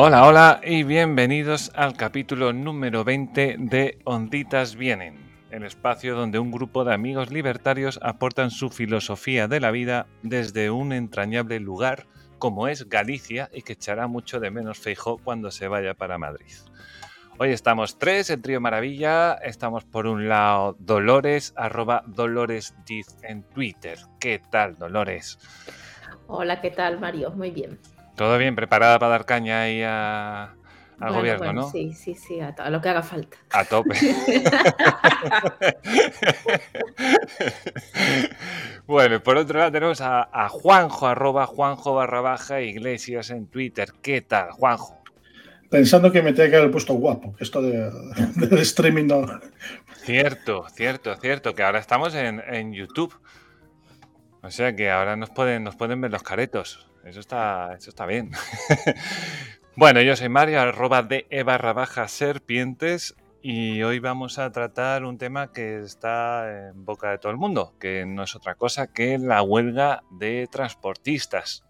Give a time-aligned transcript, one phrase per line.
[0.00, 5.18] Hola, hola y bienvenidos al capítulo número 20 de Onditas Vienen,
[5.50, 10.70] el espacio donde un grupo de amigos libertarios aportan su filosofía de la vida desde
[10.70, 12.06] un entrañable lugar
[12.38, 16.54] como es Galicia y que echará mucho de menos Feijó cuando se vaya para Madrid.
[17.36, 19.34] Hoy estamos tres, el trío Maravilla.
[19.34, 23.98] Estamos por un lado Dolores, arroba Dolores Diz en Twitter.
[24.20, 25.40] ¿Qué tal, Dolores?
[26.28, 27.32] Hola, ¿qué tal, Mario?
[27.32, 27.80] Muy bien.
[28.18, 30.56] Todo bien, preparada para dar caña ahí a,
[30.98, 31.70] al gobierno, ¿no?
[31.70, 33.36] Sí, sí, sí, a, a, lo que haga falta.
[33.52, 33.94] A tope.
[38.88, 43.46] bueno, y por otro lado tenemos a, a, Juanjo, arroba Juanjo barra baja Iglesias en
[43.46, 43.90] Twitter.
[44.02, 45.00] ¿Qué tal, Juanjo?
[45.70, 47.88] Pensando que me tenía que haber puesto guapo, que esto de,
[48.34, 49.26] de, de streaming no.
[49.98, 53.14] Cierto, cierto, cierto, que ahora estamos en, en YouTube.
[54.42, 56.88] O sea que ahora nos pueden, nos pueden ver los caretos.
[57.08, 58.32] Eso está, eso está bien.
[59.76, 63.16] bueno, yo soy Mario, arroba de e barra baja serpientes.
[63.40, 67.72] Y hoy vamos a tratar un tema que está en boca de todo el mundo,
[67.80, 71.64] que no es otra cosa que la huelga de transportistas.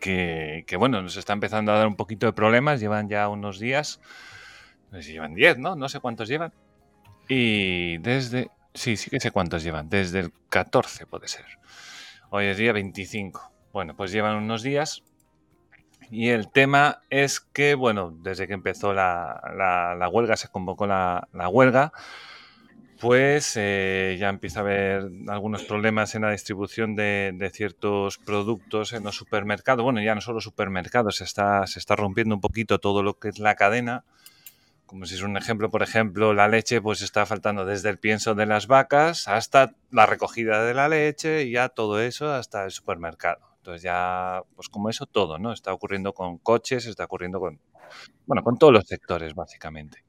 [0.00, 3.60] Que, que bueno, nos está empezando a dar un poquito de problemas, llevan ya unos
[3.60, 4.00] días,
[4.90, 5.76] no sé si llevan 10, ¿no?
[5.76, 6.52] No sé cuántos llevan.
[7.28, 11.44] Y desde, sí, sí que sé cuántos llevan, desde el 14 puede ser.
[12.30, 13.53] Hoy es día 25.
[13.74, 15.02] Bueno, pues llevan unos días
[16.08, 21.26] y el tema es que, bueno, desde que empezó la, la, huelga, se convocó la,
[21.32, 21.92] la huelga,
[23.00, 28.92] pues eh, ya empieza a haber algunos problemas en la distribución de, de, ciertos productos
[28.92, 29.82] en los supermercados.
[29.82, 33.30] Bueno, ya no solo supermercados, se está, se está rompiendo un poquito todo lo que
[33.30, 34.04] es la cadena.
[34.86, 38.36] Como si es un ejemplo, por ejemplo, la leche pues está faltando desde el pienso
[38.36, 42.70] de las vacas hasta la recogida de la leche y ya todo eso hasta el
[42.70, 43.53] supermercado.
[43.64, 45.50] Entonces ya, pues como eso, todo, ¿no?
[45.50, 47.58] Está ocurriendo con coches, está ocurriendo con,
[48.26, 50.04] bueno, con todos los sectores, básicamente.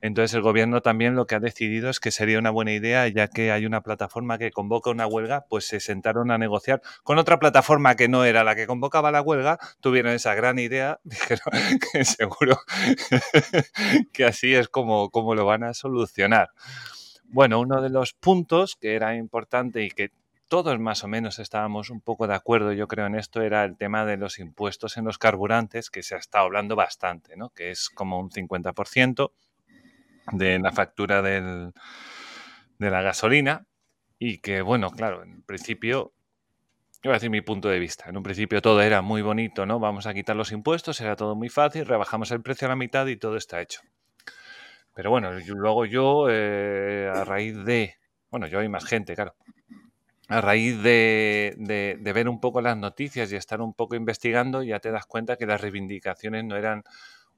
[0.00, 3.26] Entonces el gobierno también lo que ha decidido es que sería una buena idea, ya
[3.26, 7.40] que hay una plataforma que convoca una huelga, pues se sentaron a negociar con otra
[7.40, 12.04] plataforma que no era la que convocaba la huelga, tuvieron esa gran idea, dijeron que
[12.04, 12.60] seguro
[14.12, 16.50] que así es como, como lo van a solucionar.
[17.24, 20.12] Bueno, uno de los puntos que era importante y que
[20.48, 23.76] todos más o menos estábamos un poco de acuerdo, yo creo, en esto, era el
[23.76, 27.50] tema de los impuestos en los carburantes, que se ha estado hablando bastante, ¿no?
[27.50, 29.32] Que es como un 50%
[30.32, 31.72] de la factura del,
[32.78, 33.66] de la gasolina
[34.18, 36.12] y que, bueno, claro, en principio,
[37.02, 39.78] iba a decir mi punto de vista, en un principio todo era muy bonito, ¿no?
[39.78, 43.06] Vamos a quitar los impuestos, era todo muy fácil, rebajamos el precio a la mitad
[43.06, 43.80] y todo está hecho.
[44.94, 47.96] Pero bueno, luego yo, eh, a raíz de,
[48.30, 49.34] bueno, yo hay más gente, claro,
[50.28, 54.62] a raíz de, de, de, ver un poco las noticias y estar un poco investigando,
[54.62, 56.82] ya te das cuenta que las reivindicaciones no eran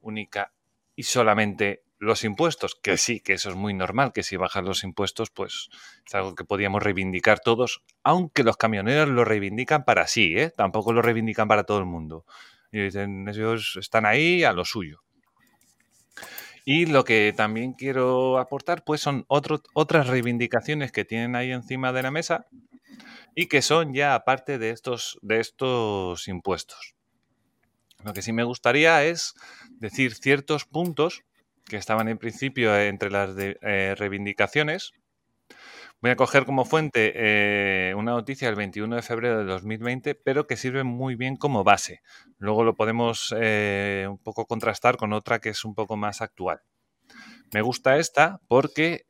[0.01, 0.53] única
[0.95, 4.85] y solamente los impuestos, que sí, que eso es muy normal, que si bajas los
[4.85, 5.69] impuestos, pues
[6.07, 10.53] es algo que podíamos reivindicar todos, aunque los camioneros lo reivindican para sí, ¿eh?
[10.55, 12.25] tampoco lo reivindican para todo el mundo.
[12.71, 15.03] Y dicen, ellos están ahí a lo suyo.
[16.65, 21.93] Y lo que también quiero aportar, pues son otro, otras reivindicaciones que tienen ahí encima
[21.93, 22.47] de la mesa
[23.39, 26.97] y que son ya aparte de estos, de estos impuestos.
[28.03, 29.35] Lo que sí me gustaría es
[29.79, 31.23] decir ciertos puntos
[31.67, 34.93] que estaban en principio entre las eh, reivindicaciones.
[36.01, 40.47] Voy a coger como fuente eh, una noticia del 21 de febrero de 2020, pero
[40.47, 42.01] que sirve muy bien como base.
[42.39, 46.63] Luego lo podemos eh, un poco contrastar con otra que es un poco más actual.
[47.53, 49.05] Me gusta esta porque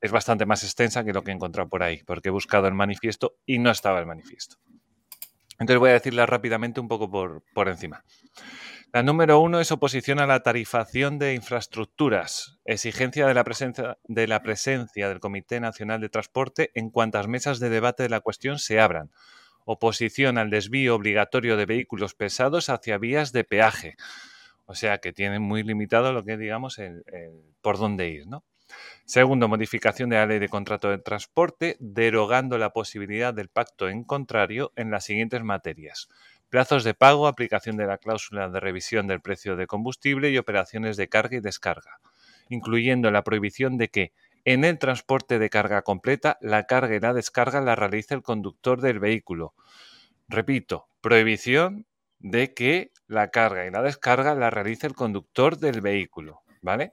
[0.00, 2.74] es bastante más extensa que lo que he encontrado por ahí, porque he buscado el
[2.74, 4.56] manifiesto y no estaba el manifiesto.
[5.58, 8.02] Entonces voy a decirla rápidamente un poco por, por encima.
[8.92, 14.26] La número uno es oposición a la tarifación de infraestructuras, exigencia de la, presencia, de
[14.26, 18.58] la presencia del Comité Nacional de Transporte en cuantas mesas de debate de la cuestión
[18.58, 19.12] se abran,
[19.64, 23.96] oposición al desvío obligatorio de vehículos pesados hacia vías de peaje.
[24.66, 27.04] O sea que tienen muy limitado lo que digamos el,
[27.60, 28.42] por dónde ir, ¿no?
[29.04, 34.04] Segundo, modificación de la ley de contrato de transporte, derogando la posibilidad del pacto en
[34.04, 36.08] contrario en las siguientes materias.
[36.48, 40.96] Plazos de pago, aplicación de la cláusula de revisión del precio de combustible y operaciones
[40.96, 42.00] de carga y descarga,
[42.48, 44.12] incluyendo la prohibición de que
[44.44, 48.80] en el transporte de carga completa la carga y la descarga la realice el conductor
[48.80, 49.54] del vehículo.
[50.28, 51.86] Repito, prohibición
[52.20, 56.92] de que la carga y la descarga la realice el conductor del vehículo, ¿vale?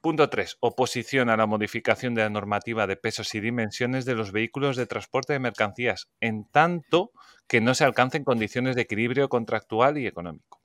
[0.00, 0.56] Punto 3.
[0.60, 4.86] Oposición a la modificación de la normativa de pesos y dimensiones de los vehículos de
[4.86, 7.10] transporte de mercancías, en tanto
[7.46, 10.58] que no se alcancen condiciones de equilibrio contractual y económico.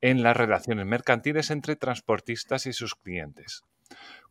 [0.00, 3.62] en las relaciones mercantiles entre transportistas y sus clientes.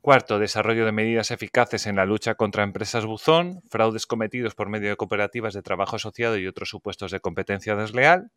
[0.01, 4.89] Cuarto, desarrollo de medidas eficaces en la lucha contra empresas buzón, fraudes cometidos por medio
[4.89, 8.31] de cooperativas de trabajo asociado y otros supuestos de competencia desleal.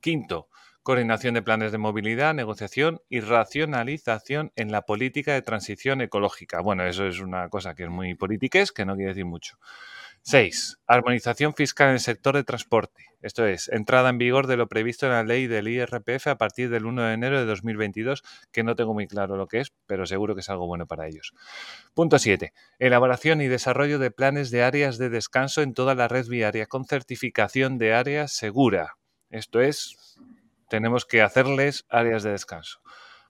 [0.00, 0.48] Quinto,
[0.88, 6.62] coordinación de planes de movilidad, negociación y racionalización en la política de transición ecológica.
[6.62, 9.58] Bueno, eso es una cosa que es muy politiques, que no quiere decir mucho.
[10.22, 10.78] 6.
[10.86, 13.04] Armonización fiscal en el sector de transporte.
[13.20, 16.70] Esto es, entrada en vigor de lo previsto en la ley del IRPF a partir
[16.70, 20.06] del 1 de enero de 2022, que no tengo muy claro lo que es, pero
[20.06, 21.34] seguro que es algo bueno para ellos.
[21.92, 22.54] Punto 7.
[22.78, 26.86] Elaboración y desarrollo de planes de áreas de descanso en toda la red viaria con
[26.86, 28.94] certificación de área segura.
[29.28, 30.16] Esto es,
[30.68, 32.80] tenemos que hacerles áreas de descanso.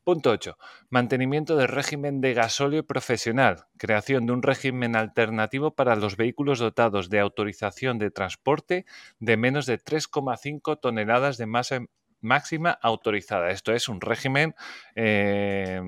[0.08, 0.56] Punto 8.
[0.88, 3.66] Mantenimiento del régimen de gasóleo profesional.
[3.76, 8.86] Creación de un régimen alternativo para los vehículos dotados de autorización de transporte
[9.18, 11.80] de menos de 3,5 toneladas de masa
[12.22, 13.50] máxima autorizada.
[13.50, 14.54] Esto es un régimen
[14.94, 15.82] eh,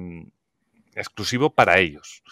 [0.95, 2.23] exclusivo para ellos.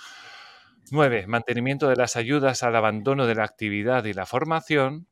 [0.90, 1.26] 9.
[1.26, 5.06] Mantenimiento de las ayudas al abandono de la actividad y la formación.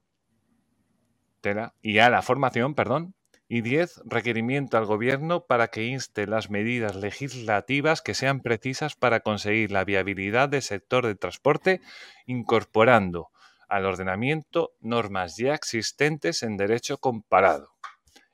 [1.81, 3.16] y a la formación, perdón,
[3.49, 4.03] y 10.
[4.05, 9.85] Requerimiento al Gobierno para que inste las medidas legislativas que sean precisas para conseguir la
[9.85, 11.81] viabilidad del sector de transporte,
[12.27, 13.31] incorporando
[13.69, 17.71] al ordenamiento normas ya existentes en derecho comparado.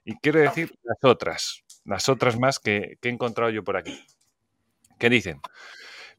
[0.04, 4.04] Y quiero decir las otras, las otras más que, que he encontrado yo por aquí.
[4.98, 5.40] ¿Qué dicen?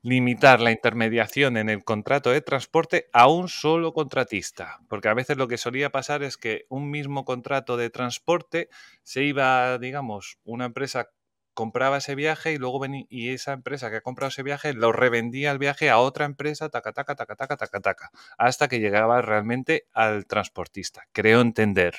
[0.04, 5.38] Limitar la intermediación en el contrato de transporte a un solo contratista, porque a veces
[5.38, 8.70] lo que solía pasar es que un mismo contrato de transporte
[9.02, 11.10] se iba, digamos, una empresa
[11.54, 14.92] compraba ese viaje y luego venía, y esa empresa que ha comprado ese viaje lo
[14.92, 19.22] revendía el viaje a otra empresa, taca, taca, taca, taca, taca, taca, hasta que llegaba
[19.22, 21.04] realmente al transportista.
[21.14, 21.96] Creo entender.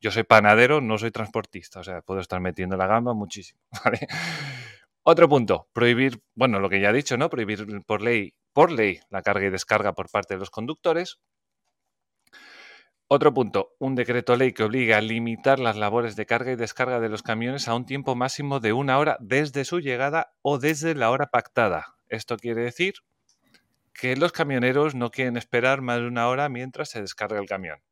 [0.00, 4.06] Yo soy panadero, no soy transportista, o sea, puedo estar metiendo la gamba muchísimo, ¿vale?
[5.06, 7.28] Otro punto, prohibir, bueno, lo que ya he dicho, ¿no?
[7.28, 11.18] Prohibir por ley, por ley la carga y descarga por parte de los conductores.
[13.06, 17.00] Otro punto, un decreto ley que obliga a limitar las labores de carga y descarga
[17.00, 20.94] de los camiones a un tiempo máximo de una hora desde su llegada o desde
[20.94, 21.96] la hora pactada.
[22.08, 22.94] Esto quiere decir
[23.92, 27.82] que los camioneros no quieren esperar más de una hora mientras se descarga el camión.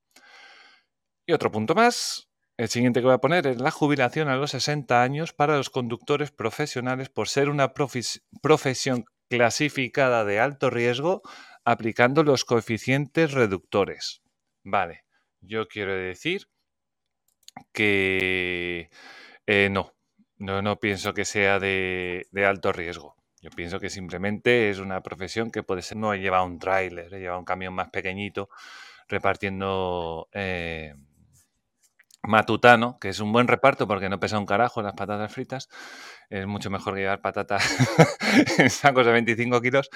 [1.26, 2.31] Y otro punto más,
[2.62, 5.68] el siguiente que voy a poner es la jubilación a los 60 años para los
[5.68, 11.22] conductores profesionales por ser una profesión clasificada de alto riesgo
[11.64, 14.22] aplicando los coeficientes reductores.
[14.62, 15.04] Vale,
[15.40, 16.46] yo quiero decir
[17.72, 18.90] que
[19.48, 19.92] eh, no,
[20.36, 23.16] no, no pienso que sea de, alto riesgo.
[23.40, 27.38] Yo pienso que simplemente es una profesión que puede ser, no lleva un tráiler, lleva
[27.38, 28.48] un camión más pequeñito
[29.08, 30.94] repartiendo eh,
[32.22, 35.68] matutano, que es un buen reparto porque no pesa un carajo las patatas fritas.
[36.30, 37.62] Es mucho mejor que llevar patatas
[38.58, 39.90] en sacos de 25 kilos.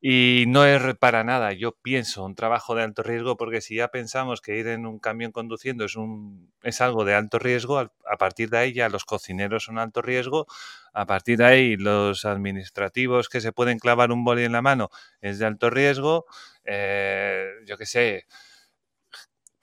[0.00, 3.88] Y no es para nada, yo pienso, un trabajo de alto riesgo, porque si ya
[3.88, 8.16] pensamos que ir en un camión conduciendo es, un, es algo de alto riesgo, a
[8.18, 10.46] partir de ahí ya los cocineros son alto riesgo,
[10.92, 14.90] a partir de ahí los administrativos que se pueden clavar un boli en la mano
[15.22, 16.26] es de alto riesgo,
[16.64, 18.26] eh, yo qué sé,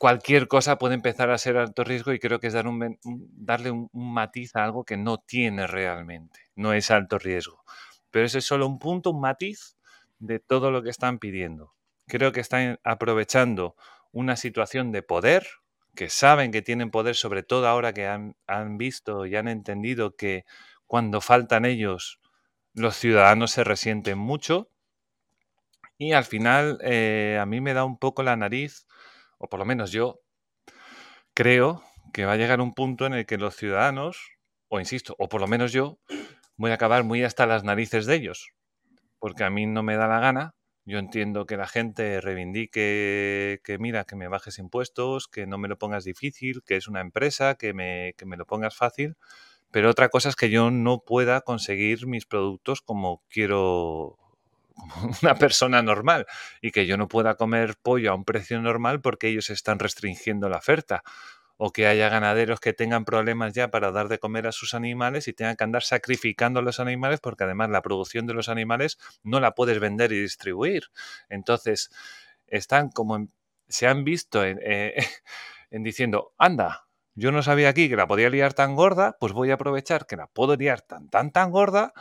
[0.02, 3.70] cualquier cosa puede empezar a ser alto riesgo y creo que es dar un, darle
[3.70, 7.64] un, matiz a algo que no tiene realmente, no es alto riesgo.
[8.10, 9.78] Pero ese es solo un punto, un matiz
[10.18, 11.76] de todo lo que están pidiendo.
[12.08, 13.76] Creo que están aprovechando
[14.12, 15.46] una situación de poder,
[15.94, 18.34] que saben que tienen poder, sobre todo ahora que han,
[18.80, 20.46] visto y han entendido que
[20.88, 22.20] cuando faltan ellos,
[22.74, 24.68] los ciudadanos se resienten mucho.
[26.00, 28.88] Y al final eh, a mí me da un poco la nariz
[29.42, 30.22] o por lo menos yo,
[31.34, 31.84] creo
[32.14, 35.42] que va a llegar un punto en el que los ciudadanos, o insisto, o por
[35.42, 35.98] lo menos yo,
[36.58, 38.52] voy a acabar muy hasta las narices de ellos,
[39.20, 40.56] porque a mí no me da la gana.
[40.86, 45.68] Yo entiendo que la gente reivindique que, mira, que me bajes impuestos, que no me
[45.68, 49.16] lo pongas difícil, que es una empresa, que me, que me lo pongas fácil,
[49.72, 54.21] pero otra cosa es que yo no pueda conseguir mis productos como quiero
[55.24, 56.26] una persona normal
[56.62, 60.50] y que yo no pueda comer pollo a un precio normal porque ellos están restringiendo
[60.50, 61.04] la oferta
[61.64, 65.28] o que haya ganaderos que tengan problemas ya para dar de comer a sus animales
[65.28, 68.98] y tengan que andar sacrificando a los animales porque además la producción de los animales
[69.22, 70.86] no la puedes vender y distribuir.
[71.30, 71.92] Entonces,
[72.48, 73.28] están como
[73.68, 74.96] se han visto en, eh,
[75.70, 79.52] en diciendo, anda, yo no sabía aquí que la podía liar tan gorda, pues voy
[79.52, 81.94] a aprovechar que la puedo liar tan, tan, tan gorda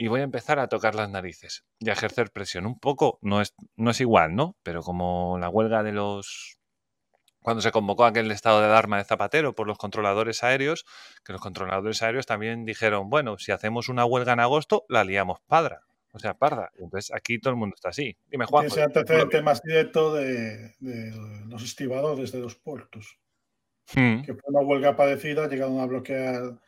[0.00, 2.66] y voy a empezar a tocar las narices y a ejercer presión.
[2.66, 4.56] Un poco, no es, no es igual, ¿no?
[4.62, 6.56] Pero como la huelga de los
[7.40, 10.84] cuando se convocó aquel estado de alarma de Zapatero por los controladores aéreos,
[11.24, 15.40] que los controladores aéreos también dijeron, bueno, si hacemos una huelga en agosto, la liamos
[15.46, 15.82] padra.
[16.12, 16.70] O sea, parda.
[16.78, 18.16] Entonces aquí todo el mundo está así.
[18.28, 18.66] Dime, Juan.
[18.66, 21.12] Ese antecedente más directo de, de,
[21.48, 23.18] los estibadores de los puertos.
[23.94, 24.22] Hmm.
[24.22, 26.58] Que fue una huelga padecida, llegaron a bloquear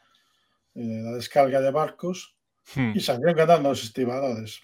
[0.74, 2.39] eh, la descarga de barcos
[2.74, 2.92] hmm.
[2.94, 4.60] y salieron ganando los estibadores.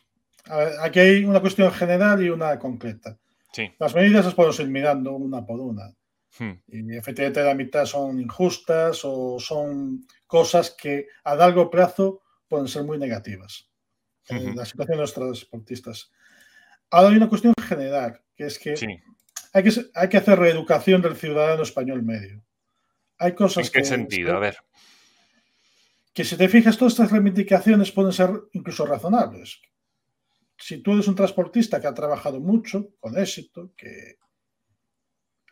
[0.80, 3.18] aquí hay una cuestión general y una concreta.
[3.52, 3.72] Sí.
[3.78, 5.92] Las medidas las podemos ir mirando una por una.
[6.38, 6.52] Hmm.
[6.68, 12.84] Y efectivamente la mitad son injustas o son cosas que a largo plazo pueden ser
[12.84, 13.68] muy negativas.
[14.28, 16.10] Eh, la situación de los transportistas.
[16.90, 18.74] Ahora hay una cuestión general, que es que,
[19.52, 22.42] hay, que hay que hacer reeducación del ciudadano español medio.
[23.18, 24.36] Hay cosas ¿En qué sentido?
[24.36, 24.58] A ver.
[26.16, 29.60] Que si te fijas, todas estas reivindicaciones pueden ser incluso razonables.
[30.56, 34.16] Si tú eres un transportista que ha trabajado mucho, con éxito, que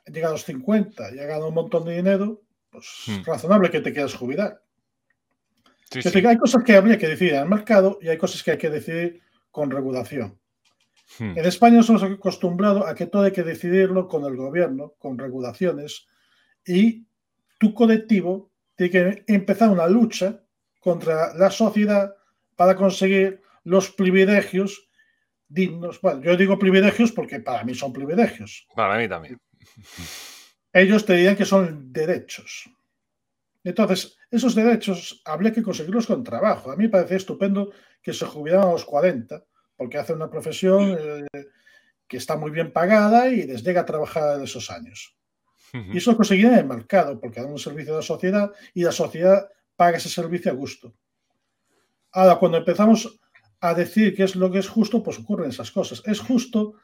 [0.07, 3.25] ha llegado a los 50 y ha ganado un montón de dinero, pues es hmm.
[3.25, 4.65] razonable que te quieras jubilar
[6.27, 8.71] hay cosas que habría que decidir en el mercado y hay cosas que hay que
[8.71, 10.39] decidir con regulación.
[11.19, 11.39] Hmm.
[11.39, 15.19] En España nos hemos acostumbrado a que todo hay que decidirlo con el gobierno, con
[15.19, 16.07] regulaciones,
[16.67, 17.07] y
[17.59, 20.44] tu colectivo tiene que empezar una lucha
[20.85, 22.15] contra la sociedad
[22.55, 24.87] para conseguir los privilegios
[25.49, 25.99] dignos.
[26.03, 28.67] Bueno, yo digo privilegios porque para mí son privilegios.
[28.77, 29.41] Para mí también.
[30.73, 32.69] Ellos te dirían que son derechos.
[33.65, 36.71] Entonces, esos derechos habría que conseguirlos con trabajo.
[36.71, 37.73] A mí me parece estupendo
[38.03, 39.43] que se jubilaran a los 40,
[39.77, 41.47] porque hace una profesión eh,
[42.07, 45.17] que está muy bien pagada y les llega a trabajar esos años.
[45.73, 48.85] Y eso lo conseguirían en el mercado, porque dan un servicio a la sociedad y
[48.85, 50.95] la sociedad paga ese servicio a gusto.
[52.13, 53.21] Ahora, cuando empezamos
[53.61, 56.03] a decir qué es lo que es justo, pues ocurren esas cosas.
[56.05, 56.75] ¿Es justo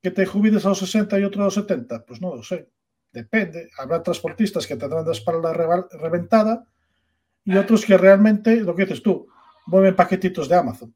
[0.00, 2.04] que te jubiles a los 60 y otro a los 70?
[2.04, 2.70] Pues no lo sé.
[3.12, 3.68] Depende.
[3.78, 6.64] Habrá transportistas que tendrán la espalda reventada
[7.44, 9.26] y otros que realmente, lo que dices tú,
[9.66, 10.94] mueven paquetitos de Amazon.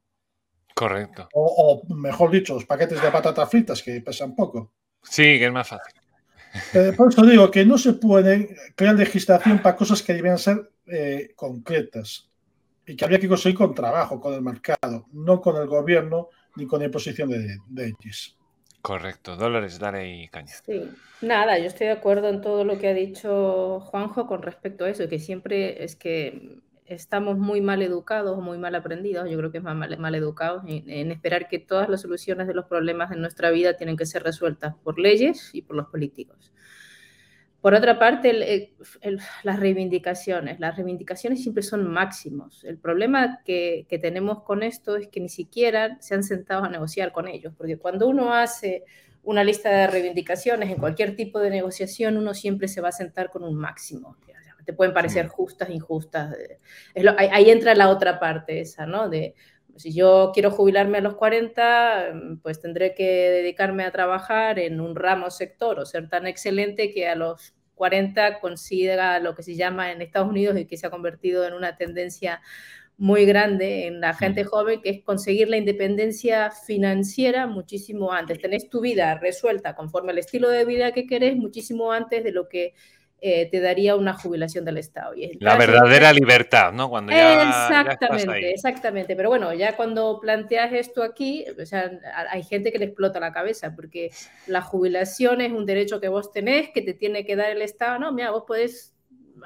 [0.73, 1.29] Correcto.
[1.33, 4.73] O, mejor dicho, los paquetes de patatas fritas que pesan poco.
[5.03, 5.93] Sí, que es más fácil.
[6.73, 10.71] Eh, por eso digo que no se puede crear legislación para cosas que deben ser
[10.87, 12.29] eh, concretas
[12.85, 16.65] y que habría que conseguir con trabajo, con el mercado, no con el gobierno ni
[16.65, 18.37] con la imposición de, de X.
[18.81, 19.35] Correcto.
[19.35, 20.53] Dolores, dale ahí caña.
[20.63, 20.87] Sí,
[21.21, 24.89] nada, yo estoy de acuerdo en todo lo que ha dicho Juanjo con respecto a
[24.89, 29.57] eso, que siempre es que estamos muy mal educados, muy mal aprendidos, yo creo que
[29.57, 33.49] es más mal, educados en, esperar que todas las soluciones de los problemas de nuestra
[33.49, 36.51] vida tienen que ser resueltas por leyes y por los políticos.
[37.61, 38.71] Por otra parte,
[39.41, 40.59] las reivindicaciones.
[40.59, 42.63] Las reivindicaciones siempre son máximos.
[42.63, 47.11] El problema que, tenemos con esto es que ni siquiera se han sentado a negociar
[47.11, 48.83] con ellos, porque cuando uno hace
[49.23, 53.31] una lista de reivindicaciones en cualquier tipo de negociación, uno siempre se va a sentar
[53.31, 54.15] con un máximo.
[54.65, 56.35] Te pueden parecer justas, injustas.
[57.17, 59.09] ahí, entra la otra parte esa, ¿no?
[59.09, 59.35] De,
[59.75, 64.95] si yo quiero jubilarme a los 40, pues tendré que dedicarme a trabajar en un
[64.95, 69.91] ramo sector o ser tan excelente que a los 40 consiga lo que se llama
[69.91, 72.41] en Estados Unidos y que se ha convertido en una tendencia
[72.97, 78.39] muy grande en la gente joven, que es conseguir la independencia financiera muchísimo antes.
[78.39, 82.47] Tenés tu vida resuelta conforme al estilo de vida que querés muchísimo antes de lo
[82.47, 82.73] que
[83.27, 85.15] eh, te daría una jubilación del Estado.
[85.15, 86.91] Y la verdadera libertad, ¿no?
[86.91, 89.15] Cuando exactamente, exactamente.
[89.15, 91.89] Pero bueno, ya cuando planteas esto aquí, o sea,
[92.29, 94.11] hay gente que le explota la cabeza, porque
[94.45, 97.97] la jubilación es un derecho que vos tenés, que te tiene que dar el Estado.
[97.97, 98.95] No, mira, vos podés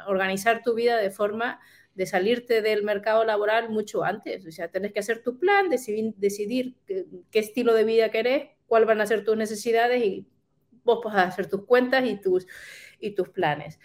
[0.07, 1.61] organizar tu vida de forma
[1.95, 4.45] de salirte del mercado laboral mucho antes.
[4.45, 8.49] O sea, tenés que hacer tu plan, decidir, decidir qué, qué estilo de vida querés,
[8.67, 10.27] cuáles van a ser tus necesidades y
[10.83, 12.45] vos podés hacer tus cuentas y tus
[12.99, 13.79] y tus planes.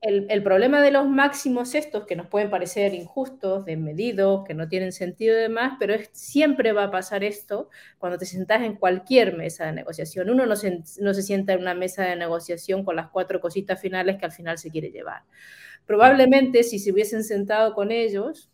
[0.00, 4.92] el, problema de los máximos estos, que nos pueden parecer injustos, desmedidos, que no tienen
[4.92, 9.36] sentido y demás, pero es, siempre va a pasar esto cuando te sentás en cualquier
[9.36, 10.30] mesa de negociación.
[10.30, 13.80] Uno no se, no se sienta en una mesa de negociación con las cuatro cositas
[13.80, 15.22] finales que al final se quiere llevar.
[15.86, 18.50] Probablemente si se hubiesen sentado con ellos,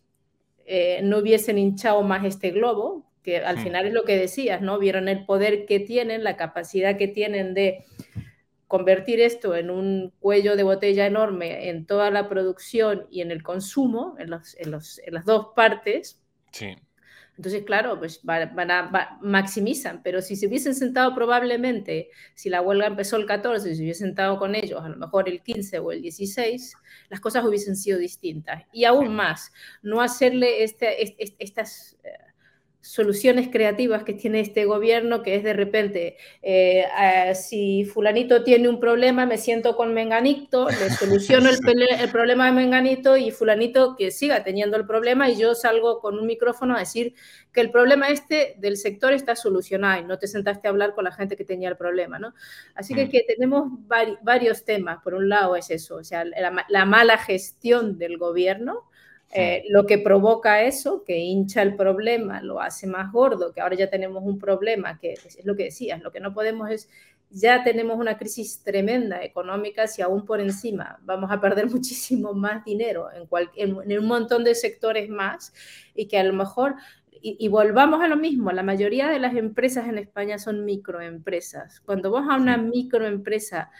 [0.65, 4.79] eh, no hubiesen hinchado más este globo, que al final es lo que decías, ¿no?
[4.79, 7.83] Vieron el poder que tienen, la capacidad que tienen de
[8.67, 13.43] convertir esto en un cuello de botella enorme en toda la producción y en el
[13.43, 16.19] consumo, en, en, las dos partes.
[16.51, 16.75] Sí.
[17.37, 22.87] Entonces, claro, pues van a, maximizan, pero si se hubiesen sentado probablemente, si la huelga
[22.87, 25.91] empezó el 14, si se hubiesen sentado con ellos, a lo mejor el 15 o
[25.91, 26.75] el 16,
[27.09, 28.63] las cosas hubiesen sido distintas.
[28.71, 31.03] Y aún más, no hacerle este,
[31.39, 31.97] estas...
[32.03, 32.09] Eh,
[32.85, 36.85] soluciones creativas que tiene este gobierno, que es de repente, eh,
[37.33, 41.57] si fulanito tiene un problema, me siento con Menganito, le soluciono el,
[41.99, 46.19] el, problema de Menganito y fulanito que siga teniendo el problema y yo salgo con
[46.19, 47.15] un micrófono a decir
[47.51, 51.05] que el problema este del sector está solucionado y no te sentaste a hablar con
[51.05, 52.35] la gente que tenía el problema, ¿no?
[52.75, 53.09] Así que, mm.
[53.09, 53.67] que tenemos
[54.21, 55.01] varios temas.
[55.03, 58.83] Por un lado es eso, o sea, la, la mala gestión del gobierno,
[59.37, 63.75] eh, lo que provoca eso, que hincha el problema, lo hace más gordo, que ahora
[63.75, 66.89] ya tenemos un problema, que es lo que decías, lo que no podemos es,
[67.29, 72.63] ya tenemos una crisis tremenda económica, si aún por encima vamos a perder muchísimo más
[72.63, 75.53] dinero en, en, un montón de sectores más,
[75.93, 76.75] y que a lo mejor
[77.21, 81.81] y, y, volvamos a lo mismo, la mayoría de las empresas en España son microempresas.
[81.81, 83.71] Cuando vos a una microempresa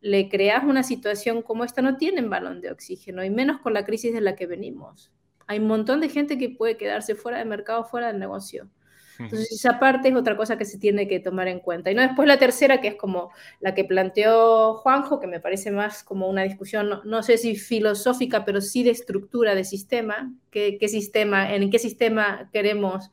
[0.00, 3.84] le creas una situación como esta, no tienen balón de oxígeno, y menos con la
[3.84, 5.12] crisis de la que venimos.
[5.46, 8.70] Hay un montón de gente que puede quedarse fuera del mercado, fuera del negocio.
[9.18, 11.90] Entonces, esa parte es otra cosa que se tiene que tomar en cuenta.
[11.90, 13.30] Y no después la tercera, que es como
[13.60, 18.44] la que planteó Juanjo, que me parece más como una discusión, no, sé si filosófica,
[18.44, 23.10] pero sí de estructura de sistema, qué, sistema, en qué sistema queremos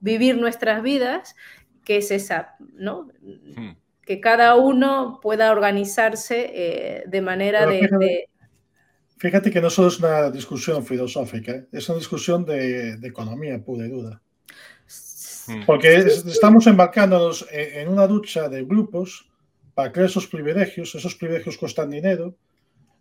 [0.00, 1.36] vivir nuestras vidas,
[1.84, 3.08] que es esa, ¿no?
[4.04, 8.28] Que cada uno pueda organizarse eh, de manera de,
[9.22, 11.66] fíjate, que no solo es una discusión filosófica, ¿eh?
[11.70, 14.20] es una discusión de, economía pura y duda.
[15.46, 15.64] Hmm.
[15.64, 19.30] Porque estamos embarcándonos en, una ducha de grupos
[19.74, 20.96] para crear esos privilegios.
[20.96, 22.34] Esos privilegios cuestan dinero,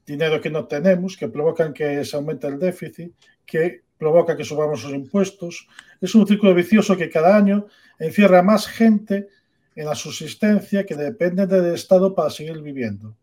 [0.06, 4.84] dinero que no tenemos, que provocan que se aumente el déficit, que provoca que subamos
[4.84, 5.68] los impuestos.
[6.00, 7.66] Es un círculo vicioso que cada año
[7.98, 9.28] encierra más gente
[9.76, 13.16] en la subsistencia que dependen del Estado para seguir viviendo.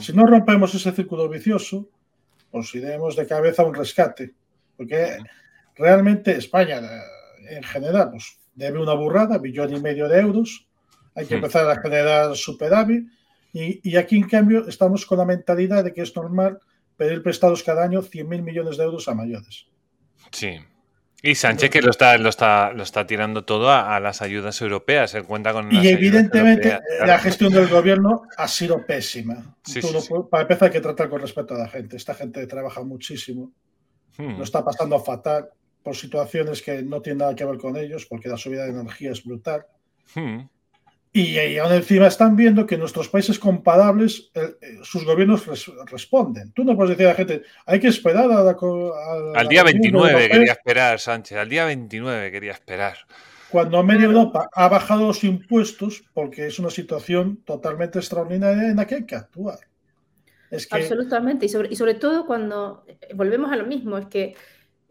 [0.00, 1.90] Si no rompemos ese círculo vicioso,
[2.50, 4.32] pues iremos de cabeza a un rescate,
[4.76, 5.18] porque
[5.74, 6.80] realmente España
[7.50, 10.66] en general pues, debe una burrada, billón y medio de euros,
[11.14, 13.06] hay que empezar a generar superávit.
[13.52, 16.58] Y, y, aquí en cambio estamos con la mentalidad de que es normal
[16.96, 19.66] pedir prestados cada año 100.000 millones de euros a mayores.
[20.30, 20.58] Sí,
[21.22, 25.14] y Sánchez que lo está, lo está, lo está tirando todo a, las ayudas europeas.
[25.14, 25.72] Él cuenta con.
[25.72, 29.56] Y evidentemente la gestión del gobierno ha sido pésima.
[30.30, 31.96] para empezar, hay que tratar con respeto a la gente.
[31.96, 33.52] Esta gente trabaja muchísimo.
[34.18, 34.36] Hmm.
[34.36, 35.48] Lo está pasando fatal
[35.82, 39.12] por situaciones que no tienen nada que ver con ellos, porque la subida de energía
[39.12, 39.66] es brutal.
[40.14, 40.40] Hmm.
[41.18, 45.46] Y, aún encima están viendo que nuestros países comparables, eh, sus gobiernos
[45.86, 46.52] responden.
[46.52, 48.54] Tú no puedes decir a la gente, hay que esperar a la,
[49.34, 52.98] Al día 29 quería esperar, Sánchez, al día 29 quería esperar.
[53.48, 58.86] Cuando media Europa ha bajado los impuestos, porque es una situación totalmente extraordinaria en la
[58.86, 59.60] que hay que actuar.
[60.70, 64.34] Absolutamente, y sobre, y sobre todo cuando eh, volvemos a lo mismo, es que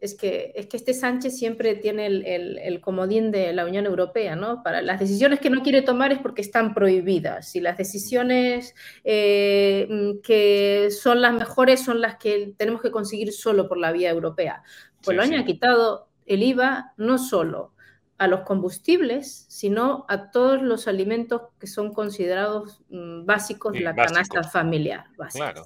[0.05, 4.63] es que, es que este Sánchez siempre tiene el, comodín de la Unión Europea, ¿no?
[4.63, 9.87] Para las decisiones que no quiere tomar es porque están prohibidas y las decisiones eh,
[10.23, 14.63] que son las mejores son las que tenemos que conseguir solo por la vía europea.
[15.03, 17.73] Pues sí, ha quitado el IVA no solo
[18.17, 23.93] a los combustibles, sino a todos los alimentos que son considerados mm, básicos de la
[23.93, 25.05] canasta familiar.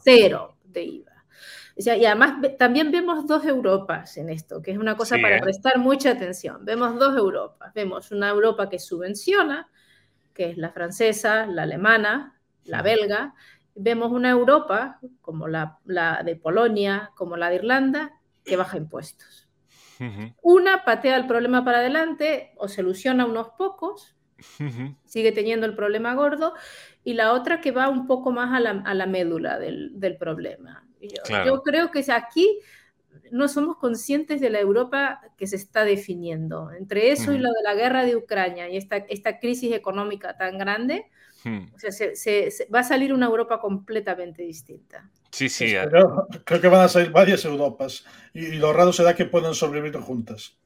[0.04, 1.19] Cero de IVA
[1.80, 5.42] y además también vemos dos Europas en esto, que es una cosa para ¿eh?
[5.42, 6.66] prestar mucha atención.
[6.66, 7.74] Vemos dos Europas.
[7.74, 9.70] Vemos una Europa que subvenciona,
[10.34, 13.34] que es la francesa, la alemana, la belga.
[13.76, 18.12] Vemos una Europa, como la, de Polonia, como la de Irlanda,
[18.44, 19.48] que baja impuestos.
[20.42, 24.18] Una patea el problema para adelante o soluciona unos pocos,
[25.06, 26.56] sigue teniendo el problema gordo,
[27.06, 30.89] y la otra que va un poco más a la, médula del, del problema.
[31.02, 32.60] Yo, creo que aquí
[33.32, 36.72] no somos conscientes de la Europa que se está definiendo.
[36.72, 40.58] Entre eso y lo de la guerra de Ucrania y esta, esta crisis económica tan
[40.58, 41.06] grande,
[41.78, 45.10] se, va a salir una Europa completamente distinta.
[45.32, 45.74] Sí, sí.
[45.90, 50.00] Creo, creo, que van a salir varias Europas y, lo raro será que puedan sobrevivir
[50.02, 50.59] juntas.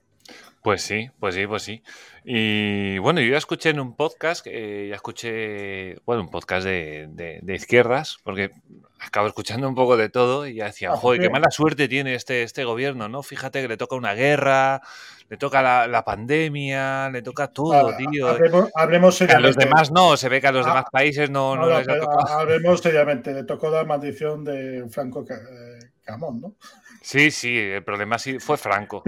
[0.64, 1.84] Pues sí, pues sí, pues sí.
[2.24, 7.10] Y bueno, yo ya escuché en un podcast, eh, ya escuché, bueno, un podcast de,
[7.42, 8.52] de, izquierdas, porque
[8.98, 12.16] acabo escuchando un poco de todo y ya decía, ah, joder, qué mala suerte tiene
[12.16, 13.24] este, este gobierno, ¿no?
[13.24, 14.82] Fíjate que le toca una guerra,
[15.30, 18.30] le toca la, pandemia, le toca todo, tío.
[18.74, 21.68] Hablemos, A los demás no, se ve que a los ah, demás países no, no,
[21.68, 22.40] les ha tocado.
[22.40, 26.56] Hablemos seriamente, le tocó la maldición de Franco eh, Camón, ¿no?
[27.04, 29.04] Sí, sí, el problema sí fue Franco.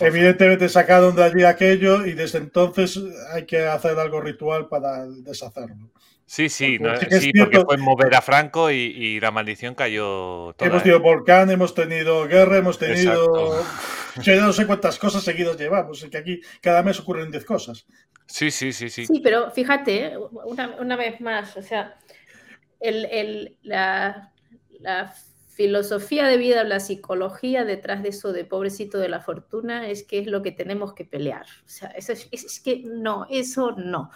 [0.00, 2.98] Evidentemente sacaron de allí aquello y desde entonces
[3.30, 5.90] hay que hacer algo ritual para deshacerlo.
[6.24, 9.20] Sí, sí, Porque no, sí que es sí, porque fue mover a Franco y, y
[9.20, 10.70] la maldición cayó toda.
[10.70, 10.84] hemos ¿eh?
[10.84, 13.22] tenido volcán, hemos tenido guerra, hemos tenido.
[13.22, 13.64] Exacto.
[14.22, 16.02] Yo no sé cuántas cosas seguidas llevamos.
[16.02, 17.86] Es que aquí cada mes ocurren 10 cosas.
[18.26, 19.06] Sí, sí, sí, sí.
[19.06, 20.18] Sí, pero fíjate, ¿eh?
[20.46, 21.96] una, una vez más, o sea,
[22.80, 24.32] el, el- la,
[24.80, 25.14] la
[25.56, 30.18] filosofía de vida, la psicología detrás de eso de pobrecito de la fortuna es que
[30.18, 31.46] es lo que tenemos que pelear.
[31.64, 34.10] O sea, eso es, es- que no, eso no.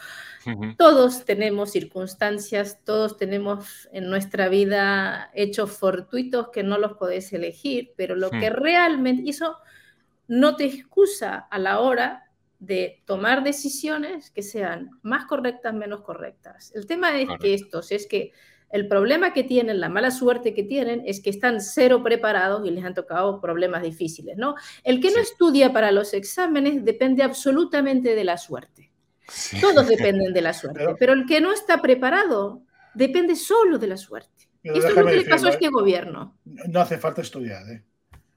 [0.46, 0.74] Ujú.
[0.76, 7.94] Todos tenemos circunstancias, todos tenemos en nuestra vida hechos fortuitos que no los podés elegir,
[7.96, 8.54] pero lo que Hmm.
[8.54, 9.56] realmente, y eso
[10.28, 12.26] no te excusa a la hora
[12.58, 16.70] de tomar decisiones que sean más correctas, menos correctas.
[16.74, 18.32] El tema es que estos, es que
[18.70, 22.70] el problema que tienen, la mala suerte que tienen, es que están cero preparados y
[22.70, 24.54] les han tocado problemas difíciles, ¿no?
[24.84, 28.90] El que no estudia para los exámenes depende absolutamente de la suerte.
[29.28, 29.60] Sí.
[29.60, 32.62] Todos dependen de la suerte, Pero- pero el que no está preparado
[32.94, 34.48] depende solo de la suerte.
[34.62, 36.36] Pero Esto es lo que le pasó a este gobierno.
[36.44, 37.66] No hace falta estudiar.
[37.70, 37.82] ¿eh?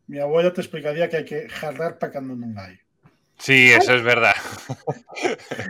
[0.07, 2.77] Mi abuela te explicaría que hay que jarrar para cuando no hay.
[3.43, 4.33] Sí, eso es verdad.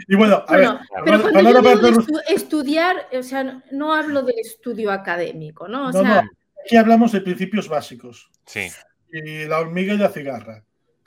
[0.08, 4.22] Y bueno, a Bueno, ver, pero cuando yo digo estu- estudiar, o sea, no- hablo
[4.22, 5.88] del estudio académico, ¿no?
[5.88, 6.30] O no, sea, no,
[6.64, 8.30] aquí hablamos de principios básicos.
[8.46, 8.70] Sí,
[9.12, 10.64] Y la hormiga y la cigarra.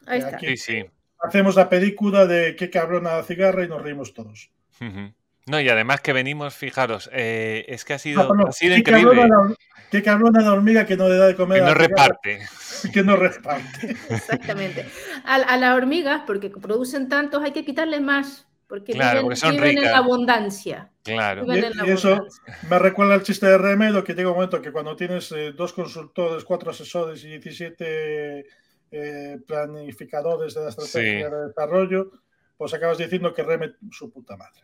[0.07, 0.37] ahí está.
[0.37, 0.85] aquí- sí, sí.
[1.21, 4.51] Hacemos la película de qué cabrona la cigarra y nos reímos todos.
[5.47, 8.81] No, y además que venimos, fijaros, eh, es que ha sido, no, ha sido qué
[8.81, 9.15] increíble.
[9.29, 9.55] cabrona
[9.91, 12.41] Qué cabrona la hormiga que no le da de comer Que a no reparte.
[12.93, 13.97] Que no reparte.
[14.11, 14.85] Exactamente.
[15.25, 19.37] A, a las hormigas, porque producen tantos, hay que quitarles más, porque Claro, viven, porque
[19.37, 19.93] son viven en ricas.
[19.93, 20.91] la abundancia.
[21.05, 21.45] Claro.
[21.47, 22.27] Y- en la y eso-.
[22.69, 25.73] Me recuerda el chiste de Remedo que llega un momento que cuando tienes eh, dos
[25.73, 28.45] consultores, cuatro asesores y 17
[28.91, 31.33] eh, planificadores de la estrategia Sí.
[31.33, 32.11] de desarrollo,
[32.57, 34.63] pues acabas diciendo que Remed su puta madre.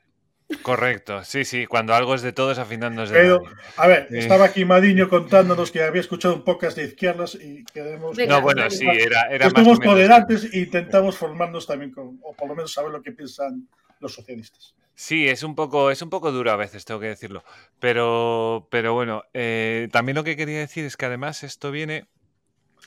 [0.60, 1.66] Correcto, sí, sí.
[1.66, 3.56] Cuando algo es de todos, al final no es de Pero, nadie.
[3.76, 4.18] a ver, Sí.
[4.18, 8.16] estaba aquí Madiño contándonos que había escuchado un podcast de izquierdas y queremos...
[8.18, 12.48] No, bueno, sí, era, era más Estuvimos tolerantes e intentamos formarnos también con, o por
[12.48, 13.68] lo menos saber lo que piensan
[14.00, 14.74] los socialistas.
[14.94, 17.42] Sí, es un poco, es un poco duro a veces, tengo que decirlo.
[17.80, 22.06] Pero, pero bueno, eh, también lo que quería decir es que además esto viene.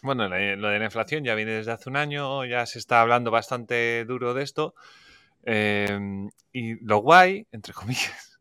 [0.02, 3.02] Bueno, la- lo de la inflación ya viene desde hace un año, ya se está
[3.02, 4.76] hablando bastante duro de esto.
[5.46, 6.00] Eh,
[6.52, 8.40] y lo guay, entre comillas,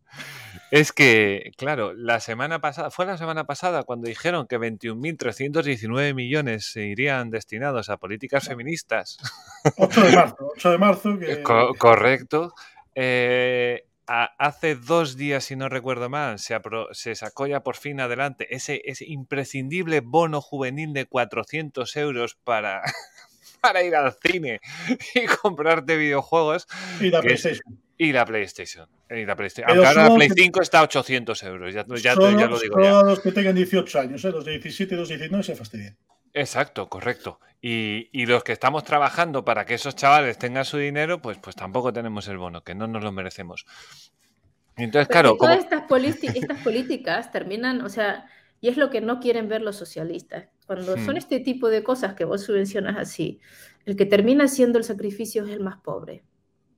[0.71, 6.71] es que, claro, la semana pasada, fue la semana pasada cuando dijeron que 21.319 millones
[6.73, 9.19] se irían destinados a políticas feministas.
[9.77, 11.33] 8 de marzo, 8 de marzo, que...
[11.33, 12.55] Eh, Co- correcto.
[12.95, 16.61] Eh, hace dos días, si no recuerdo mal, se,
[16.93, 22.83] se sacó ya por fin adelante ese, ese imprescindible bono juvenil de 400 euros para,
[23.65, 24.61] para ir al cine
[25.15, 26.67] y comprarte videojuegos
[27.01, 27.79] y la es- PlayStation.
[27.99, 28.89] y la PlayStation.
[29.11, 29.71] Y la PlayStation.
[29.71, 32.59] Aunque ahora la Play que- 5 está a 800 euros, ya, ya, solo, ya lo
[32.59, 33.03] digo solo ya.
[33.03, 34.31] los que tengan 18 años, ¿eh?
[34.31, 35.97] los de 17 y los 19 se fastidian.
[36.33, 37.39] Exacto, correcto.
[37.63, 41.55] Y, y los que estamos trabajando para que esos chavales tengan su dinero, pues, pues
[41.55, 43.65] tampoco tenemos el bono, que no nos lo merecemos.
[44.77, 45.63] Y entonces, claro, todas como...
[45.63, 48.27] estas, politi- estas políticas terminan, o sea,
[48.61, 50.47] y es lo que no quieren ver los socialistas.
[50.67, 51.19] Cuando son Hmm.
[51.19, 53.41] este tipo de cosas que vos subvencionas así,
[53.87, 56.25] el que termina haciendo el sacrificio es el más pobre.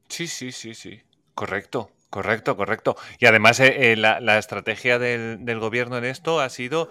[0.09, 1.01] Sí, sí, sí, sí.
[1.35, 2.97] Correcto, correcto, correcto.
[3.19, 6.89] Y además eh, eh, la, la estrategia del, del gobierno en esto ha sido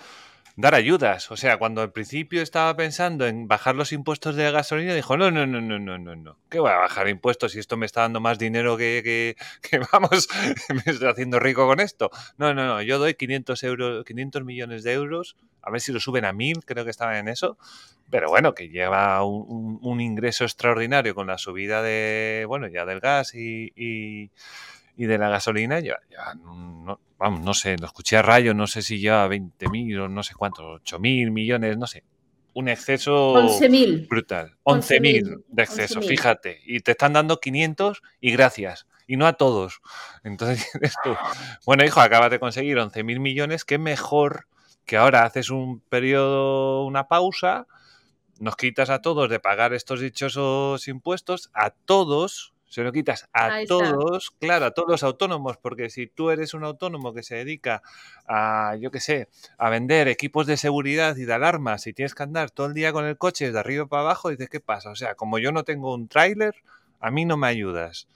[0.55, 1.31] dar ayudas.
[1.31, 5.31] O sea, cuando al principio estaba pensando en bajar los impuestos de gasolina, dijo, no,
[5.31, 6.37] no, no, no, no, no, no.
[6.49, 10.27] ¿Qué voy a bajar impuestos si esto me está dando más dinero que, que, vamos,
[10.69, 12.09] me estoy haciendo rico con esto?
[12.37, 15.99] No, no, no, yo doy 500, euros, 500 millones de euros, a ver si lo
[15.99, 17.57] suben a 1000, creo que estaban en eso.
[18.09, 23.33] Pero bueno, que lleva un, ingreso extraordinario con la subida de, bueno, ya del gas
[23.33, 24.29] y-
[24.97, 28.67] y de la gasolina, ya, ya no, vamos, no sé, lo escuché a Rayo, no
[28.67, 32.03] sé si ya 20.000 o no sé cuántos, 8.000 millones, no sé.
[32.53, 34.07] Un exceso 11.000.
[34.07, 34.55] brutal.
[34.63, 36.07] 11.000, 11.000 de exceso, 11.000.
[36.07, 36.61] fíjate.
[36.65, 38.87] Y te están dando 500 y gracias.
[39.07, 39.81] Y no a todos.
[40.23, 41.15] Entonces dices tú,
[41.65, 44.47] bueno, hijo, acabas de conseguir 11.000 millones, qué mejor
[44.85, 47.67] que ahora haces un periodo, una pausa,
[48.39, 53.63] nos quitas a todos de pagar estos dichosos impuestos, a todos, se lo quitas a
[53.65, 57.81] todos, claro, a todos los autónomos, porque si tú eres un autónomo que se dedica
[58.27, 62.23] a, yo qué sé, a vender equipos de seguridad y de alarmas y tienes que
[62.23, 64.89] andar todo el día con el coche de arriba para abajo, dices, ¿qué pasa?
[64.89, 66.53] O sea, como yo no tengo un tráiler,
[66.99, 68.09] a mí no me ayudas.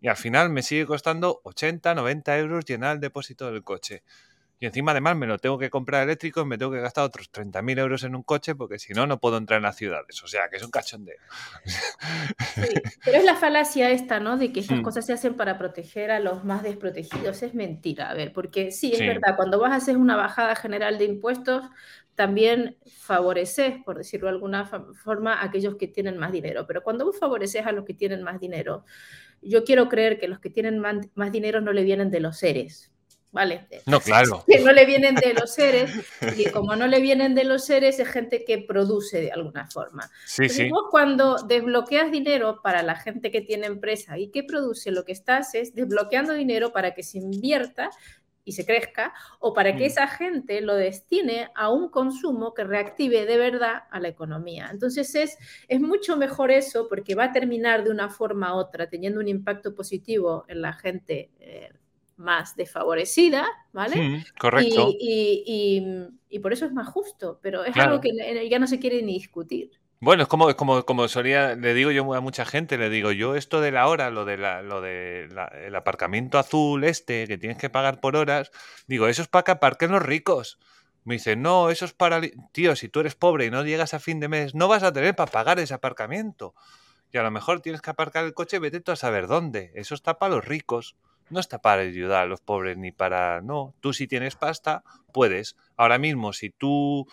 [0.00, 4.02] Y al final me sigue costando 80, 90 euros llenar el depósito del coche.
[4.64, 7.30] Y encima además me lo tengo que comprar eléctrico y me tengo que gastar otros
[7.30, 10.22] 30.000 euros en un coche porque si no, no puedo entrar en las ciudades.
[10.22, 11.18] O sea, que es un cachondeo.
[12.60, 12.66] Sí,
[13.04, 14.36] pero es la falacia esta, ¿no?
[14.38, 14.82] De que estas Mm.
[14.82, 17.42] cosas se hacen para proteger a los más desprotegidos.
[17.42, 19.06] Es mentira, a ver, porque sí, es Sí.
[19.06, 21.64] verdad, cuando vas a hacer una bajada general de impuestos,
[22.14, 26.64] también favoreces, por decirlo de alguna forma, a aquellos que tienen más dinero.
[26.66, 28.84] Pero cuando vos favoreces a los que tienen más dinero,
[29.42, 32.93] yo quiero creer que los que tienen más dinero no le vienen de los seres.
[33.34, 33.66] ¿Vale?
[33.86, 34.44] No, claro.
[34.46, 35.90] que no le vienen de los seres,
[36.36, 40.08] y como no le vienen de los seres, es gente que produce de alguna forma.
[40.24, 40.68] Sí, sí.
[40.70, 45.10] vos cuando desbloqueas dinero para la gente que tiene empresa y que produce, lo que
[45.10, 47.90] estás es desbloqueando dinero para que se invierta
[48.44, 49.86] y se crezca, o para que Mm.
[49.86, 54.68] esa gente lo destine a un consumo que reactive de verdad a la economía.
[54.70, 58.88] Entonces es, es mucho mejor eso porque va a terminar de una forma u otra
[58.88, 61.70] teniendo un impacto positivo en la gente eh,
[62.16, 64.00] más desfavorecida, ¿vale?
[64.00, 64.88] Mm, correcto.
[64.90, 67.90] Y, y- y- y por eso es más justo, pero es Claro.
[67.92, 69.70] algo que ya no se quiere ni discutir.
[70.00, 73.10] Bueno, es como, es como, como solía, le digo yo a mucha gente, le digo
[73.12, 77.26] yo esto de la hora, lo de la, lo de la- el aparcamiento azul este,
[77.26, 78.50] que tienes que pagar por horas,
[78.86, 80.58] digo, eso es para que aparquen los ricos.
[81.04, 82.20] Me dice, no, eso es para,
[82.52, 84.92] tío, si tú eres pobre y no llegas a fin de mes, no vas a
[84.92, 86.54] tener para pagar ese aparcamiento.
[87.12, 89.70] Y a lo mejor tienes que aparcar el coche, vete tú a saber dónde.
[89.74, 90.96] Eso está para los ricos.
[91.30, 93.40] No está para ayudar a los pobres ni para...
[93.40, 94.82] No, tú si tienes pasta,
[95.12, 95.56] puedes.
[95.76, 97.06] Ahora mismo, si tú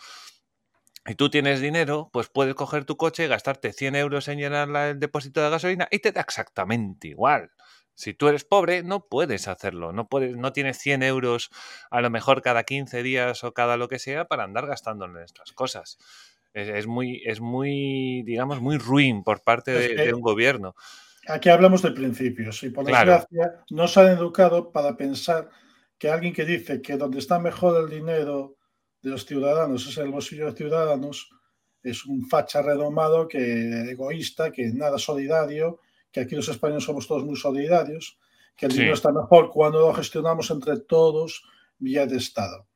[1.06, 5.00] y tú tienes dinero, pues puedes coger tu coche, gastarte 100 euros en llenar el
[5.00, 7.52] depósito de gasolina y te da exactamente igual.
[7.96, 9.94] Si tú eres pobre, no puedes hacerlo.
[9.94, 11.50] No, puedes, no tienes 100 euros
[11.90, 15.18] a lo mejor cada 15 días o cada lo que sea para andar gastando en
[15.18, 15.98] estas cosas.
[16.54, 20.76] Es, es muy, es muy, digamos, muy ruin por parte de un gobierno.
[21.28, 23.12] Aquí hablamos de principios y por Claro.
[23.12, 25.50] desgracia nos han educado para pensar
[25.98, 28.56] que alguien que dice que donde está mejor el dinero
[29.04, 31.30] de los ciudadanos es el bolsillo de los ciudadanos
[31.84, 35.80] es un facha redomado, que egoísta, que nada solidario,
[36.12, 38.20] que aquí los españoles somos todos muy solidarios,
[38.56, 38.78] que el Sí.
[38.80, 41.44] dinero está mejor cuando lo gestionamos entre todos
[41.80, 42.68] vía de Estado.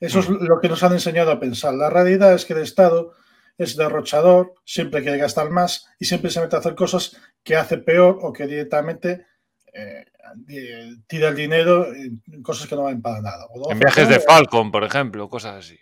[0.00, 0.44] Eso es Mm.
[0.44, 1.72] lo que nos han enseñado a pensar.
[1.74, 3.12] La realidad es que el Estado
[3.58, 7.78] es derrochador, siempre quiere gastar más y siempre se mete a hacer cosas que hace
[7.78, 9.26] peor o que directamente
[9.72, 10.04] eh,
[11.06, 13.46] tira el dinero en cosas que no valen para nada.
[13.50, 15.78] O En viajes de Falcon, por ejemplo, cosas así.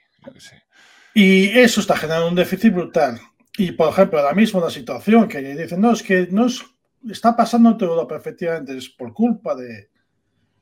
[1.15, 3.21] Y eso está generando un déficit brutal.
[3.57, 6.65] Y, por ejemplo, ahora mismo la situación que dicen, no, es que no es,
[7.09, 9.91] está pasando en toda Europa, efectivamente, es por culpa de,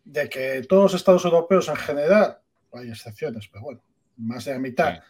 [0.04, 2.38] de que todos los estados europeos en general,
[2.74, 3.82] hay excepciones, pero bueno,
[4.18, 5.00] más de la mitad, Sí.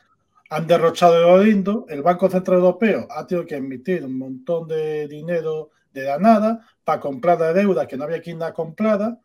[0.52, 1.86] Han derrochado el lindo.
[1.88, 6.60] El Banco Central Europeo ha tenido que emitir un montón de dinero de la nada
[6.84, 9.18] para comprar la deuda que no había quien la comprara.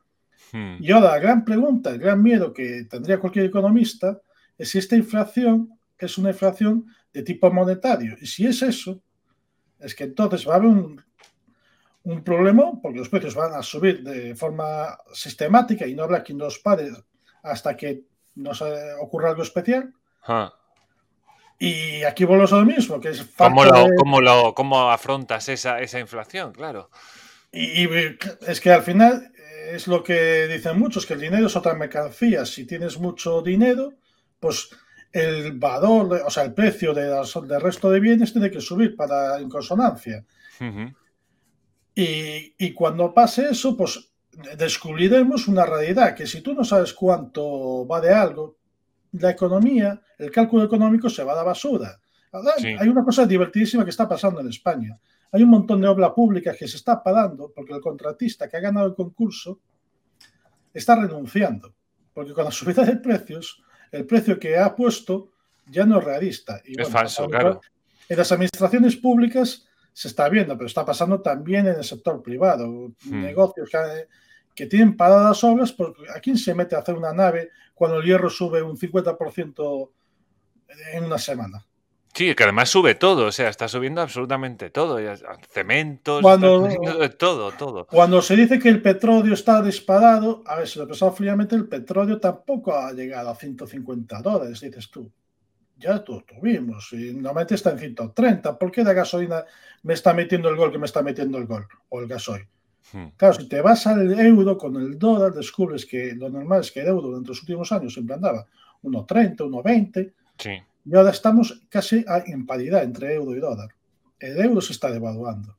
[0.53, 0.77] Hmm.
[0.79, 4.21] Y ahora la gran pregunta, el gran miedo que tendría cualquier economista
[4.57, 8.15] es si esta inflación es una inflación de tipo monetario.
[8.21, 9.01] Y si es eso,
[9.79, 11.03] es que entonces va a haber un,
[12.03, 16.37] un problema porque los precios van a subir de forma sistemática y no habrá quien
[16.37, 16.89] los pare
[17.43, 18.03] hasta que
[18.35, 19.93] nos eh, ocurra algo especial.
[20.25, 20.53] Ah.
[21.59, 25.49] Y aquí volvemos a lo mismo, que es ¿Cómo, lo, de- cómo, lo, ¿Cómo afrontas
[25.49, 26.51] esa, esa inflación?
[26.53, 26.89] Claro.
[27.51, 27.89] Y, y
[28.47, 29.31] es que al final
[29.71, 32.45] es lo que dicen muchos, que el dinero es otra mercancía.
[32.45, 33.93] Si tienes mucho dinero,
[34.39, 34.69] pues
[35.11, 37.05] el valor, o sea, el precio de
[37.47, 40.23] del resto de bienes tiene que subir para en consonancia.
[41.95, 44.11] Y, y cuando pase eso, pues
[44.57, 48.56] descubriremos una realidad, que si tú no sabes cuánto vale algo,
[49.19, 51.99] la economía, el cálculo económico se va a la basura.
[52.57, 52.75] Sí.
[52.79, 54.97] Hay una cosa divertidísima que está pasando en España.
[55.31, 58.61] Hay un montón de obra pública que se está parando porque el contratista que ha
[58.61, 59.59] ganado el concurso
[60.73, 61.73] está renunciando.
[62.13, 65.31] Porque con la subida de precios, el precio que ha puesto
[65.69, 66.61] ya no es realista.
[66.65, 67.61] Y Es bueno, falso, claro.
[68.09, 72.93] En las administraciones públicas se está viendo, pero está pasando también en el sector privado.
[73.03, 73.21] Hmm.
[73.21, 74.07] Negocios que,
[74.57, 78.05] que tienen paradas obras, porque ¿a quién se mete a hacer una nave cuando el
[78.05, 79.91] hierro sube un 50%
[80.93, 81.63] en una semana?
[82.11, 84.97] Sí, que además sube todo, o sea, está subiendo absolutamente todo.
[85.51, 86.67] Cementos, Cuando-
[87.19, 87.85] todo, todo.
[87.85, 91.67] Cuando se dice que el petróleo está disparado, a ver, si lo pensamos fríamente, el
[91.67, 95.11] petróleo tampoco ha llegado a 150 dólares, dices tú.
[95.75, 98.57] Ya tú tuvimos, y normalmente está en 130.
[98.57, 99.45] ¿Por qué la gasolina
[99.83, 101.67] me está metiendo el gol que me está metiendo el gol?
[101.89, 102.47] O el gasoil.
[102.93, 103.07] Hmm.
[103.17, 106.81] Claro, si te vas al euro con el dólar, descubres que lo normal es que
[106.81, 108.45] el euro durante los últimos años siempre andaba
[108.83, 110.51] 1,30, 1,20, Sí.
[110.85, 113.69] y ahora estamos casi en paridad entre euro y dólar.
[114.19, 115.57] El euro se está devaluando.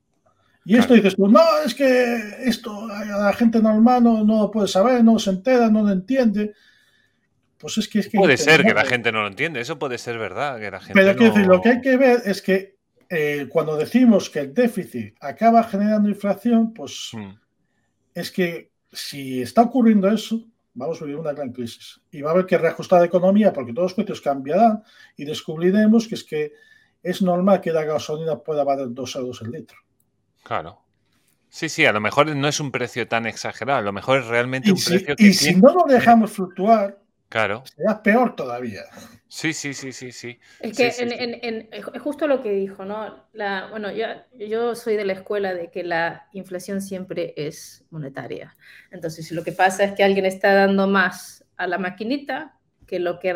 [0.64, 1.02] Y esto Claro.
[1.02, 5.02] dices tú, no, es que esto a la gente normal no, no lo puede saber,
[5.04, 6.54] no se entera, no lo entiende.
[7.58, 9.98] Pues es que, es que puede ser que la gente no lo entiende, eso puede
[9.98, 12.77] ser verdad, que la gente Pero no- decir, lo que hay que ver es que
[13.08, 17.34] eh, cuando decimos que el déficit acaba generando inflación, pues Mm,
[18.14, 20.44] es que si está ocurriendo eso,
[20.74, 22.00] vamos a vivir una gran crisis.
[22.10, 24.82] Y va a haber que reajustar la economía porque todos los precios cambiarán
[25.16, 26.52] y descubriremos que es que
[27.02, 29.78] es normal que la gasolina pueda valer dos euros el litro.
[30.42, 30.80] Claro.
[31.48, 34.26] Sí, sí, a lo mejor no es un precio tan exagerado, a lo mejor es
[34.26, 37.62] realmente Y, un si, precio que y si no lo dejamos fluctuar, Claro.
[37.66, 38.82] será peor todavía.
[39.28, 40.38] Sí, sí, sí, sí, sí.
[40.60, 41.16] Es Sí, que sí, en- sí.
[41.18, 43.26] en- en- es justo lo que dijo, ¿no?
[43.32, 44.06] La, bueno, yo,
[44.38, 48.56] yo soy de la escuela de que la inflación siempre es monetaria.
[48.90, 52.57] Entonces, si lo que pasa es que alguien está dando más a la maquinita
[52.88, 53.28] que lo que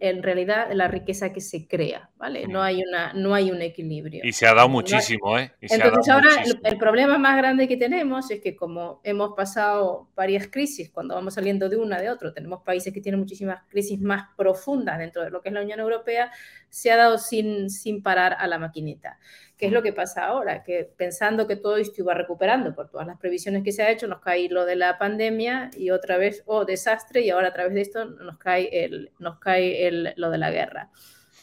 [0.00, 2.46] en realidad la riqueza que se crea, ¿vale?
[2.46, 2.62] No Mm.
[2.62, 4.20] hay, una, no hay un equilibrio.
[4.24, 5.50] Y se ha dado muchísimo, ¿eh?
[5.60, 6.60] Y Entonces ahora el, muchísimo.
[6.62, 11.34] el problema más grande que tenemos es que como hemos pasado varias crisis, cuando vamos
[11.34, 15.30] saliendo de una de otra, tenemos países que tienen muchísimas crisis más profundas dentro de
[15.30, 16.30] lo que es la Unión Europea,
[16.70, 19.18] se ha dado sin, sin parar a la maquinita.
[19.56, 20.62] ¿Qué es lo que pasa ahora?
[20.62, 24.06] Que pensando que todo esto iba recuperando por todas las previsiones que se ha hecho,
[24.06, 27.74] nos cae lo de la pandemia y otra vez, oh, desastre, y ahora a través
[27.74, 30.90] de esto nos cae, el, nos cae el, lo de la guerra.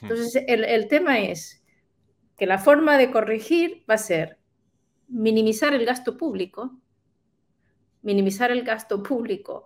[0.02, 0.06] Hmm.
[0.06, 1.62] Entonces, el, el tema es
[2.38, 4.38] que la forma de corregir va a ser
[5.08, 6.78] minimizar el gasto público,
[8.02, 9.66] minimizar el gasto público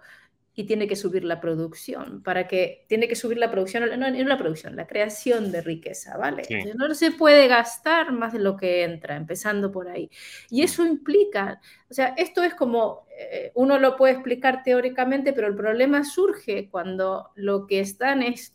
[0.59, 4.27] y tiene que subir la producción, para que tiene que subir la producción, no, no
[4.27, 6.43] la producción, la creación de riqueza, ¿vale?
[6.43, 6.55] Sí.
[6.55, 10.11] Entonces, no se puede gastar más de lo que entra, empezando por ahí.
[10.49, 15.47] Y eso implica, o sea, esto es como, eh, uno lo puede explicar teóricamente, pero
[15.47, 18.53] el problema surge cuando lo que están es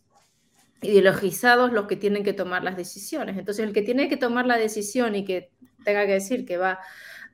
[0.82, 3.38] ideologizados los que tienen que tomar las decisiones.
[3.38, 5.52] Entonces, el que tiene que tomar la decisión y que
[5.86, 6.80] tenga que decir que va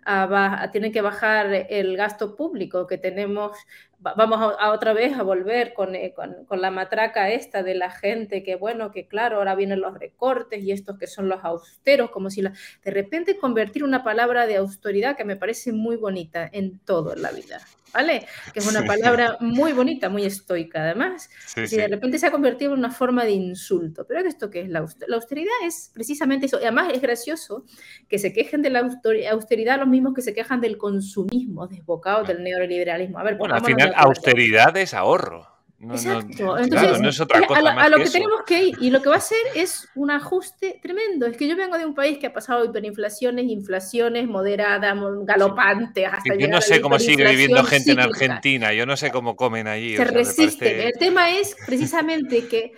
[0.05, 3.59] a, a tiene que bajar el gasto público que tenemos,
[4.01, 7.75] vamos a, a otra vez a volver con, eh, con, con la matraca esta de
[7.75, 11.45] la gente que, bueno, que claro, ahora vienen los recortes y estos que son los
[11.45, 12.53] austeros, como si la,
[12.85, 17.23] de repente convertir una palabra de austeridad que me parece muy bonita en todo en
[17.23, 17.61] la vida,
[17.93, 18.27] ¿vale?
[18.53, 18.87] Que es una Sí.
[18.87, 21.77] palabra muy bonita, muy estoica además, Sí, y sí.
[21.77, 24.07] de repente se ha convertido en una forma de insulto.
[24.07, 25.09] Pero ¿esto qué es la austeridad?
[25.09, 26.59] La austeridad es precisamente eso.
[26.61, 27.65] Y además es gracioso
[28.09, 28.89] que se quejen de la
[29.33, 33.19] austeridad los mismos que se quejan del consumismo desbocado del neoliberalismo.
[33.19, 35.49] A ver, Bueno, al de final, austeridad es ahorro.
[35.79, 36.37] No, no- Exacto.
[36.37, 38.65] claro, Entonces, no es otra a cosa la- más a lo que que, tenemos que
[38.65, 41.25] ir y lo que va a ser es un ajuste tremendo.
[41.25, 46.07] Es que yo vengo de un país que ha pasado hiperinflaciones, inflaciones moderadas, mo- galopantes,
[46.07, 48.75] hasta Yo no a sé cómo sigue viviendo gente en cíclica Argentina.
[48.75, 49.97] Yo no sé cómo comen allí.
[49.97, 50.59] se o sea, resisten.
[50.69, 52.73] parece- El tema es precisamente que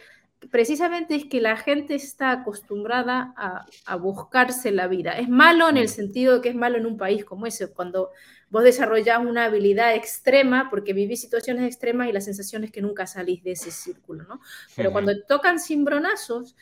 [0.50, 5.12] precisamente es que la gente está acostumbrada a, a buscarse la vida.
[5.12, 5.88] Es malo en el Mm.
[5.88, 8.10] sentido de que es malo en un país como ese, cuando
[8.52, 13.06] vos desarrollás una habilidad extrema porque vivís situaciones extremas y la sensación es que nunca
[13.06, 14.40] salís de ese círculo, ¿no?
[14.76, 16.54] Pero cuando tocan cimbronazos,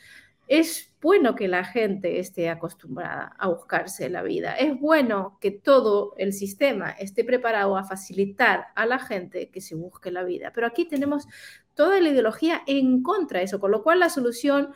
[0.47, 4.53] es bueno que la gente esté acostumbrada a buscarse la vida.
[4.55, 9.75] Es bueno que todo el sistema esté preparado a facilitar a la gente que se
[9.75, 10.53] busque la vida.
[10.55, 11.27] Pero aquí tenemos
[11.73, 14.73] toda la ideología en contra de eso, con lo cual la solución,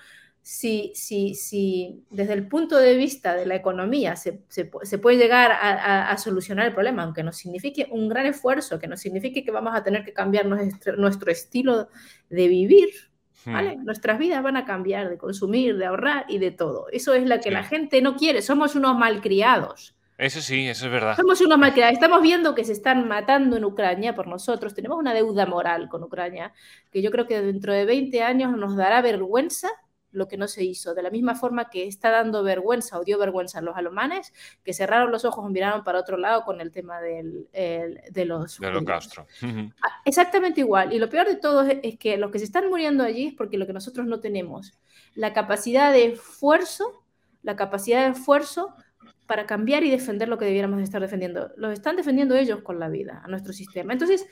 [0.47, 5.17] si, si, si desde el punto de vista de la economía se, se, se puede
[5.17, 9.01] llegar a, a, a, solucionar el problema, aunque nos signifique un gran esfuerzo, que nos
[9.01, 11.89] signifique que vamos a tener que cambiar nuestro, nuestro estilo
[12.29, 12.89] de vivir,
[13.43, 13.75] ¿Vale?
[13.75, 13.85] Hmm.
[13.85, 16.89] Nuestras vidas van a cambiar de consumir, de ahorrar y de todo.
[16.91, 17.49] Eso es lo que sí.
[17.49, 18.43] la gente no quiere.
[18.43, 19.95] Somos unos malcriados.
[20.17, 21.15] Eso sí, eso es verdad.
[21.15, 21.93] Somos unos malcriados.
[21.93, 24.73] Estamos viendo que se están matando en Ucrania por nosotros.
[24.73, 26.53] Tenemos una deuda moral con Ucrania
[26.91, 29.69] que yo creo que dentro de 20 años nos dará vergüenza
[30.15, 30.93] lo que no se hizo.
[30.93, 34.73] De la misma forma que está dando vergüenza o dio vergüenza a los alemanes que
[34.73, 38.59] cerraron los ojos y miraron para otro lado con el tema del, el, de los...
[38.59, 39.25] Del holocausto.
[40.05, 40.93] Exactamente igual.
[40.93, 43.33] Y lo peor de todo es, es, que los que se están muriendo allí es
[43.33, 44.73] porque lo que nosotros no tenemos,
[45.13, 47.03] la capacidad de esfuerzo,
[47.43, 48.73] la capacidad de esfuerzo
[49.27, 51.51] para cambiar y defender lo que debiéramos estar defendiendo.
[51.57, 53.93] Los están defendiendo ellos con la vida, a nuestro sistema.
[53.93, 54.25] Entonces,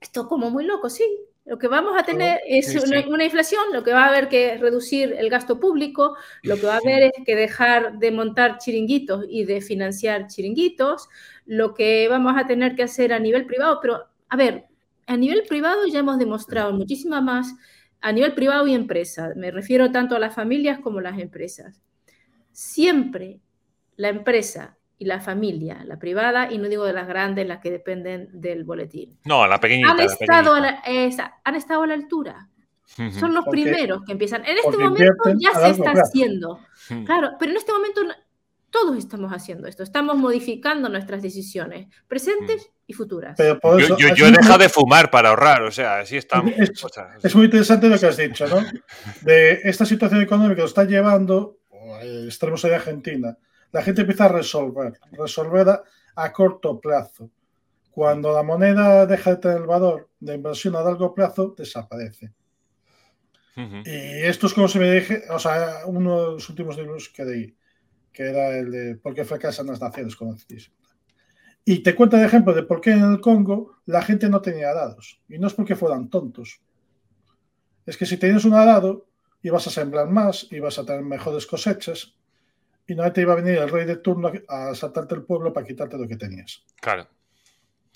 [0.00, 1.04] esto es como muy loco, sí.
[1.46, 4.28] Lo que vamos a tener es sí, una, una, inflación, lo que va a haber
[4.28, 8.58] que reducir el gasto público, lo que va a haber es que dejar de montar
[8.58, 11.08] chiringuitos y de financiar chiringuitos,
[11.44, 14.64] lo que vamos a tener que hacer a nivel privado, pero a ver,
[15.06, 17.54] a nivel privado ya hemos demostrado muchísima más,
[18.00, 21.80] a nivel privado y empresa, me refiero tanto a las familias como a las empresas.
[22.50, 23.40] Siempre
[23.94, 27.70] la empresa y la familia, la privada, y no digo de las grandes, las que
[27.70, 29.18] dependen del boletín.
[29.24, 29.90] No, la pequeñita.
[29.90, 30.56] Han, la estado, pequeñita.
[30.56, 32.48] A la, esa, han estado a la altura.
[32.86, 34.44] Son los porque, primeros que empiezan.
[34.46, 36.00] En este momento ya se está plazo.
[36.02, 36.60] haciendo.
[37.04, 38.00] Claro, pero en este momento
[38.70, 39.82] todos estamos haciendo esto.
[39.82, 43.34] Estamos modificando nuestras decisiones, presentes y futuras.
[43.36, 45.98] Pero por Yo, eso, yo, así yo he dejado de fumar para ahorrar, o sea,
[45.98, 46.52] así estamos.
[46.56, 48.60] Es- O sea, Es muy interesante lo que has dicho, ¿no?
[49.22, 51.58] De esta situación económica que nos está llevando,
[52.26, 53.36] extremos de Argentina,
[53.76, 57.30] la gente empieza a resolver, resolver a, a corto plazo.
[57.90, 62.32] Cuando la moneda deja de tener el valor de inversión a largo plazo, desaparece.
[63.84, 67.26] Y esto es como si me dije, o sea, uno de los últimos libros que
[67.26, 67.54] leí,
[68.10, 70.16] que era el de ¿Por qué fracasan las naciones?
[70.16, 70.72] conocidas.
[71.62, 74.70] Y te cuenta de ejemplo de por qué en el Congo la gente no tenía
[74.70, 75.20] arados.
[75.28, 76.62] Y no es porque fueran tontos.
[77.84, 79.06] Es que si tenías un arado,
[79.42, 82.16] ibas a sembrar más, ibas a tener mejores cosechas,
[82.86, 85.66] y no te iba a venir el rey de turno a saltarte el pueblo para
[85.66, 86.62] quitarte lo que tenías.
[86.80, 87.06] Claro.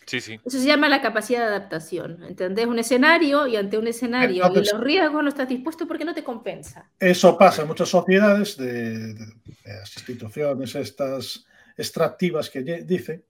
[0.07, 0.41] Sí, sí.
[0.45, 2.25] Eso se llama la capacidad de adaptación.
[2.25, 2.67] ¿Entendés?
[2.67, 6.15] Un escenario y ante un escenario Entonces- y los riesgos no estás dispuesto porque no
[6.15, 6.91] te compensa.
[6.99, 9.35] Eso pasa en muchas sociedades de, de- de
[9.79, 11.45] las instituciones estas
[11.77, 13.25] extractivas que dicen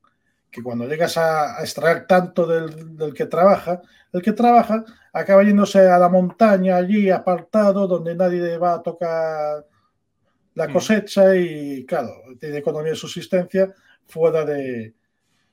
[0.51, 3.83] que cuando llegas a, a extraer tanto del, del que trabaja,
[4.13, 8.83] el que trabaja acaba yéndose a la montaña allí apartado donde nadie le va a
[8.83, 9.67] tocar
[10.55, 10.73] la Mm.
[10.73, 13.73] cosecha y claro, tiene economía de subsistencia
[14.07, 14.95] fuera de,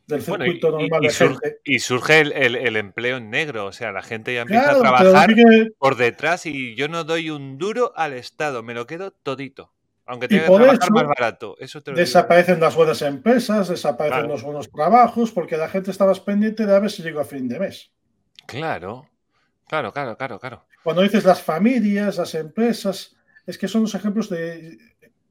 [0.07, 1.59] del Bueno, y, circuito y- normal y de sur- gente.
[1.65, 4.79] y surge el, el- el empleo en negro, o sea, la gente ya empieza Claro,
[4.79, 8.87] a trabajar que- por detrás y yo no doy un duro al Estado, me lo
[8.87, 9.73] quedo todito.
[10.09, 11.57] Aunque tenga que trabajar eso más barato.
[11.59, 12.05] Eso te lo digo.
[12.05, 14.29] Desaparecen las buenas empresas, desaparecen Claro.
[14.33, 17.49] los buenos trabajos, porque la gente estaba pendiente de a ver si llegó a fin
[17.49, 17.91] de mes.
[18.45, 19.09] Claro,
[19.67, 20.65] claro, claro, claro, claro.
[20.81, 23.16] Cuando dices las familias, las empresas,
[23.47, 24.77] es que son los ejemplos de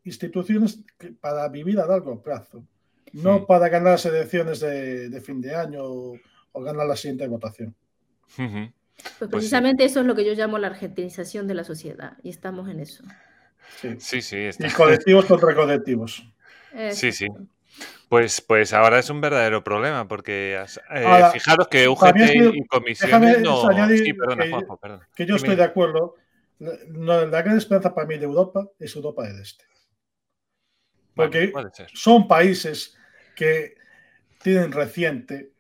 [0.04, 2.64] instituciones que- para vivir a largo plazo,
[3.12, 6.18] no para ganar las elecciones de, de fin de año o,
[6.52, 7.74] o ganar la siguiente votación.
[8.36, 8.48] Pues
[9.20, 9.26] sí.
[9.30, 12.80] precisamente eso es lo que yo llamo la argentinización de la sociedad y estamos en
[12.80, 13.04] eso.
[13.80, 13.96] Sí.
[13.98, 14.66] Sí, sí, está.
[14.66, 16.26] Y colectivos contra colectivos.
[16.92, 17.26] Sí, sí.
[18.08, 22.32] Pues, pues ahora es un verdadero problema, porque eh, Ahora, fijaros que UGT también es
[22.52, 23.68] que- y comisiones déjame no.
[23.68, 25.08] añadir Sí, perdona, que- Juanjo, perdona.
[25.14, 26.14] Que yo Dime, estoy de acuerdo.
[26.59, 29.64] La, no, la gran esperanza para mí de Europa es Europa del Este.
[31.14, 31.52] Porque
[31.94, 32.96] son países
[33.34, 33.74] que
[34.42, 35.52] tienen reciente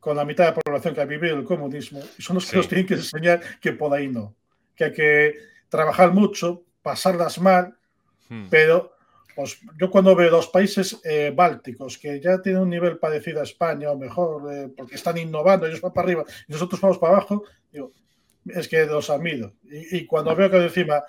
[0.00, 2.50] con la mitad de la población que ha vivido el comunismo y son los que
[2.50, 2.56] Sí.
[2.56, 4.34] nos tienen que enseñar que por ahí no.
[4.74, 5.34] Que hay que
[5.68, 7.76] trabajar mucho, pasarlas mal,
[8.28, 8.48] Hmm.
[8.50, 8.92] pero
[9.34, 13.44] pues, yo cuando veo los países eh, bálticos que ya tienen un nivel parecido a
[13.44, 17.14] España o mejor, eh, porque están innovando, ellos van para arriba y nosotros vamos para
[17.14, 17.92] abajo, digo,
[18.46, 19.54] es que los admiro.
[19.64, 21.02] Y, y cuando veo que encima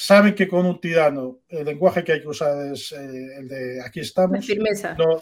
[0.00, 3.82] saben que con un tirano el lenguaje que hay que usar es eh, el de
[3.84, 4.94] aquí La estamos, firmeza.
[4.94, 5.20] no,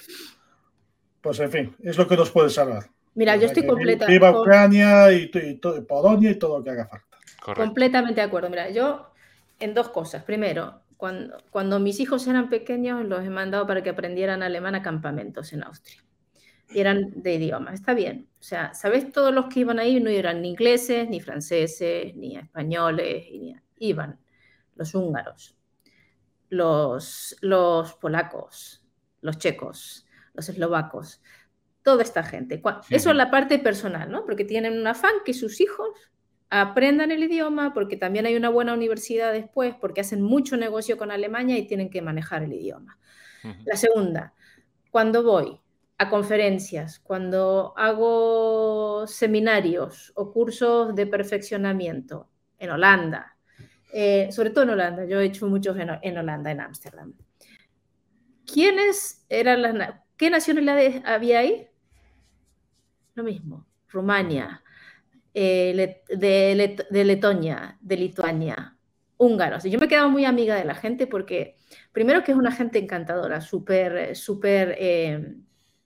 [1.21, 2.85] pues en fin, es lo que nos puede salvar.
[3.15, 5.27] Mira, yo estoy completa, Viva Ucrania y,
[5.89, 7.07] Polonia y todo lo que haga falta.
[7.43, 7.65] Correcto.
[7.65, 8.51] completamente de acuerdo.
[8.51, 9.11] Mira, yo
[9.59, 10.23] en dos cosas.
[10.23, 14.83] Primero, cuando, cuando mis hijos eran pequeños, los he mandado para que aprendieran alemán a
[14.83, 16.05] campamentos en Austria.
[16.71, 17.73] Y eran de idioma.
[17.73, 18.29] Está bien.
[18.39, 19.11] O sea, ¿sabes?
[19.13, 23.27] Todos los que iban ahí no eran ni ingleses, ni franceses, ni españoles.
[23.33, 24.19] ni- iban
[24.75, 25.57] los húngaros,
[26.49, 28.85] los, los polacos,
[29.21, 31.21] los checos, los eslovacos,
[31.83, 32.61] toda esta gente.
[32.91, 34.25] Eso es la parte personal, ¿no?
[34.25, 35.89] Porque tienen un afán que sus hijos
[36.51, 41.11] aprendan el idioma, porque también hay una buena universidad después, porque hacen mucho negocio con
[41.11, 42.99] Alemania y tienen que manejar el idioma.
[43.65, 44.35] La segunda,
[44.91, 45.61] cuando voy
[45.99, 52.29] a conferencias, cuando hago seminarios o cursos de perfeccionamiento
[52.59, 53.37] en Holanda,
[53.93, 57.15] eh, sobre todo en Holanda, yo he hecho muchos en, en Holanda, en Ámsterdam.
[58.47, 61.67] ¿Quiénes eran las, qué nacionalidades había ahí?
[63.15, 64.63] Lo mismo, Rumania,
[65.35, 68.77] eh, de, de Letonia, de Lituania,
[69.17, 69.65] húngaros.
[69.65, 71.57] Yo me he quedado muy amiga de la gente porque,
[71.91, 75.35] primero que es una gente encantadora, súper, súper eh,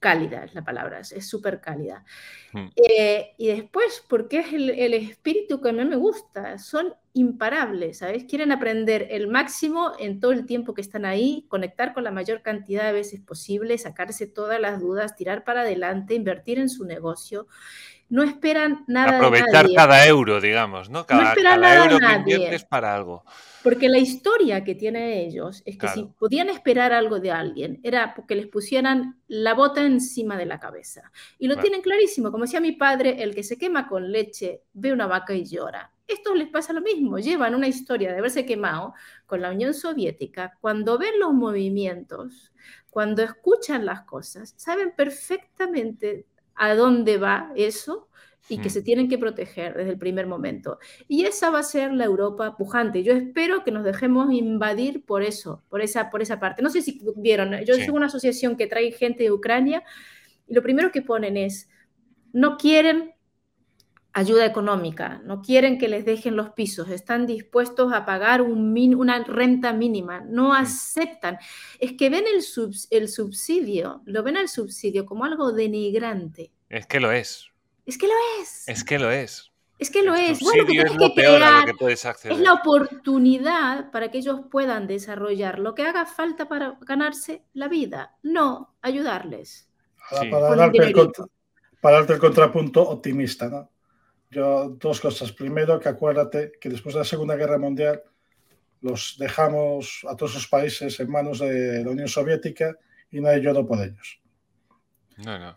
[0.02, 2.04] cálida es la palabra, es súper cálida.
[2.52, 2.66] Mm.
[2.76, 7.98] Eh, y después, porque es el, el espíritu que a mí me gusta, son imparables,
[7.98, 8.24] ¿sabes?
[8.24, 12.42] Quieren aprender el máximo en todo el tiempo que están ahí, conectar con la mayor
[12.42, 17.46] cantidad de veces posible, sacarse todas las dudas, tirar para adelante, invertir en su negocio.
[18.12, 19.74] No esperan nada de Aprovechar nadie.
[19.74, 21.06] cada euro, digamos, ¿no?
[21.06, 22.34] Cada, espera cada nada de euro que nadie.
[22.34, 23.24] inviertes para algo.
[23.62, 28.12] Porque la historia que tienen ellos es que si podían esperar algo de alguien, era
[28.14, 31.10] porque les pusieran la bota encima de la cabeza.
[31.38, 31.62] Y lo Claro.
[31.68, 32.30] tienen clarísimo.
[32.30, 35.90] Como decía mi padre, el que se quema con leche ve una vaca y llora.
[36.06, 37.18] Esto les pasa lo mismo.
[37.18, 38.92] Llevan una historia de haberse quemado
[39.24, 40.58] con la Unión Soviética.
[40.60, 42.52] Cuando ven los movimientos,
[42.90, 46.26] cuando escuchan las cosas, saben perfectamente
[46.62, 48.08] a dónde va eso
[48.48, 50.78] y que se tienen que proteger desde el primer momento.
[51.08, 53.02] Y esa va a ser la Europa pujante.
[53.02, 56.62] Yo espero que nos dejemos invadir por eso, por esa, por esa parte.
[56.62, 57.82] No sé si vieron, yo Sí.
[57.82, 59.82] sigo una asociación que trae gente de Ucrania
[60.46, 61.68] y lo primero que ponen es,
[62.32, 63.12] no quieren
[64.12, 69.72] ayuda económica, no quieren que les dejen los pisos, están dispuestos a pagar una renta
[69.72, 71.38] mínima, no aceptan.
[71.78, 72.44] Es que ven el,
[72.90, 76.52] el subsidio, lo ven al subsidio como algo denigrante.
[76.68, 77.50] Es que lo es.
[77.86, 78.68] Es que lo es.
[78.68, 79.52] Es que lo es.
[79.78, 80.38] Es que lo es.
[80.40, 82.36] Bueno, que es lo peor a lo que puedes acceder.
[82.36, 87.66] Es la oportunidad para que ellos puedan desarrollar lo que haga falta para ganarse la
[87.66, 89.68] vida, no ayudarles.
[90.30, 90.94] Para, darte el
[91.80, 93.70] para, darte el contrapunto optimista, ¿no?
[94.32, 95.30] Yo, dos cosas.
[95.30, 98.02] Primero, que acuérdate que después de la Segunda Guerra Mundial
[98.80, 102.76] los dejamos a todos los países en manos de la Unión Soviética
[103.10, 104.20] y nadie lloró por ellos.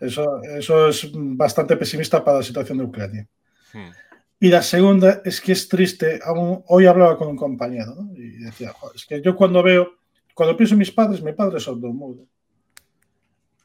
[0.01, 3.27] Eso, eso es bastante pesimista para la situación de Ucrania.
[3.73, 3.91] Hmm.
[4.39, 6.19] Y la segunda es que es triste.
[6.67, 9.93] hoy hablaba con un compañero y decía, es que yo cuando veo,
[10.33, 12.27] cuando pienso en mis padres, mi padre es sordomudo.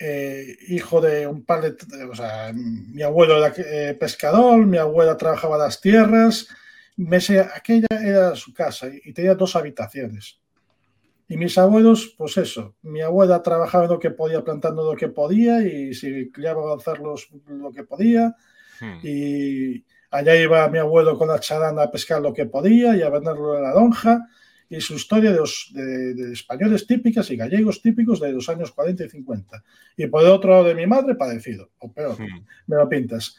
[0.03, 5.19] Eh, hijo de un par de, o sea, mi abuelo era eh, pescador, mi abuela
[5.19, 6.49] trabajaba las tierras,
[6.97, 7.19] me
[7.55, 10.41] aquella era su casa y, tenía dos habitaciones.
[11.29, 15.09] Y mis abuelos, pues eso, mi abuela trabajaba en lo que podía, plantando lo que
[15.09, 18.35] podía y si criaba avanzarlos lo que podía.
[18.81, 19.01] Hmm.
[19.03, 23.11] Y allá iba mi abuelo con la charana a pescar lo que podía y a
[23.11, 24.27] venderlo en la lonja
[24.71, 29.05] y su historia de, los, de, españoles típicas y gallegos típicos de los años 40
[29.05, 29.65] y 50.
[29.97, 32.47] Y por el otro lado de mi madre, parecido, o peor, hmm.
[32.69, 33.37] me lo pintas.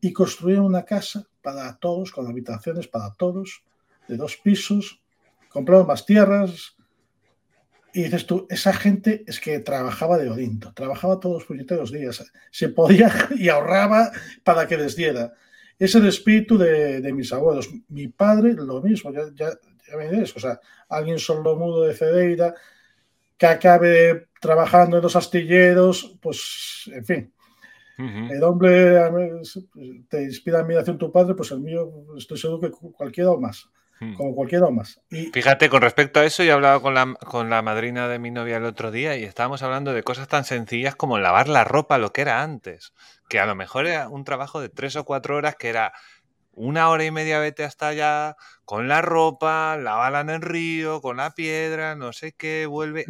[0.00, 3.62] Y construyeron una casa para todos, con habitaciones para todos,
[4.08, 5.00] de dos pisos,
[5.48, 6.74] compraron más tierras.
[7.94, 12.24] Y dices tú, esa gente es que trabajaba de Odinto, trabajaba todos los puñeteros días,
[12.50, 14.10] se podía y ahorraba
[14.42, 15.32] para que les diera.
[15.78, 17.70] Es el espíritu de, de mis abuelos.
[17.88, 19.50] Mi padre, lo mismo, ya, ya,
[19.94, 22.54] o sea, alguien sordomudo de Cedeira
[23.36, 27.32] que acabe trabajando en los astilleros, pues, en fin.
[27.98, 29.00] El hombre
[30.10, 33.70] te inspira admiración tu padre, pues el mío estoy seguro que cualquiera o más.
[33.98, 34.12] Hmm.
[34.12, 35.00] Como cualquiera o más.
[35.10, 35.26] Y...
[35.26, 38.58] Fíjate, con respecto a eso, yo hablaba con la, con la madrina de mi novia
[38.58, 42.12] el otro día y estábamos hablando de cosas tan sencillas como lavar la ropa, lo
[42.12, 42.92] que era antes.
[43.30, 45.94] Que a lo mejor era un trabajo de tres o cuatro horas que era
[46.56, 51.18] una hora y media vete hasta allá con la ropa, lávala en el río, con
[51.18, 53.04] la piedra, no sé qué, vuelve.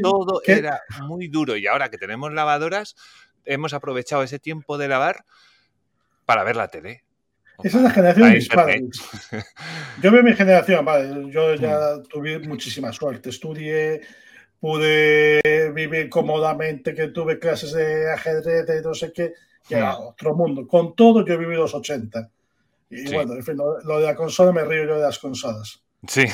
[0.00, 2.94] todo era muy duro y ahora que tenemos lavadoras,
[3.44, 5.24] hemos aprovechado ese tiempo de lavar
[6.24, 7.02] para ver la tele.
[7.62, 8.82] Esa es la generación de mis padres.
[10.02, 12.02] Yo veo mi generación, vale, yo ya mm.
[12.04, 14.02] tuve muchísima suerte, estudié,
[14.60, 19.32] pude vivir cómodamente, que tuve clases de ajedrez, de no sé qué,
[19.66, 20.06] que era mm.
[20.08, 20.66] otro mundo.
[20.66, 22.30] Con todo, yo he vivido los 80
[22.90, 25.82] y bueno, en fin, lo, de la consola me río yo de las consolas.
[26.06, 26.26] Sí.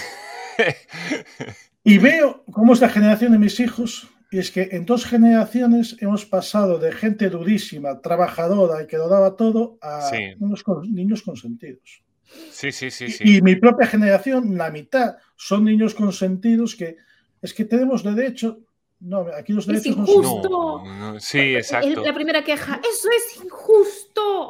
[1.84, 4.09] y veo cómo es la generación de mis hijos.
[4.30, 9.09] Y es que en dos generaciones hemos pasado de gente durísima, trabajadora y que lo
[9.09, 12.03] daba todo a unos niños consentidos.
[12.50, 13.24] Sí, sí, sí, sí.
[13.24, 16.96] Y mi propia generación, la mitad, son niños consentidos que
[17.42, 18.61] es que tenemos derecho
[19.03, 20.82] no, aquí los derechos es injusto.
[20.84, 22.05] No, sí, exacto.
[22.05, 24.01] La primera queja, eso es injusto.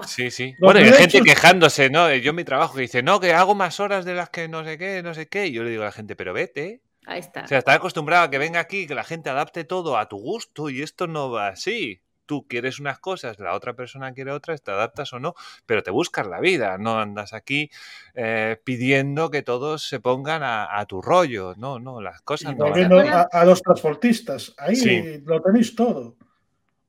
[0.07, 0.55] Sí, sí.
[0.59, 2.13] bueno, y hay gente quejándose, ¿no?
[2.15, 4.65] Yo en mi trabajo que dice, no, que hago más horas de las que no
[4.65, 5.47] sé qué, no sé qué.
[5.47, 6.83] Y yo le digo a la gente, pero vete.
[7.07, 7.43] Ahí está.
[7.45, 10.19] O sea, está acostumbrado a que venga aquí, que la gente adapte todo a tu
[10.19, 14.63] gusto y esto no va así tú quieres unas cosas, la otra persona quiere otras,
[14.63, 15.35] te adaptas o no,
[15.67, 17.71] pero te buscas la vida, no andas aquí
[18.15, 22.67] eh, pidiendo que todos se pongan a, tu rollo, no, no, las cosas no.
[22.67, 26.17] a, a, los transportistas, ahí lo tenéis todo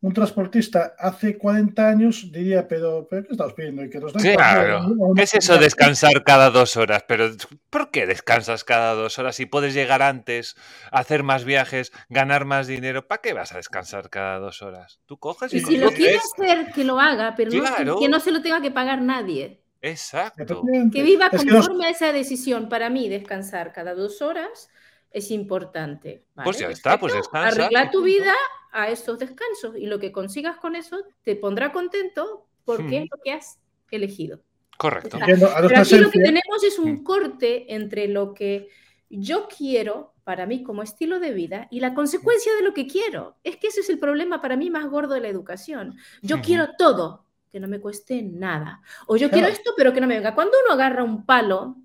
[0.04, 3.84] un transportista hace 40 años diría, pero, ¿pero ¿qué estamos pidiendo?
[3.84, 7.06] que claro, ¿qué es eso descansar cada dos horas?
[7.08, 7.32] Pero
[7.70, 10.58] ¿por qué descansas cada dos horas si puedes llegar antes,
[10.92, 13.08] hacer más viajes, ganar más dinero?
[13.08, 15.00] ¿Para qué vas a descansar cada dos horas?
[15.06, 15.62] Tú coges y...
[15.62, 17.50] si lo quiere hacer, que lo haga, pero
[17.98, 19.64] que no se lo tenga que pagar nadie.
[19.80, 20.64] Exacto.
[20.92, 22.68] Que viva conforme a esa decisión.
[22.68, 24.70] Para mí, descansar cada dos horas
[25.14, 26.26] es importante.
[26.44, 27.66] Pues ya está, pues descansa.
[27.66, 28.34] Arregla tu vida
[28.72, 33.22] a estos descansos y lo que consigas con eso te pondrá contento porque es lo
[33.24, 33.60] que has
[33.92, 34.42] elegido.
[34.76, 35.20] Correcto.
[35.24, 38.70] pero aquí lo que tenemos es un corte entre lo que
[39.10, 43.38] yo quiero para mí como estilo de vida y la consecuencia de lo que quiero.
[43.44, 45.96] Es que ese es el problema para mí más gordo de la educación.
[46.24, 48.82] Yo quiero todo, que no me cueste nada.
[49.06, 50.34] O yo quiero esto, pero que no me venga.
[50.34, 51.76] Cuando uno agarra un palo,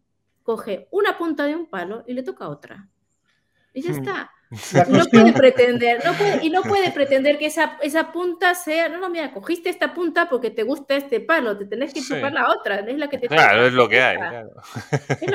[0.42, 2.88] coge una punta de un palo y le toca otra.
[3.78, 4.30] Y ya está.
[4.88, 6.02] No puede pretender,
[6.40, 10.28] y no puede pretender que esa, esa punta sea, no, no, mira, cogiste esta punta
[10.28, 13.28] porque te gusta este palo, te tenés que tocar la otra, es la que te
[13.28, 14.50] Claro, es lo que hay, claro.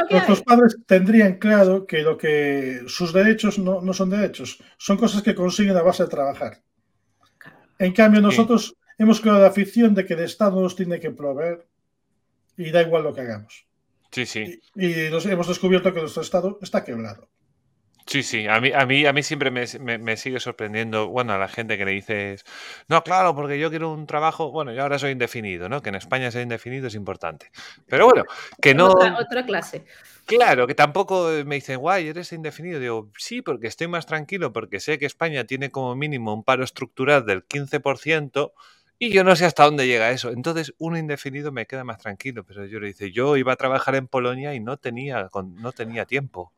[0.10, 5.22] Nuestros padres tendrían claro que lo que sus derechos no, no, son derechos, son cosas
[5.22, 6.64] que consiguen a base de trabajar.
[7.78, 11.68] En cambio, nosotros hemos creado la afición de que el Estado nos tiene que proveer
[12.58, 13.68] y da igual lo que hagamos.
[14.10, 14.60] Sí, sí.
[14.76, 17.30] Y, y nos hemos descubierto que nuestro Estado está quebrado.
[18.06, 21.34] Sí, sí, a mí, a mí, a mí siempre me, me- me sigue sorprendiendo, bueno,
[21.34, 22.44] a la gente que le dices,
[22.90, 25.82] no, claro, porque yo quiero un trabajo, bueno, yo ahora soy indefinido, ¿no?
[25.82, 27.50] Que en España ser indefinido es importante.
[27.88, 28.26] Pero bueno,
[28.62, 29.86] que no, Otra, otra clase.
[30.26, 32.80] claro, que tampoco me dicen, guay, eres indefinido.
[32.80, 36.64] Digo, sí, porque estoy más tranquilo, porque sé que España tiene como mínimo un paro
[36.64, 38.54] estructural del 15%.
[39.00, 40.30] Y yo no sé hasta dónde llega eso.
[40.32, 42.46] Entonces, un indefinido me queda más tranquilo.
[42.46, 46.06] Pero yo le dice, yo iba a trabajar en Polonia y no tenía, no tenía
[46.06, 46.54] tiempo.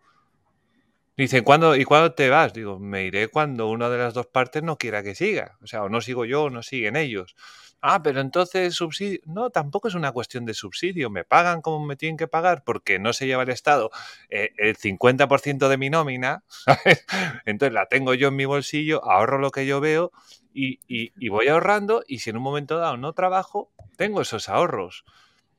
[1.18, 2.54] Dicen, ¿cuándo, ¿y cuándo te vas?
[2.54, 5.58] Digo, me iré cuando una de las dos partes no quiera que siga.
[5.62, 7.36] O sea, o no sigo yo o no siguen ellos.
[7.82, 9.20] Ah, pero entonces subsidio.
[9.26, 11.10] No, tampoco es una cuestión de subsidio.
[11.10, 13.92] Me pagan como me tienen que pagar porque no se lleva el Estado
[14.30, 16.44] eh, el 50% de mi nómina.
[16.66, 17.06] ¿sabes?
[17.46, 20.12] Entonces la tengo yo en mi bolsillo, ahorro lo que yo veo
[20.54, 22.04] y, y- y voy ahorrando.
[22.08, 25.06] Y si en un momento dado no trabajo, tengo esos ahorros.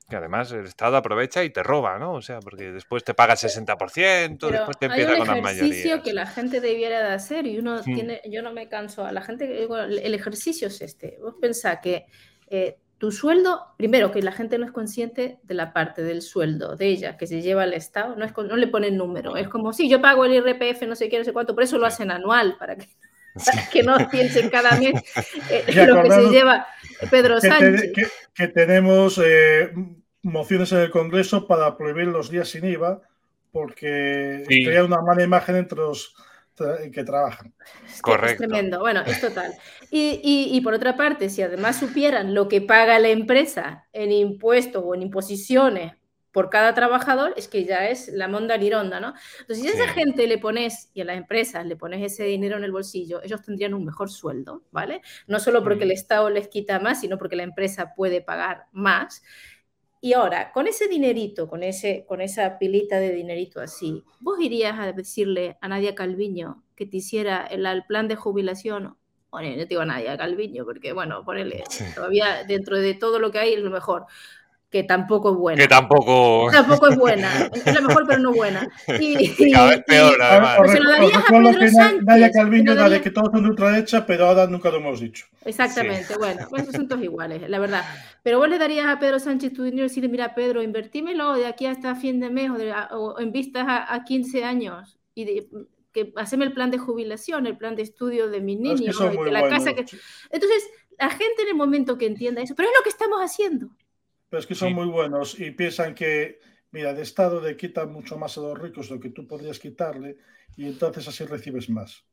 [0.08, 2.12] Que además el Estado aprovecha y te roba, ¿no?
[2.14, 5.36] O sea, porque después te paga el 60%, Pero después te empieza un con las
[5.38, 6.00] ejercicio mayorías.
[6.04, 7.94] que la gente debiera de hacer y uno Hmm.
[7.94, 11.18] tiene, yo no me canso, a la gente, el ejercicio es este.
[11.20, 12.06] Vos pensás que
[12.48, 16.76] eh, tu sueldo, primero que la gente no es consciente de la parte del sueldo
[16.76, 19.48] de ella que se lleva al Estado, no, es, con- no le ponen número, es
[19.48, 21.86] como, sí, yo pago el IRPF, no sé qué, no sé cuánto, por eso lo
[21.86, 22.86] hacen anual, para que.
[23.44, 24.94] Para que no piensen cada mes
[25.50, 26.66] eh, lo que se lleva
[27.10, 27.92] Pedro Que, te- Sánchez.
[27.94, 29.72] que- que tenemos eh,
[30.22, 33.00] mociones en el Congreso para prohibir los días sin IVA
[33.52, 34.64] porque Sí.
[34.64, 36.14] crea una mala imagen entre los
[36.92, 37.52] que trabajan.
[37.86, 38.42] Es que Correcto.
[38.44, 38.78] Es tremendo.
[38.80, 39.52] Bueno, es total.
[39.90, 44.10] Y, y- y por otra parte, si además supieran lo que paga la empresa en
[44.10, 45.92] impuestos o en imposiciones
[46.36, 49.14] por cada trabajador, es que ya es la monda lironda, ¿no?
[49.40, 49.94] Entonces, si a esa Sí.
[49.94, 53.40] gente le pones y a las empresas le pones ese dinero en el bolsillo, ellos
[53.40, 55.00] tendrían un mejor sueldo, ¿vale?
[55.26, 55.92] No solo porque el Ujú.
[55.92, 59.22] Estado les quita más, sino porque la empresa puede pagar más.
[60.02, 64.78] Y ahora, con ese dinerito, con, ese, con esa pilita de dinerito así, ¿vos irías
[64.78, 68.98] a decirle a Nadia Calviño que te hiciera el, el plan de jubilación?
[69.30, 71.64] Bueno, no te digo a Nadia Calviño, porque bueno, ponele,
[71.94, 74.06] todavía dentro de todo lo que hay es lo mejor,
[74.70, 75.62] que tampoco es buena.
[75.62, 76.48] Que tampoco.
[76.50, 78.68] Tampoco es buena, es la mejor pero no buena.
[79.00, 80.70] Y, Cada vez y- peor, y- además.
[80.72, 83.42] Se lo darías a Pedro que Sánchez, Nadia se Calviño de darías- que todos son
[83.44, 85.26] de ultraderecha, pero ahora nunca lo hemos dicho.
[85.44, 87.84] Exactamente, bueno, pues son todos iguales, la verdad.
[88.24, 91.46] Pero vos le darías a Pedro Sánchez tu dinero y decirle, mira, Pedro, invertímelo de
[91.46, 95.24] aquí hasta fin de mes o, de- o en vistas a, a 15 años y
[95.24, 95.46] de,
[95.92, 98.86] que haceme el plan de jubilación, el plan de estudio de mis No, es que
[98.88, 99.58] niños, de la buenos.
[99.58, 99.82] casa que...
[100.30, 100.64] Entonces,
[100.98, 103.68] la gente en el momento que entienda eso, pero es lo que estamos haciendo.
[104.28, 104.74] Pero es que son Sí.
[104.74, 106.40] muy buenos y piensan que,
[106.72, 109.58] mira, de Estado le quitan mucho más a los ricos de lo que tú podrías
[109.58, 110.16] quitarle
[110.56, 112.04] y entonces así recibes más.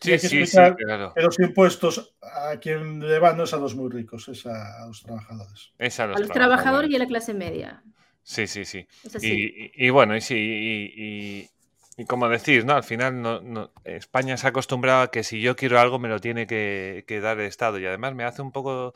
[0.00, 1.12] Sí, sí, sí, claro.
[1.14, 4.82] Que los impuestos a quien le van no es a los muy ricos, es a,
[4.82, 5.72] a los trabajadores.
[5.78, 7.82] Es a A los, los trabajadores y a la clase media.
[8.22, 8.86] Sí, sí, sí.
[9.20, 11.02] Y, y- y bueno, y sí, y,
[11.42, 11.50] y-
[11.98, 12.72] y como decís, ¿no?
[12.74, 16.08] Al final no, no- España se ha acostumbrado a que si yo quiero algo me
[16.08, 17.78] lo tiene que, que dar el Estado.
[17.78, 18.94] Y además me hace un poco.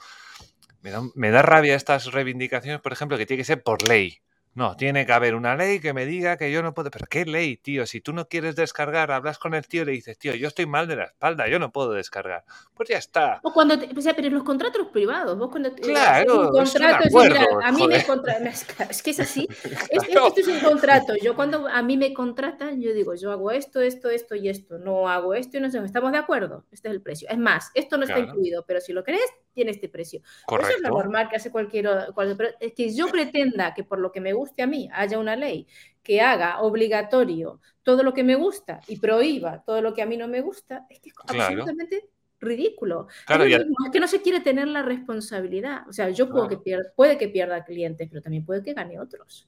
[0.83, 4.19] Me da, me da rabia estas reivindicaciones, por ejemplo, que tiene que ser por ley.
[4.53, 6.91] No, tiene que haber una ley que me diga que yo no puedo.
[6.91, 7.87] Pero ¿qué ley, tío?
[7.87, 10.67] Si tú no quieres descargar, hablas con el tío y le dices, tío, yo estoy
[10.67, 12.43] mal de la espalda, yo no puedo descargar.
[12.75, 13.39] Pues ya está.
[13.45, 16.75] O cuando te- o sea, pero en los contratos privados, vos cuando Claro, un es
[16.75, 18.07] un contrato, decís, mira, acuerdo, a mí me joder.
[18.07, 19.47] contratan, es que es así,
[19.91, 20.27] es, Claro.
[20.27, 23.81] esto es un contrato, yo cuando a mí me contratan, yo digo, yo hago esto,
[23.81, 26.95] esto, esto y esto, no hago esto y no sé, estamos de acuerdo, este es
[26.95, 27.29] el precio.
[27.31, 28.31] Es más, esto no está Claro.
[28.31, 29.23] incluido, pero si lo querés,
[29.61, 30.23] tiene este precio.
[30.49, 33.99] Eso es lo normal que hace cualquier, cual- pero es que yo pretenda que por
[33.99, 35.67] lo que me guste a mí haya una ley
[36.03, 40.17] que haga obligatorio todo lo que me gusta y prohíba todo lo que a mí
[40.17, 41.43] no me gusta, es que es Claro.
[41.43, 42.09] absolutamente
[42.41, 43.07] ridículo.
[43.27, 45.87] Claro, es, mismo, que no se quiere tener la responsabilidad.
[45.89, 48.99] O sea, yo puedo que pierda, puede que pierda clientes, pero también puede que gane
[48.99, 49.47] otros.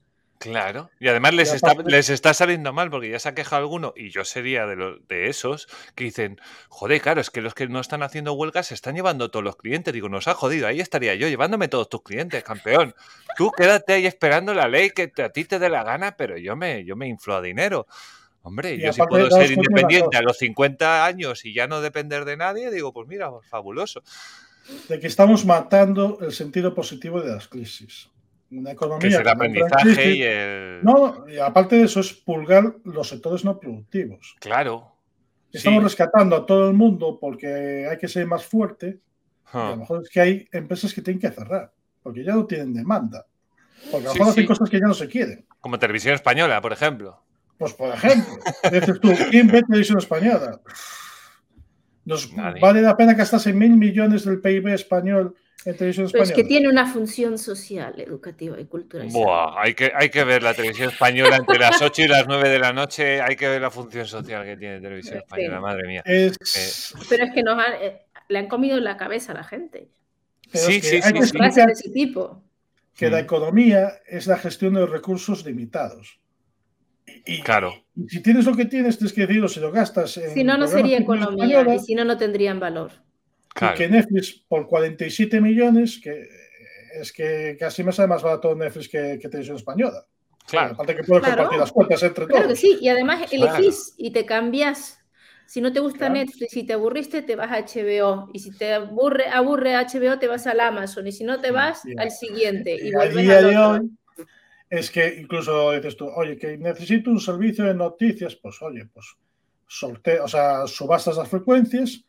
[0.51, 3.93] Claro, y además les está, les está saliendo mal porque ya se ha quejado alguno,
[3.97, 7.69] y yo sería de, los, de esos que dicen, joder, claro, es que los que
[7.69, 9.93] no están haciendo huelgas se están llevando todos los clientes.
[9.95, 12.95] Digo, nos ha jodido, ahí estaría yo llevándome todos tus clientes, campeón.
[13.37, 16.37] Tú quédate ahí esperando la ley que te- a ti te dé la gana, pero
[16.37, 17.87] yo me, yo me inflo a dinero.
[18.45, 22.25] Hombre, Y yo si puedo ser independiente a los 50 años y ya no depender
[22.25, 24.03] de nadie, digo, pues mira, fabuloso.
[24.89, 28.09] De que estamos matando el sentido positivo de las crisis.
[28.53, 30.81] Una Que economía es el que no entra en aprendizaje y el...
[30.83, 34.37] No, y aparte de eso es pulgar los sectores no productivos.
[34.41, 34.93] Claro.
[35.51, 35.85] Estamos sí.
[35.85, 39.01] rescatando a todo el mundo porque hay que ser más fuerte.
[39.55, 41.73] y a lo mejor es que hay empresas que tienen que cerrar
[42.03, 43.27] porque ya no tienen demanda.
[43.91, 45.47] Porque a lo mejor hacen cosas que ya no se quieren.
[45.61, 47.23] Como televisión española, por ejemplo.
[47.57, 48.35] Pues por ejemplo,
[48.71, 50.61] dices tú, ¿quién ve televisión española?
[52.05, 52.61] Nos Nadie.
[52.61, 56.87] vale la pena gastarse mil millones del PIB español televisión Pero es que tiene una
[56.93, 59.09] función social, educativa y cultural.
[59.11, 62.49] Buah, hay que, hay que ver la televisión española entre las 8 y las 9
[62.49, 63.21] de la noche.
[63.21, 65.19] Hay que ver la función social que tiene televisión Sí.
[65.25, 66.03] española, madre mía.
[66.05, 69.89] Es- Pero es que nos han- eh, le han comido la cabeza a la gente.
[70.51, 71.39] pero Sí, es que sí, hay sí, que sí.
[71.67, 72.43] De ese tipo.
[72.95, 73.25] que la Mm.
[73.25, 76.21] economía es la gestión de los recursos limitados.
[77.25, 77.73] Y, Claro.
[77.97, 80.59] y si tienes lo que tienes, tienes que decirlo, si lo gastas en Si no,
[80.59, 82.93] no sería televisión economía española, y si no, no tendrían valor.
[83.55, 83.75] Claro.
[83.75, 86.27] y que Netflix por 47 millones, que
[86.95, 90.05] es que casi me sale más barato Netflix que, que televisión española.
[90.47, 90.75] Claro.
[90.75, 91.37] Aparte que puedo Claro.
[91.37, 92.59] compartir las cuentas entre Claro que todos.
[92.59, 93.57] sí, y además Claro.
[93.57, 94.99] elegís y te cambias.
[95.47, 96.15] Si no te gusta Claro.
[96.15, 98.31] Netflix y te aburriste, te vas a HBO.
[98.33, 101.07] Y si te aburre, aburre HBO, te vas al Amazon.
[101.07, 102.01] Y si no te vas, bien.
[102.01, 102.75] al siguiente.
[102.75, 103.91] Y Y a día al de hoy
[104.71, 109.07] es que incluso dices tú, oye, que necesito un servicio de noticias, pues oye, pues
[109.67, 112.03] sorteo, o sea, subastas las frecuencias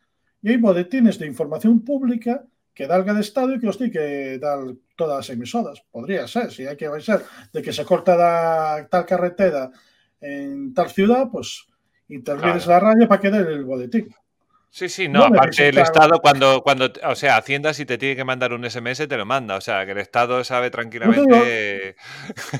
[0.44, 4.38] y hay boletines de información pública que da el Estado y que los tiene que
[4.38, 4.58] dar
[4.94, 5.82] todas las emisoras.
[5.90, 9.70] Podría ser, si hay que ser de que se corta la, tal carretera
[10.20, 11.66] en tal ciudad, pues
[12.08, 12.86] intervienes Claro.
[12.86, 14.14] la radio para que dé el boletín.
[14.68, 18.16] Sí, sí, no, No aparte el Estado cuando, cuando, o sea, Hacienda si te tiene
[18.16, 21.96] que mandar un SMS te lo manda, o sea, que el Estado sabe tranquilamente...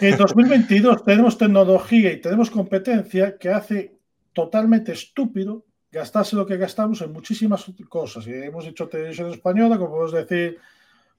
[0.00, 3.98] en 2022 tenemos tecnología y tenemos competencia que hace
[4.32, 8.26] totalmente estúpido gastarse lo que gastamos en muchísimas cosas.
[8.26, 10.58] Y hemos dicho televisión española, como podemos decir,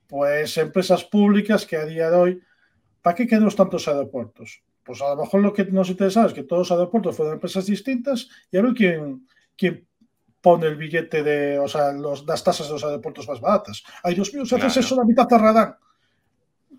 [0.07, 2.41] pues empresas públicas que a día de hoy,
[3.01, 4.61] ¿para qué queremos tantos aeropuertos?
[4.83, 7.65] Pues a lo mejor lo que nos interesa es que todos los aeropuertos fueran empresas
[7.65, 9.87] distintas y a ver quién, quién
[10.41, 13.83] pone el billete de, o sea, los, las tasas de los aeropuertos más baratas.
[14.03, 14.85] Ay, Dios mío, si haces Claro.
[14.85, 15.27] eso, la mitad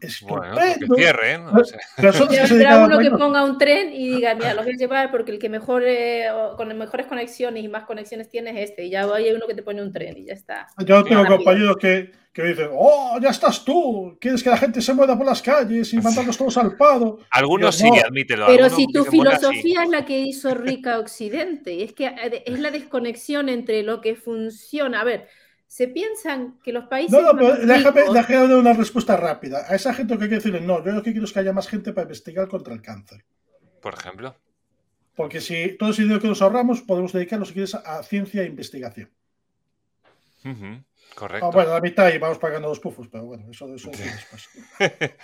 [0.02, 0.54] cerrarán.
[0.54, 0.96] Bueno, pues Estupendo.
[0.96, 4.74] que cierren, o sea, a uno que ponga un tren y diga, mira, los voy
[4.74, 6.26] a llevar porque el que mejor, eh,
[6.56, 8.84] con mejores conexiones y más conexiones tiene es este.
[8.84, 10.68] Y ya hay uno que te pone un tren y ya está.
[10.78, 11.36] Yo tengo Rápido.
[11.36, 15.24] compañeros que, que dicen, oh, ya estás tú, quieres que la gente se mueva por
[15.24, 17.18] las calles y mandarlos todos al paro.
[17.30, 17.96] algunos sí, no.
[17.96, 18.46] admítelo.
[18.46, 19.10] Pero si tu sí.
[19.10, 24.02] filosofía es la que hizo rica Occidente, es que eh, es la desconexión entre lo
[24.02, 25.00] que funciona.
[25.00, 25.28] A ver,
[25.66, 29.64] se piensan que los países No, no, pero déjame, ricos- déjame dar una respuesta rápida.
[29.68, 31.40] A esa gente lo que hay que decirle, no, yo lo que quiero es que
[31.40, 33.24] haya más gente para investigar contra el cáncer.
[33.82, 34.34] Por ejemplo.
[35.14, 38.46] Porque si todo ese dinero que nos ahorramos, podemos dedicarlo, si quieres, a ciencia e
[38.46, 39.10] investigación.
[40.44, 40.82] Ujú,
[41.16, 41.46] Correcto.
[41.46, 44.48] Ah, bueno, la mitad y vamos pagando los pufos, pero bueno, eso, eso es después.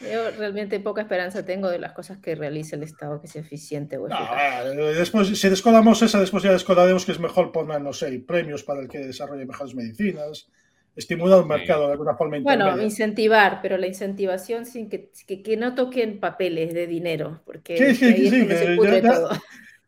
[0.00, 3.96] Yo realmente poca esperanza tengo de las cosas que realice el Estado que sea eficiente
[3.96, 4.66] o No, eficaz.
[4.66, 8.64] eh, después, si descolamos esa, después ya descolaremos que es mejor poner, no sé, premios
[8.64, 10.50] para el que desarrolle mejores medicinas,
[10.96, 11.48] estimular el Sí.
[11.48, 12.84] mercado de alguna forma Bueno, intermedia.
[12.84, 17.94] incentivar, pero la incentivación sin que, que, que no toquen papeles de dinero, porque Sí,
[17.94, 19.30] sí, ahí sí, es sí, donde se pudre ya- ya- todo.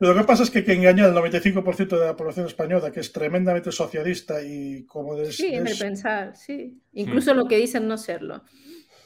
[0.01, 3.12] Lo que pasa es que, que engañar al 95% de la población española, que es
[3.12, 6.80] tremendamente socialista y como des- Sí, en el des- pensar, sí.
[6.92, 8.42] Incluso lo que dicen no serlo.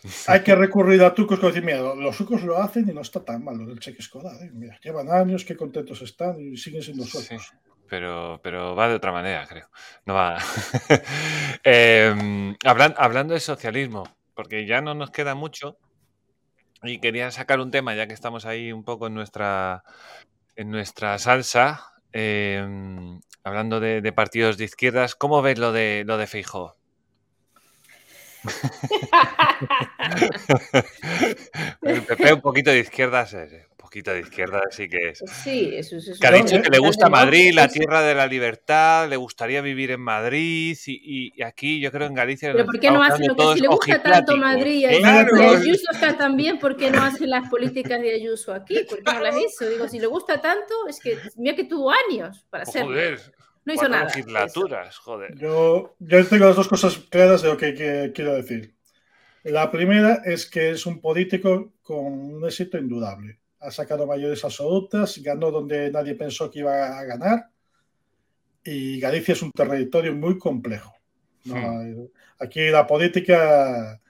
[0.28, 3.24] hay que recurrir a trucos como decir, mira, los suecos lo hacen y no está
[3.24, 4.34] tan mal lo del cheque escolar.
[4.43, 4.51] ¿eh?
[4.53, 7.11] Mira, llevan años, qué contentos están y siguen siendo Sí.
[7.18, 7.53] suecos.
[7.91, 9.68] Pero, pero va de otra manera, creo.
[10.05, 10.36] No va.
[11.64, 15.78] Hablan- hablando de socialismo, porque ya no nos queda mucho,
[16.82, 19.82] y quería sacar un tema, ya que estamos ahí un poco en nuestra,
[20.59, 26.18] en nuestra salsa, em, hablando de, de partidos de izquierdas, ¿cómo ves lo de lo
[26.18, 26.76] de Feijóo?
[31.82, 35.18] El PP un poquito de izquierdas, es, un poquito de izquierdas sí que es.
[35.43, 38.26] Sí, eso, eso es Que ha dicho que le gusta Madrid, la tierra de la
[38.26, 42.53] libertad, le gustaría vivir en Madrid y, y- y aquí yo creo en Galicia.
[42.53, 44.36] Pero ¿por qué no hace lo que si le gusta tanto.
[44.36, 45.53] Madrid y Claro.
[45.53, 48.80] Ayuso está tan bien, ¿por qué no hace las políticas de Ayuso aquí?
[48.89, 49.66] ¿Por qué no las hizo?
[49.68, 52.89] Digo, si le gusta tanto, es que mira que tuvo años para hacerlo.
[52.91, 53.18] joder,
[53.64, 54.05] no hizo nada.
[54.05, 55.34] legislaturas, joder.
[55.39, 58.74] Yo, yo tengo las dos cosas claras de lo que, que quiero decir.
[59.45, 63.39] La primera es que es un político con un éxito indudable.
[63.61, 67.48] Ha sacado mayores absolutas, ganó donde nadie pensó que iba a ganar.
[68.64, 70.94] Y Galicia es un territorio muy complejo.
[71.44, 71.56] ¿no?
[71.56, 72.06] Hmm.
[72.38, 74.00] Aquí la política,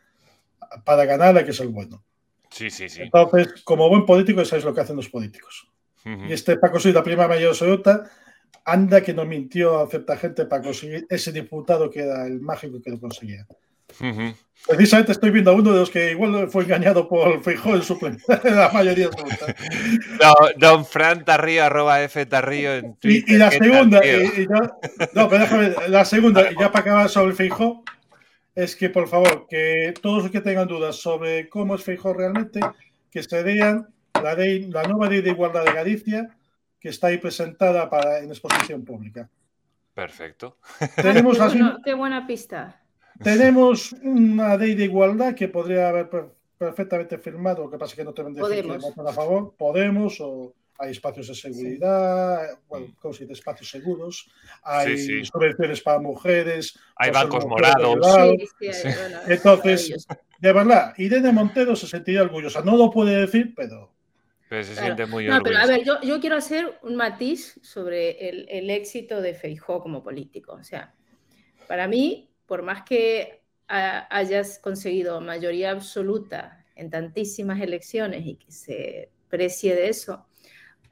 [0.85, 2.05] para ganar hay que ser bueno.
[2.51, 3.03] Sí, sí, sí.
[3.03, 5.69] Entonces, como buen político, sabéis lo que hacen los políticos.
[6.05, 6.27] Ujú.
[6.27, 8.11] Y este para conseguir la primera mayoría absoluta,
[8.65, 12.81] anda que no mintió a cierta gente para conseguir ese diputado que era el mágico
[12.83, 13.47] que lo conseguía.
[14.01, 14.35] Ujú.
[14.67, 17.99] Precisamente estoy viendo a uno de los que igual fue engañado por Feijóo en su
[18.45, 19.09] la mayoría.
[20.21, 23.25] No, don Fran Tarrío, arroba F Tarrío en Twitter.
[23.31, 26.55] Y, y la ¿qué tal, segunda, y- y ya- no, pero déjame, la segunda, y
[26.59, 27.83] ya para acabar sobre Feijóo,
[28.55, 32.61] es que por favor, que todos los que tengan dudas sobre cómo es Feijóo realmente,
[33.11, 33.87] que se vean
[34.23, 36.29] la, ley, la nueva ley de igualdad de Galicia,
[36.81, 39.29] que está ahí presentada para, en exposición pública.
[39.95, 40.59] Perfecto.
[40.97, 42.83] Tenemos qué, bueno- qué buena pista.
[43.23, 47.97] Tenemos una ley de igualdad que podría haber per- perfectamente firmado, lo que pasa es
[47.97, 48.83] que no te ven decir que Podemos.
[48.83, 53.33] votan a favor, Podemos, o hay espacios de seguridad, bueno, ¿cómo se dice?
[53.35, 54.31] Espacios seguros,
[54.63, 55.25] hay Sí, sí.
[55.25, 57.99] subvenciones para mujeres, Hay bancos morados.
[58.39, 58.89] Sí, sí, Sí.
[58.97, 60.07] bueno, es Entonces.
[60.41, 62.63] De verdad, Irene Montero se sentiría orgullosa.
[62.63, 63.93] No lo puede decir, pero
[64.49, 64.87] Pero se Claro.
[64.87, 68.71] siente muy No, pero a ver, yo, yo quiero hacer un matiz sobre el, el
[68.71, 70.53] éxito de Feijó como político.
[70.55, 70.95] O sea,
[71.67, 78.53] para mí, por más que ha- hayas conseguido mayoría absoluta en tantísimas elecciones y que
[78.53, 80.27] se precie de eso,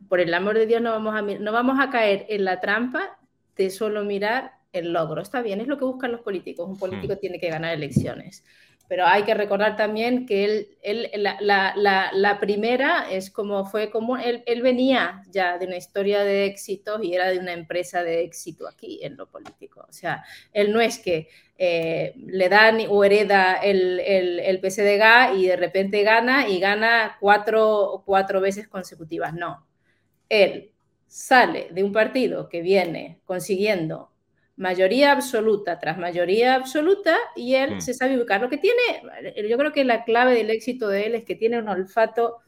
[0.09, 3.18] por el amor de Dios no vamos a, no vamos a caer en la trampa
[3.57, 5.22] de solo mirar el logro.
[5.22, 6.68] Está bien, es lo que buscan los políticos.
[6.68, 8.44] Un político tiene que ganar elecciones.
[8.89, 13.91] Pero hay que recordar también que él, él- la, la- la- primera es como fue
[13.91, 18.03] como él, él venía ya de una historia de éxitos y era de una empresa
[18.05, 19.84] de éxito aquí en lo político.
[19.89, 21.28] O sea, él no es que
[21.59, 27.16] eh, le dan o hereda el, el, el PSDG y de repente gana y gana
[27.20, 29.34] cuatro, cuatro veces consecutivas.
[29.34, 29.66] No.
[30.28, 30.72] Él
[31.07, 34.12] sale de un partido que viene consiguiendo
[34.57, 37.80] mayoría absoluta tras mayoría absoluta y él Mm.
[37.80, 38.40] se sabe ubicar.
[38.40, 38.80] Lo que tiene,
[39.48, 42.38] yo creo que la clave del éxito de él es que tiene un olfato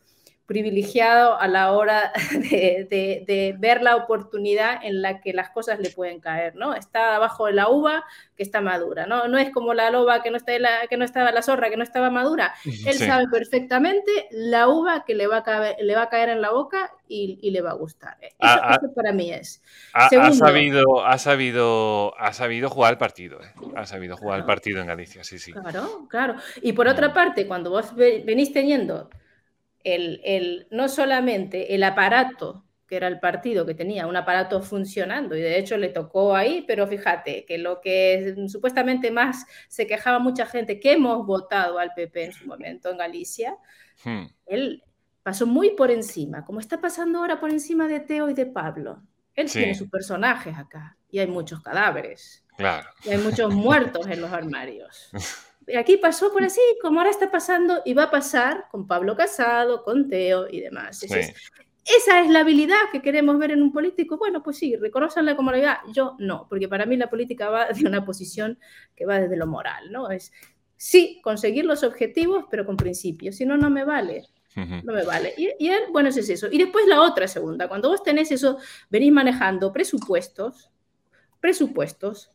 [0.49, 5.79] privilegiado a la hora de, de- de ver la oportunidad en la que las cosas
[5.79, 6.75] le pueden caer, ¿no?
[6.75, 8.03] Está abajo de la uva
[8.35, 9.29] que está madura, ¿no?
[9.29, 11.77] No es como la loba que no, está la, que no estaba, la zorra que
[11.77, 12.55] no estaba madura.
[12.65, 13.05] Él Sí.
[13.07, 16.51] sabe perfectamente la uva que le va a caer, le va a caer en la
[16.51, 18.17] boca y, y le va a gustar.
[18.21, 18.79] Eso, Ah, ah.
[18.83, 19.63] eso para mí es.
[19.93, 20.35] Ha, ha Segundo.
[20.35, 23.39] sabido, ha, sabido, ha sabido jugar el partido.
[23.43, 23.53] ¿eh?
[23.77, 24.57] Ha sabido jugar el Claro.
[24.57, 25.53] partido en Galicia, sí, sí.
[25.53, 26.37] Claro, claro.
[26.63, 27.13] Y por otra Mm.
[27.13, 29.11] parte, cuando vos ve- venís teniendo
[29.85, 35.37] el, el- no solamente el aparato, que era el partido que tenía, un aparato funcionando,
[35.37, 40.19] y de hecho le tocó ahí, pero fíjate que lo que supuestamente más se quejaba
[40.19, 43.57] mucha gente que hemos votado al PP en su momento en Galicia,
[44.05, 44.27] Hmm.
[44.47, 44.83] él
[45.25, 49.03] pasó muy por encima, como está pasando ahora por encima de Teo y de Pablo.
[49.35, 49.59] Él Sí.
[49.59, 52.45] tiene sus personajes acá y hay muchos cadáveres.
[52.57, 52.89] Claro.
[53.05, 55.11] Y hay muchos muertos en los armarios.
[55.77, 59.83] Aquí pasó por así, como ahora está pasando y va a pasar con Pablo Casado,
[59.83, 61.01] con Teo y demás.
[61.01, 61.09] Sí.
[61.09, 64.19] Esa es la habilidad que queremos ver en un político.
[64.19, 65.79] Bueno, pues sí, reconozcanla como habilidad.
[65.93, 68.59] Yo no, porque para mí la política va de una posición
[68.95, 70.11] que va desde lo moral, ¿no?
[70.11, 70.33] Es
[70.77, 73.37] sí, conseguir los objetivos, pero con principios.
[73.37, 74.25] Si no, no me vale.
[74.57, 75.35] No me vale.
[75.37, 76.49] Y, y él, bueno, ese es eso.
[76.51, 78.59] Y después la otra segunda, cuando vos tenés eso,
[78.91, 80.69] venís manejando presupuestos,
[81.39, 82.33] presupuestos,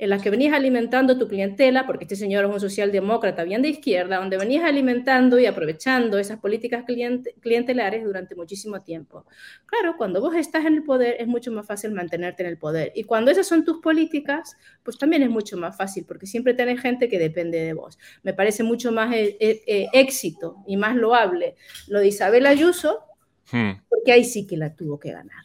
[0.00, 3.68] en las que venís alimentando tu clientela, porque este señor es un socialdemócrata bien de
[3.68, 9.26] izquierda, donde venís alimentando y aprovechando esas políticas cliente- clientelares durante muchísimo tiempo.
[9.66, 12.92] Claro, cuando vos estás en el poder es mucho más fácil mantenerte en el poder.
[12.94, 16.80] Y cuando esas son tus políticas, pues también es mucho más fácil, porque siempre tenés
[16.80, 17.98] gente que depende de vos.
[18.22, 21.54] Me parece mucho más eh, eh, eh, éxito y más loable
[21.88, 23.04] lo de Isabel Ayuso,
[23.52, 23.82] Hmm.
[23.88, 25.42] porque ahí sí que la tuvo que ganar.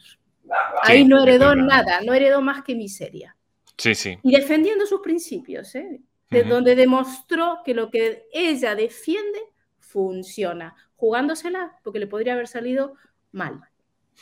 [0.84, 3.36] Ahí no heredó nada, no heredó más que miseria.
[3.78, 4.18] Sí, sí.
[4.22, 6.00] Y defendiendo sus principios, ¿eh?
[6.30, 9.38] de donde demostró que lo que ella defiende
[9.78, 12.94] funciona, jugándosela porque le podría haber salido
[13.32, 13.60] mal.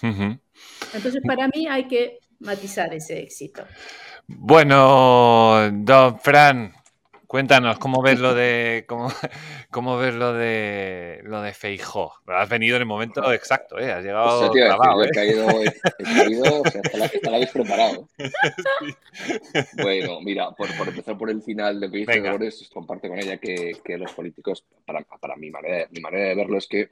[0.02, 3.64] Entonces, para mí hay que matizar ese éxito.
[4.26, 6.74] Bueno, don Fran,
[7.34, 9.08] cuéntanos cómo ves lo de cómo,
[9.72, 12.12] cómo ves lo de lo de Feijó.
[12.28, 13.90] Has venido en el momento exacto, ¿eh?
[13.90, 15.10] Has llegado Hostia, tío, clavado, he ¿eh?
[15.12, 18.08] caído, he, caído, o sea, hasta la, hasta la habéis preparado.
[19.54, 19.82] Sí.
[19.82, 22.20] Bueno, mira, por, por empezar por el final de lo que dice.
[22.20, 26.34] Dolores, comparto con ella que, que los políticos, para, para mi, manera, mi manera de
[26.34, 26.88] verlo, es que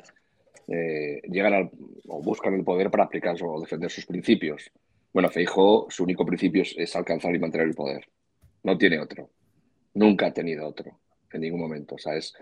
[0.68, 1.70] eh, llegan al,
[2.08, 4.70] o buscan el poder para aplicar o defender sus principios.
[5.12, 8.08] Bueno, Feijóo, su único principio es, es alcanzar y mantener el poder.
[8.62, 9.28] No tiene otro.
[9.94, 10.98] Nunca ha tenido otro,
[11.32, 11.96] en ningún momento.
[11.96, 12.34] O sea, es,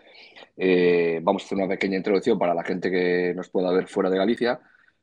[0.56, 4.10] eh, vamos a hacer una pequeña introducción para la gente que nos pueda ver fuera
[4.10, 4.60] de Galicia.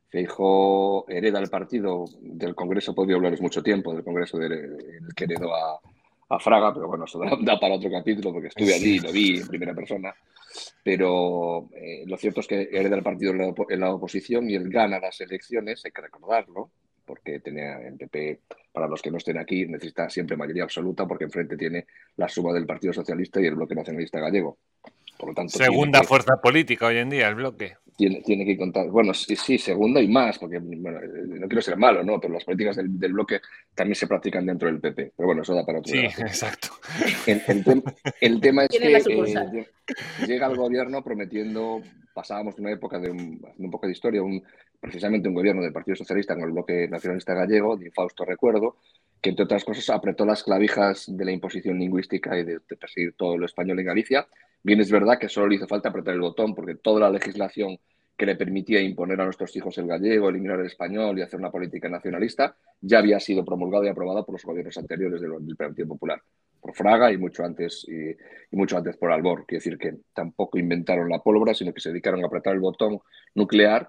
[0.08, 5.14] Feijóo hereda el partido del Congreso, podría hablaros mucho tiempo, del Congreso de, en el
[5.14, 5.80] que heredó a,
[6.40, 9.48] Fraga, pero bueno, eso da, para otro capítulo porque estuve allí y lo vi en
[9.48, 10.14] primera persona.
[10.84, 14.54] Pero eh, lo cierto es que hereda el partido en la, en la oposición y
[14.54, 16.70] él gana las elecciones, hay que recordarlo,
[17.08, 18.40] porque tenía el PP,
[18.70, 21.86] para los que no estén aquí, necesita siempre mayoría absoluta porque enfrente tiene
[22.16, 24.58] la suma del Partido Socialista y el Bloque Nacionalista Gallego.
[25.18, 27.74] Por lo tanto, Segunda que- fuerza política hoy en día, el bloque.
[27.96, 28.86] tiene, tiene que contar.
[28.88, 32.20] Bueno, sí, sí, segunda y más, porque bueno, no quiero ser malo, ¿no?
[32.20, 33.40] Pero las políticas del, del bloque
[33.74, 35.14] también se practican dentro del PP.
[35.16, 36.22] Pero bueno, eso da para otro Sí, debate.
[36.22, 36.68] exacto.
[37.26, 39.66] El, el tem- el tema es que eh,
[40.28, 41.82] llega al gobierno prometiendo,
[42.14, 44.40] pasábamos de una época de un, haciendo un poco de historia, un
[44.80, 48.76] precisamente un gobierno del Partido Socialista con el bloque nacionalista gallego, de infausto recuerdo,
[49.20, 53.36] que entre otras cosas apretó las clavijas de la imposición lingüística y de, perseguir todo
[53.36, 54.28] lo español en Galicia.
[54.62, 57.78] Bien es verdad que solo le hizo falta apretar el botón porque toda la legislación
[58.16, 61.52] que le permitía imponer a nuestros hijos el gallego, eliminar el español y hacer una
[61.52, 66.20] política nacionalista, ya había sido promulgada y aprobada por los gobiernos anteriores del, Partido Popular,
[66.60, 69.46] por Fraga y mucho antes y, mucho antes por Albor.
[69.46, 72.98] Quiere decir que tampoco inventaron la pólvora, sino que se dedicaron a apretar el botón
[73.36, 73.88] nuclear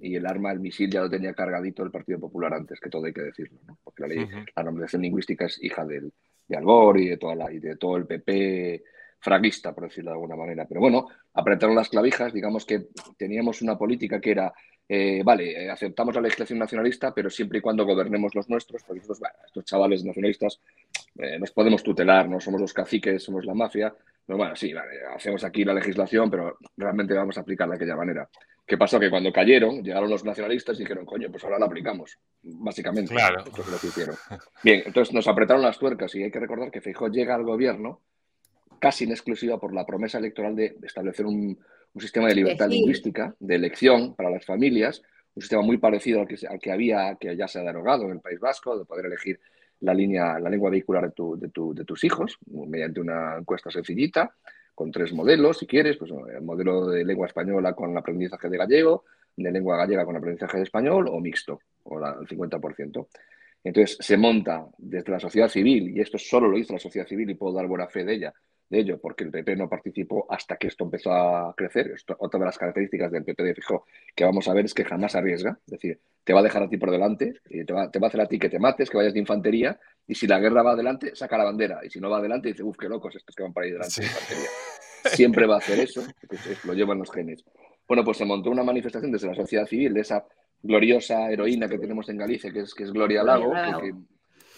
[0.00, 3.06] y el arma, el misil ya lo tenía cargadito el Partido Popular antes, que todo
[3.06, 6.12] hay que decirlo, porque la, ley, la normalización lingüística es hija del,
[6.46, 8.82] de Albor y de, toda la, y de todo el PP
[9.20, 10.66] fraguista, por decirlo de alguna manera.
[10.66, 14.52] Pero bueno, apretaron las clavijas, digamos que teníamos una política que era,
[14.88, 19.00] eh, vale, eh, aceptamos la legislación nacionalista, pero siempre y cuando gobernemos los nuestros, porque
[19.00, 20.60] estos chavales nacionalistas
[21.18, 23.94] eh, nos podemos tutelar, no somos los caciques, somos la mafia.
[24.28, 27.96] Pero bueno, sí, vale, hacemos aquí la legislación, pero realmente vamos a aplicarla de aquella
[27.96, 28.28] manera.
[28.66, 29.00] ¿Qué pasó?
[29.00, 33.14] Que cuando cayeron, llegaron los nacionalistas y dijeron, coño, pues ahora la aplicamos, básicamente.
[33.14, 33.42] Claro.
[33.46, 34.16] Esto es lo que hicieron.
[34.62, 38.02] Bien, entonces nos apretaron las tuercas y hay que recordar que Feijóo llega al gobierno
[38.78, 41.58] casi en exclusiva por la promesa electoral de establecer un,
[41.98, 45.02] sistema de libertad lingüística, de elección para las familias,
[45.34, 48.10] un sistema muy parecido al que, al que había, que ya se ha derogado en
[48.10, 49.40] el País Vasco, de poder elegir
[49.80, 53.70] la, línea, la lengua vehicular de, tu, de, tu, de tus hijos mediante una encuesta
[53.70, 54.34] sencillita,
[54.74, 59.04] con tres modelos, si quieres, pues el modelo de lengua española con aprendizaje de gallego,
[59.36, 63.08] de lengua gallega con aprendizaje de español o mixto, o la, el 50%.
[63.64, 67.28] Entonces se monta desde la sociedad civil, y esto solo lo hizo la sociedad civil
[67.30, 68.34] y puedo dar buena fe de ella,
[68.68, 71.94] de ello, porque el PP no participó hasta que esto empezó a crecer.
[72.18, 75.14] otra de las características del PP de Fijo que vamos a ver es que jamás
[75.14, 75.58] arriesga.
[75.66, 78.20] Es decir, te va a dejar a ti por delante, y te, va, a hacer
[78.20, 81.14] a ti que te mates, que vayas de infantería, y si la guerra va adelante,
[81.14, 81.80] saca la bandera.
[81.84, 84.00] Y si no va adelante, dice, uff, qué locos estos que van para ahí delante
[84.00, 84.48] de infantería.
[85.04, 86.02] Siempre va a hacer eso,
[86.64, 87.44] lo llevan los genes.
[87.86, 90.26] Bueno, pues se montó una manifestación desde la sociedad civil de esa
[90.62, 93.94] gloriosa heroína que tenemos en Galicia, que es, que es Gloria Lago, que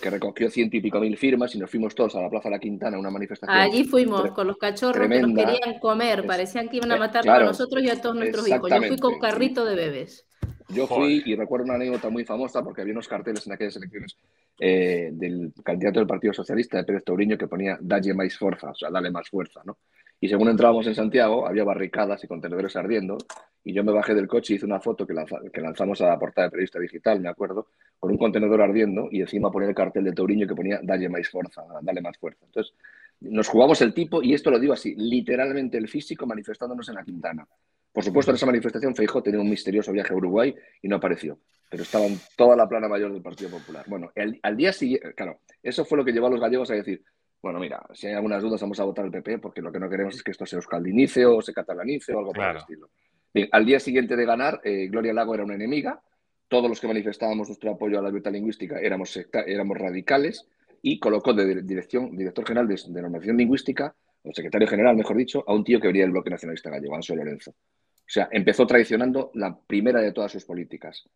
[0.08, 2.58] recogió ciento y pico mil firmas y nos fuimos todos a la Plaza de la
[2.58, 3.54] Quintana a una manifestación.
[3.54, 7.40] Allí fuimos con los cachorros que nos querían comer, parecían que iban a matar a
[7.40, 8.70] nosotros y a todos nuestros hijos.
[8.70, 10.26] Yo fui con carrito de bebés.
[10.68, 14.16] Yo fui y recuerdo una anécdota muy famosa porque había unos carteles en aquellas elecciones
[14.58, 18.74] eh, del candidato del Partido Socialista, de Pérez Tauriño, que ponía Dalle más fuerza, o
[18.74, 19.78] sea, dale más fuerza, ¿no?
[20.20, 23.16] Y según entrábamos en Santiago, había barricadas y contenedores ardiendo.
[23.64, 26.46] Y yo me bajé del coche y hice una foto que, lanzamos a la portada
[26.46, 27.68] de periodista digital, me acuerdo,
[27.98, 31.28] con un contenedor ardiendo y encima ponía el cartel de Tauriño que ponía Dale más
[31.28, 32.44] fuerza, dale más fuerza.
[32.44, 32.74] Entonces,
[33.20, 37.04] nos jugamos el tipo, y esto lo digo así, literalmente el físico manifestándonos en la
[37.04, 37.46] Quintana.
[37.92, 41.38] Por supuesto, en esa manifestación Feijó tenía un misterioso viaje a Uruguay y no apareció,
[41.70, 43.84] pero estaba en toda la plana mayor del Partido Popular.
[43.88, 44.12] Bueno,
[44.42, 47.02] al día siguiente, claro, eso fue lo que llevó a los gallegos a decir,
[47.42, 49.88] bueno, mira, si hay algunas dudas vamos a votar el PP porque lo que no
[49.88, 52.90] queremos es que esto se euskaldinice o se catalanice o algo por el estilo.
[53.32, 56.02] Bien, al día siguiente de ganar, eh, Gloria Lago era una enemiga,
[56.48, 59.16] todos los que manifestábamos nuestro apoyo a la libertad lingüística éramos,
[59.46, 60.46] éramos radicales
[60.82, 65.44] y colocó de dirección, director general de, de, normación lingüística, o secretario general, mejor dicho,
[65.46, 67.52] a un tío que venía del bloque nacionalista gallego, Anso Lorenzo.
[67.52, 71.08] O sea, empezó traicionando la primera de todas sus políticas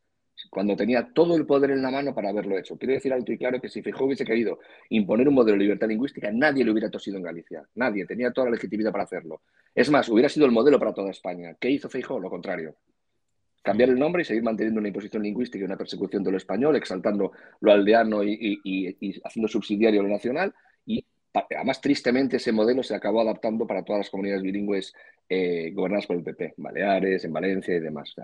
[0.50, 2.76] cuando tenía todo el poder en la mano para haberlo hecho.
[2.76, 4.58] Quiero decir alto y claro que si Feijóo hubiese querido
[4.90, 7.62] imponer un modelo de libertad lingüística, nadie le hubiera tosido en Galicia.
[7.74, 8.06] Nadie.
[8.06, 9.42] Tenía toda la legitimidad para hacerlo.
[9.74, 11.56] Es más, hubiera sido el modelo para toda España.
[11.58, 12.20] ¿Qué hizo Feijóo?
[12.20, 12.76] Lo contrario.
[13.62, 16.76] Cambiar el nombre y seguir manteniendo una imposición lingüística y una persecución de lo español,
[16.76, 20.54] exaltando lo aldeano y, haciendo subsidiario lo nacional.
[20.84, 24.92] Y además, tristemente, ese modelo se acabó adaptando para todas las comunidades bilingües
[25.28, 28.14] eh, gobernadas por el PP, Baleares, en Valencia y demás.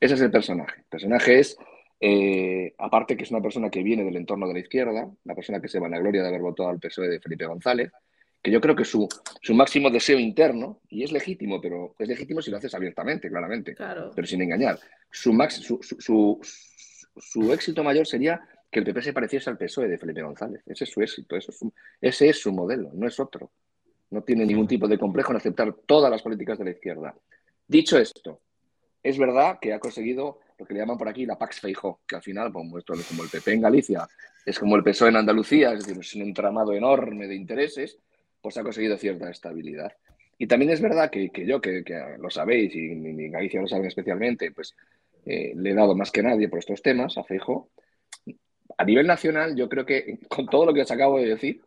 [0.00, 0.78] Ese es el personaje.
[0.78, 1.56] El personaje es,
[2.00, 5.60] eh, aparte que es una persona que viene del entorno de la izquierda, una persona
[5.60, 7.92] que se vanagloria de haber votado al PSOE de Felipe González,
[8.42, 9.06] que yo creo que su,
[9.42, 13.76] su máximo deseo interno, y es legítimo, pero es legítimo si lo haces abiertamente, claramente,
[13.76, 14.78] pero sin engañar,
[15.10, 16.40] su, su,
[17.16, 18.40] su, éxito mayor sería
[18.70, 20.62] que el PP se pareciese al PSOE de Felipe González.
[20.64, 21.60] Ese es su éxito, eso es
[22.00, 23.50] ese es su modelo, no es otro.
[24.08, 27.14] No tiene ningún tipo de complejo en aceptar todas las políticas de la izquierda.
[27.68, 28.40] Dicho esto,
[29.02, 32.16] es verdad que ha conseguido lo que le llaman por aquí la Pax Feijó, que
[32.16, 34.06] al final, como, esto, como el PP en Galicia,
[34.44, 37.98] es como el PSOE en Andalucía, es decir, es un entramado enorme de intereses,
[38.40, 39.92] pues ha conseguido cierta estabilidad.
[40.38, 41.84] Y también es verdad que, yo, que,
[42.18, 44.74] lo sabéis, y en Galicia lo saben especialmente, pues
[45.26, 47.70] eh, le he dado más que nadie por estos temas a Feijó.
[48.78, 51.60] A nivel nacional, yo creo que con todo lo que os acabo de decir,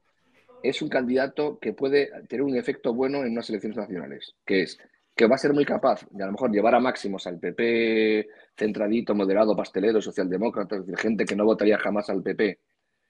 [0.64, 4.80] es un candidato que puede tener un efecto bueno en unas elecciones nacionales, que es
[5.16, 8.28] que va a ser muy capaz de a lo mejor llevar a máximos al PP
[8.57, 12.59] centradito, moderado, pastelero, socialdemócrata, es decir, gente que no votaría jamás al PP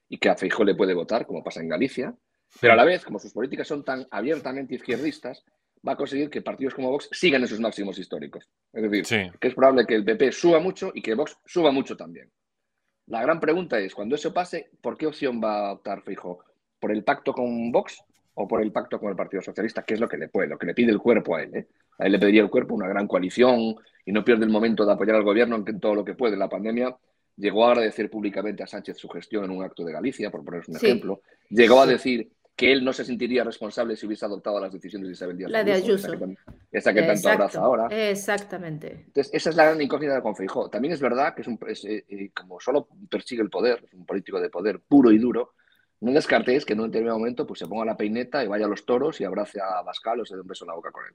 [0.10, 2.14] y que a Feijóo le puede votar, como pasa en Galicia,
[2.60, 5.44] pero a la vez, como sus políticas son tan abiertamente izquierdistas,
[5.86, 8.48] va a conseguir que partidos como Vox sigan esos máximos históricos.
[8.72, 11.98] Es decir, que es probable que el PP suba mucho y que Vox suba mucho
[11.98, 12.32] también.
[13.08, 16.40] La gran pregunta es, cuando eso pase, ¿por qué opción va a optar Fijo?
[16.80, 18.02] ¿Por el pacto con Vox
[18.36, 19.84] o por el pacto con el Partido Socialista?
[19.84, 21.56] Que es lo que le puede, lo que le pide el cuerpo a él.
[21.56, 21.68] ¿eh?
[21.98, 23.76] A él le pediría el cuerpo una gran coalición
[24.06, 26.38] y no pierde el momento de apoyar al gobierno en todo lo que puede.
[26.38, 26.96] La pandemia
[27.38, 30.64] llegó a agradecer públicamente a Sánchez su gestión en un acto de Galicia, por poner
[30.68, 31.22] un ejemplo.
[31.50, 35.14] Llegó a decir que él no se sentiría responsable si hubiese adoptado las decisiones de
[35.14, 35.52] Isabel Díaz.
[35.52, 36.14] La de Ayuso.
[36.72, 37.88] Esa que, tanto abraza ahora.
[38.10, 39.06] Exactamente.
[39.08, 40.70] Entonces, esa es la gran incógnita de Confeijó.
[40.70, 44.06] También es verdad que es, un, eh, eh, como solo persigue el poder, es un
[44.06, 45.54] político de poder puro y duro,
[46.02, 48.70] no descartéis que en un determinado momento pues, se ponga la peineta y vaya a
[48.70, 51.06] los toros y abrace a Bascal o se dé un beso en la boca con
[51.06, 51.14] él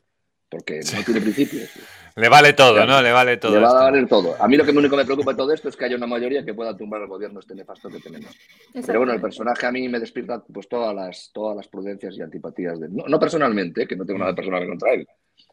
[0.49, 1.71] porque no tiene principios.
[2.19, 3.01] Le vale todo, ¿no?
[3.01, 3.53] Le vale todo.
[3.53, 4.35] Le va a valer todo.
[4.41, 6.45] A mí lo que único me preocupa de todo esto es que haya una mayoría
[6.45, 8.37] que pueda tumbar el gobierno este nefasto que tenemos.
[8.85, 12.23] Pero bueno, el personaje a mí me despierta pues todas las, todas las prudencias y
[12.23, 12.81] antipatías.
[12.81, 15.07] De, no, personalmente, que no tengo nada personal contra él,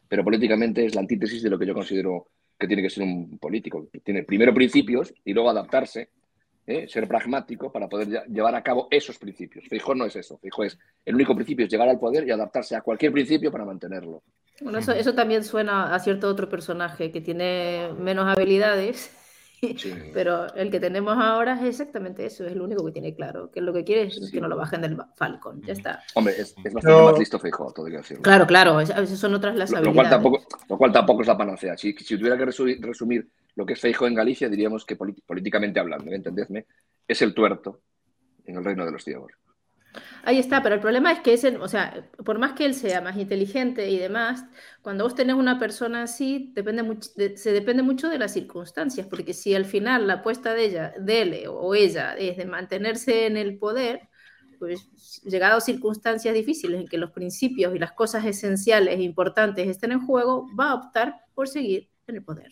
[0.08, 2.26] pero políticamente es la antítesis de lo que yo considero
[2.58, 3.88] que tiene que ser un político.
[4.02, 6.08] Tiene primero principios y luego adaptarse,
[6.66, 6.86] ¿eh?
[6.88, 9.64] ser pragmático para poder llevar a cabo esos principios.
[9.68, 10.38] Fijo no es eso.
[10.38, 13.64] Fijo es el único principio es llegar al poder y adaptarse a cualquier principio para
[13.64, 14.22] mantenerlo.
[14.60, 19.10] Bueno, eso, eso también suena a cierto otro personaje que tiene menos habilidades,
[20.12, 23.60] pero el que tenemos ahora es exactamente eso, es el único que tiene claro, que
[23.60, 26.02] lo que quiere es que no lo bajen del Falcon, ya está.
[26.14, 28.22] Hombre, es, bastante más listo fijo, todo que decirlo.
[28.22, 29.94] Claro, claro, esas son otras las habilidades.
[29.96, 31.76] Lo cual, tampoco, lo cual tampoco es la panacea.
[31.76, 36.12] Si, si tuviera que resumir, lo que es Feijo en Galicia, diríamos que políticamente hablando,
[36.12, 36.66] ¿entendedme?
[37.08, 37.80] Es el tuerto
[38.44, 39.32] en el reino de los ciegos.
[40.22, 43.00] Ahí está, pero el problema es que es o sea, por más que él sea
[43.00, 44.44] más inteligente y demás,
[44.82, 46.82] cuando vos tenés una persona así, depende
[47.36, 51.22] se depende mucho de las circunstancias, porque si al final la apuesta de ella, de
[51.22, 54.08] él o ella es de mantenerse en el poder,
[54.58, 54.88] pues
[55.22, 59.92] llegado a circunstancias difíciles en que los principios y las cosas esenciales e importantes estén
[59.92, 62.50] en juego, va a optar por seguir en el poder.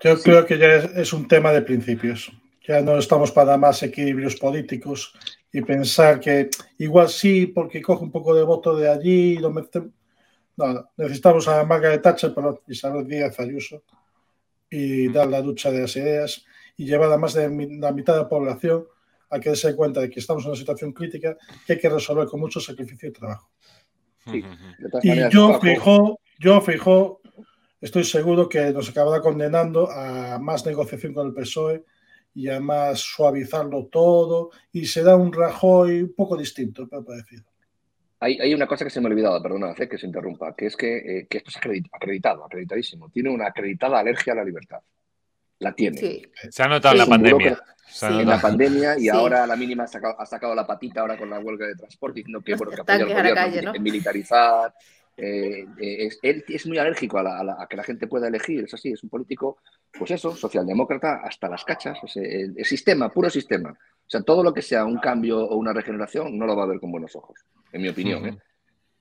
[0.00, 2.30] Yo creo que ya es un tema de principios.
[2.66, 5.14] Ya no estamos para más equilibrios políticos
[5.52, 10.90] y pensar que igual sí, porque coge un poco de voto de allí, lo No,
[10.96, 13.82] necesitamos a Margaret Thatcher, pero Isabel Díaz Ayuso
[14.70, 16.44] y dar la ducha de las ideas
[16.76, 17.48] y llevar a más de
[17.80, 18.84] la mitad de la población
[19.30, 21.36] a que se dé cuenta de que estamos en una situación crítica
[21.66, 23.50] que hay que resolver con mucho sacrificio y trabajo.
[25.02, 27.20] y yo fijo, yo fijo,
[27.80, 31.84] estoy seguro que nos acabará condenando a más negociación con el PSOE
[32.38, 37.42] y además suavizarlo todo y se da un Rajoy un poco distinto, me parecido.
[38.20, 40.76] Hay, hay, una cosa que se me ha olvidado, perdona, que se interrumpa, que es
[40.76, 41.56] que, eh, que esto es
[41.92, 43.10] acreditado, acreditadísimo.
[43.10, 44.78] Tiene una acreditada alergia a la libertad.
[45.58, 46.28] La tiene.
[46.48, 47.60] Se ha notado en la pandemia.
[48.02, 51.16] En la pandemia y ahora a la mínima ha sacado, ha sacado, la patita ahora
[51.16, 54.72] con la huelga de transporte diciendo que, bueno, que apoya al gobierno en militarizar,
[55.20, 59.02] eh, eh, él es muy alérgico a, que la gente pueda elegir, es así, es
[59.02, 59.58] un político,
[59.92, 63.70] pues eso, socialdemócrata hasta las cachas, el, sistema, puro sistema.
[63.70, 66.68] O sea, todo lo que sea un cambio o una regeneración no lo va a
[66.68, 67.40] ver con buenos ojos,
[67.72, 68.26] en mi opinión.
[68.26, 68.38] ¿eh?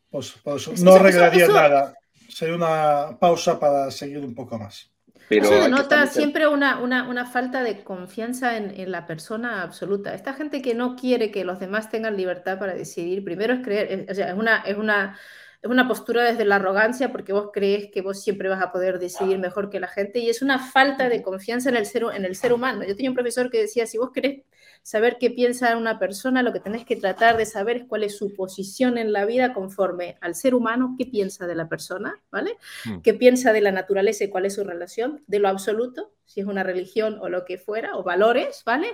[0.09, 1.93] Pues, pues, no arreglaría nada,
[2.29, 4.91] sería una pausa para seguir un poco más.
[5.29, 10.13] Pero eso denota siempre una, una, falta de confianza en, en, la persona absoluta.
[10.13, 14.07] Esta gente que no quiere que los demás tengan libertad para decidir, primero es creer,
[14.09, 15.17] o sea, es una, es una
[15.61, 18.99] es una postura desde la arrogancia porque vos crees que vos siempre vas a poder
[18.99, 22.25] decidir mejor que la gente y es una falta de confianza en el ser, en
[22.25, 22.83] el ser humano.
[22.83, 24.43] Yo tenía un profesor que decía, si vos querés
[24.87, 28.15] saber qué piensa una persona, lo que tenés que tratar de saber es cuál es
[28.17, 32.55] su posición en la vida conforme al ser humano, qué piensa de la persona, ¿vale?
[32.85, 33.01] Hmm.
[33.01, 35.25] ¿Qué piensa de la naturaleza y cuál es su relación?
[35.27, 38.87] De lo absoluto, si es una religión o lo que fuera, o valores, ¿vale?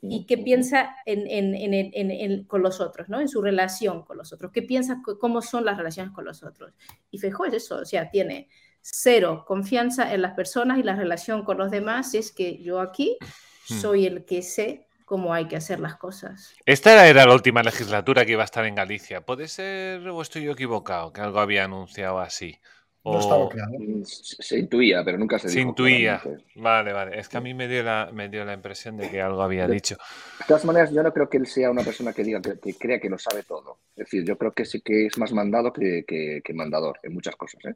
[0.00, 3.20] Y qué piensa en, con los otros, ¿no?
[3.20, 4.50] En su relación con los otros.
[4.50, 6.72] ¿Qué piensa, cómo son las relaciones con los otros?
[7.10, 8.48] Y Feijó es eso, o sea, tiene
[8.80, 13.18] cero confianza en las personas y la relación con los demás es que yo aquí
[13.68, 13.74] hmm.
[13.74, 16.56] soy el que sé cómo hay que hacer las cosas.
[16.66, 19.20] Esta era la última legislatura que iba a estar en Galicia.
[19.20, 22.58] ¿Puede ser o estoy yo equivocado que algo había anunciado así?
[23.04, 23.70] No estaba claro.
[23.78, 26.20] Mm, se intuía, pero nunca se, se intuía.
[26.56, 27.16] Vale, vale.
[27.20, 29.68] Es que a mí me dio, la, me dio la impresión de que algo había
[29.68, 29.96] dicho.
[30.40, 32.98] De todas maneras, yo no creo que él sea una persona que diga que, crea
[32.98, 33.78] que lo sabe todo.
[33.94, 37.36] Es decir, yo creo que sí que es más mandado que, que, mandador en muchas
[37.36, 37.64] cosas.
[37.66, 37.74] ¿eh?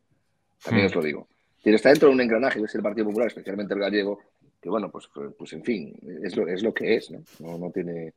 [0.65, 0.89] También hmm.
[0.89, 1.29] os lo digo.
[1.63, 4.19] Y está dentro de un engranaje, que es el Partido Popular, especialmente el gallego,
[4.61, 7.59] que bueno, pues, pues, pues en fin, es lo, es lo que es, ¿no?
[7.59, 8.13] No, tiene,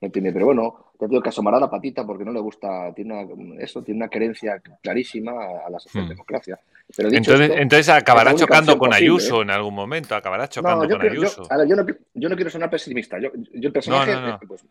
[0.00, 3.24] no tiene, pero bueno, te digo que asomará la patita porque no le gusta, tiene
[3.24, 5.32] una, eso, tiene una creencia clarísima
[5.66, 6.58] a la socialdemocracia.
[6.96, 11.48] Pero entonces, entonces acabará chocando con Ayuso en algún momento, acabará chocando con Ayuso.
[11.66, 14.14] Yo, no, yo, no, quiero sonar pesimista, yo, yo el personaje,
[14.46, 14.64] pues,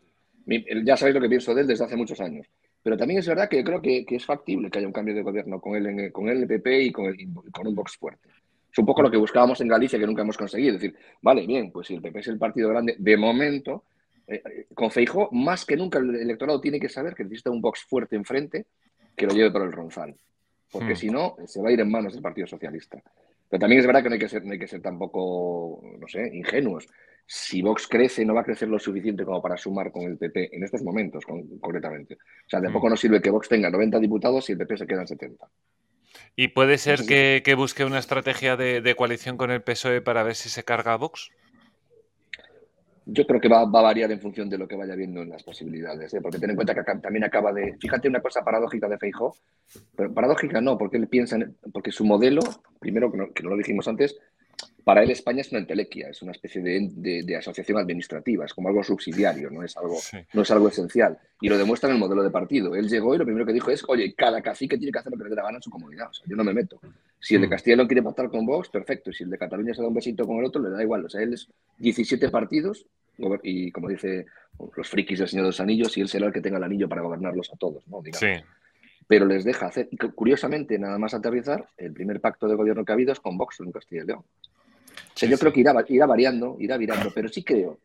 [0.83, 2.47] ya sabéis lo que pienso de él desde hace muchos años.
[2.81, 5.21] Pero también es verdad que yo creo que, es factible que haya un cambio de
[5.21, 7.17] gobierno con el, con el PP y con, el,
[7.51, 8.27] con un Vox fuerte.
[8.73, 10.75] Es un poco lo que buscábamos en Galicia que nunca hemos conseguido.
[10.75, 13.83] Es decir, vale, bien, pues si el PP es el partido grande, de momento,
[14.25, 17.61] eh, eh, con Feijó, más que nunca el electorado tiene que saber que necesita un
[17.61, 18.65] Vox fuerte enfrente
[19.15, 20.15] que lo lleve por el ronzal.
[20.71, 20.97] Porque hmm.
[20.97, 22.99] si no, se va a ir en manos del Partido Socialista.
[23.47, 26.07] Pero también es verdad que no hay que ser, no hay que ser tampoco, no
[26.07, 26.87] sé, ingenuos
[27.25, 30.55] si Vox crece, no va a crecer lo suficiente como para sumar con el PP
[30.55, 32.15] en estos momentos, concretamente.
[32.15, 32.73] O sea, de mm.
[32.73, 35.47] poco nos sirve que Vox tenga 90 diputados y el PP se queda en 70.
[36.35, 40.49] ¿Y puede ser que, busque una estrategia de, coalición con el PSOE para ver si
[40.49, 41.29] se carga a Vox?
[43.05, 45.43] Yo creo que va, a variar en función de lo que vaya viendo en las
[45.43, 46.21] posibilidades, ¿eh?
[46.21, 47.75] porque ten en cuenta que también acaba de.
[47.79, 49.35] Fíjate una cosa paradójica de Feijó,
[49.95, 51.37] pero paradójica no, porque él piensa,
[51.73, 52.39] porque su modelo,
[52.79, 54.17] primero que no lo dijimos antes,
[54.83, 58.83] para él España es una entelequia, es una especie de, asociación administrativa, es como algo
[58.83, 59.97] subsidiario, no es algo,
[60.33, 61.17] no es algo esencial.
[61.39, 62.75] Y lo demuestra en el modelo de partido.
[62.75, 65.17] Él llegó y lo primero que dijo es, oye, cada cacique tiene que hacer lo
[65.17, 66.79] que le dé la gana en su comunidad, o sea, yo no me meto.
[67.19, 67.49] Si el de mm.
[67.49, 69.13] Castilla no quiere pactar con Vox, perfecto.
[69.13, 71.05] Si el de Cataluña se da un besito con el otro, le da igual.
[71.05, 71.47] O sea, él es
[71.77, 72.85] 17 partidos
[73.43, 74.25] y, como dice
[74.75, 76.89] los frikis del Señor de los Anillos, y él será el que tenga el anillo
[76.89, 78.03] para gobernarlos a todos, ¿no?
[79.07, 82.95] Pero les deja hacer, curiosamente, nada más aterrizar, el primer pacto de gobierno que ha
[82.95, 84.23] habido es con Vox en Castilla y León
[85.15, 87.79] yo creo que irá, irá variando, irá virando, pero sí creo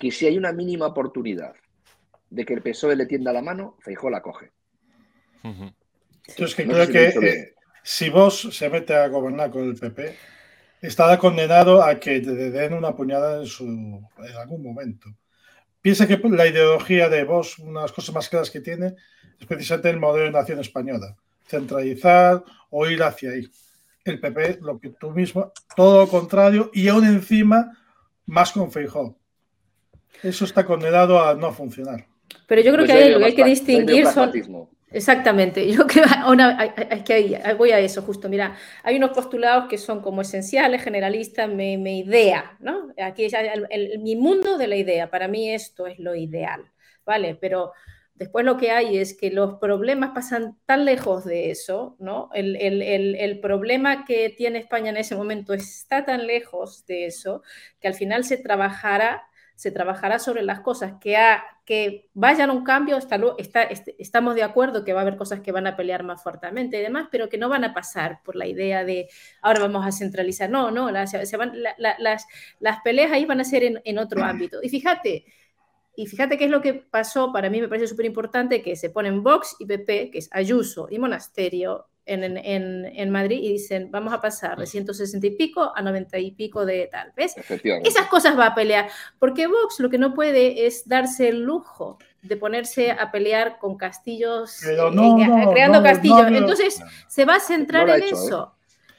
[0.00, 1.54] que si hay una mínima oportunidad
[2.28, 4.50] de que el PSOE le tienda la mano, Feijó la coge.
[5.44, 10.16] Entonces, que creo que eh, si vos se mete a gobernar con el PP,
[10.80, 15.08] estará condenado a que le den una puñada en, su, en algún momento.
[15.80, 18.94] Piensa que la ideología de vos, una de las cosas más claras que tiene,
[19.38, 21.16] es precisamente el modelo de nación española.
[21.46, 23.48] Centralizar o ir hacia ahí
[24.04, 27.78] el PP, lo que tú mismo, todo lo contrario, y aún encima
[28.26, 29.16] más con Feijó.
[30.22, 32.06] Eso está condenado a no funcionar.
[32.46, 34.32] Pero yo creo pues que lo que hay que distinguir son...
[34.92, 36.06] Exactamente, yo creo
[37.04, 38.28] que voy a eso justo.
[38.28, 42.92] Mira, hay unos postulados que son como esenciales, generalistas, mi, idea, ¿no?
[43.02, 43.32] Aquí es
[44.00, 45.10] mi mundo de la idea.
[45.10, 46.62] Para mí esto es lo ideal,
[47.04, 47.36] ¿vale?
[47.40, 47.72] Pero
[48.14, 52.28] Después lo que hay es que los problemas pasan tan lejos de eso, ¿no?
[52.34, 57.42] El, problema que tiene España en ese momento está tan lejos de eso
[57.80, 59.22] que al final se trabajará,
[60.18, 62.98] sobre las cosas que, vayan a un cambio,
[63.98, 66.82] estamos de acuerdo que va a haber cosas que van a pelear más fuertemente y
[66.82, 69.08] demás, pero que no van a pasar por la idea de
[69.40, 70.50] ahora vamos a centralizar.
[70.50, 71.12] No, no, las,
[72.58, 74.58] las, peleas ahí van a ser en, en otro ámbito.
[74.62, 75.24] Y fíjate,
[75.94, 78.90] y fíjate qué es lo que pasó, para mí me parece súper importante, que se
[78.90, 83.90] ponen Vox y PP, que es Ayuso y Monasterio, en, en, en, Madrid y dicen,
[83.90, 87.34] vamos a pasar de 160 y pico a 90 y pico de tal, ¿ves?
[87.84, 91.98] Esas cosas va a pelear, porque Vox lo que no puede es darse el lujo
[92.22, 96.26] de ponerse a pelear con castillos, eh, eh, creando castillos.
[96.28, 98.10] Entonces, se va a centrar en ¿eh?
[98.12, 98.54] eso.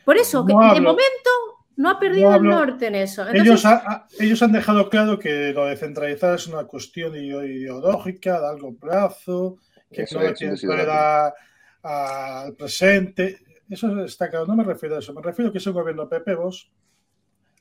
[0.05, 1.29] Por eso, que de momento
[1.75, 3.27] no ha perdido el norte en eso.
[3.29, 3.63] Ellos,
[4.19, 9.57] ellos, han dejado claro que lo de centralizar es una cuestión ideológica, a largo plazo,
[9.91, 10.55] que no tiene
[11.83, 13.39] al presente.
[13.69, 15.13] Eso está claro, no me refiero a eso.
[15.13, 16.71] Me refiero a que ese gobierno PP Vos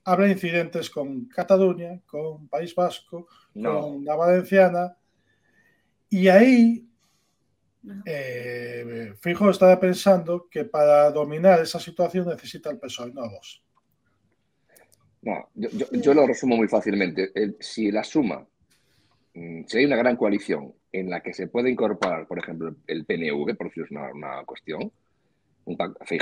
[0.05, 4.97] habrá incidentes con Cataluña, con País Vasco, con la Valenciana,
[6.11, 6.87] y ahí
[8.05, 13.63] eh, Fijo estaba pensando que para dominar esa situación necesita el PSOE, no vos.
[15.23, 17.33] No, yo, lo resumo muy fácilmente.
[17.61, 18.45] si la suma,
[19.35, 23.05] mm, si hay una gran coalición en la que se puede incorporar, por ejemplo, el
[23.05, 24.91] PNV, por decir una, una cuestión,
[25.65, 25.79] un,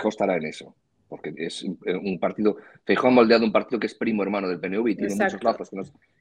[0.08, 0.74] estará en eso.
[1.08, 2.58] Porque es un partido.
[2.84, 5.70] Feijó ha moldeado un partido que es primo hermano del PNV y tiene muchos lazos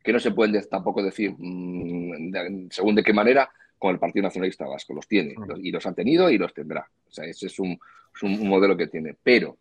[0.03, 4.65] que no, se pueden tampoco decir mm, según de qué manera con el Partido Nacionalista
[4.65, 4.95] Vasco.
[4.95, 6.89] Los tiene y los ha tenido y los tendrá.
[7.07, 7.77] O sea, ese es un,
[8.15, 9.15] es un modelo que tiene.
[9.21, 9.59] Pero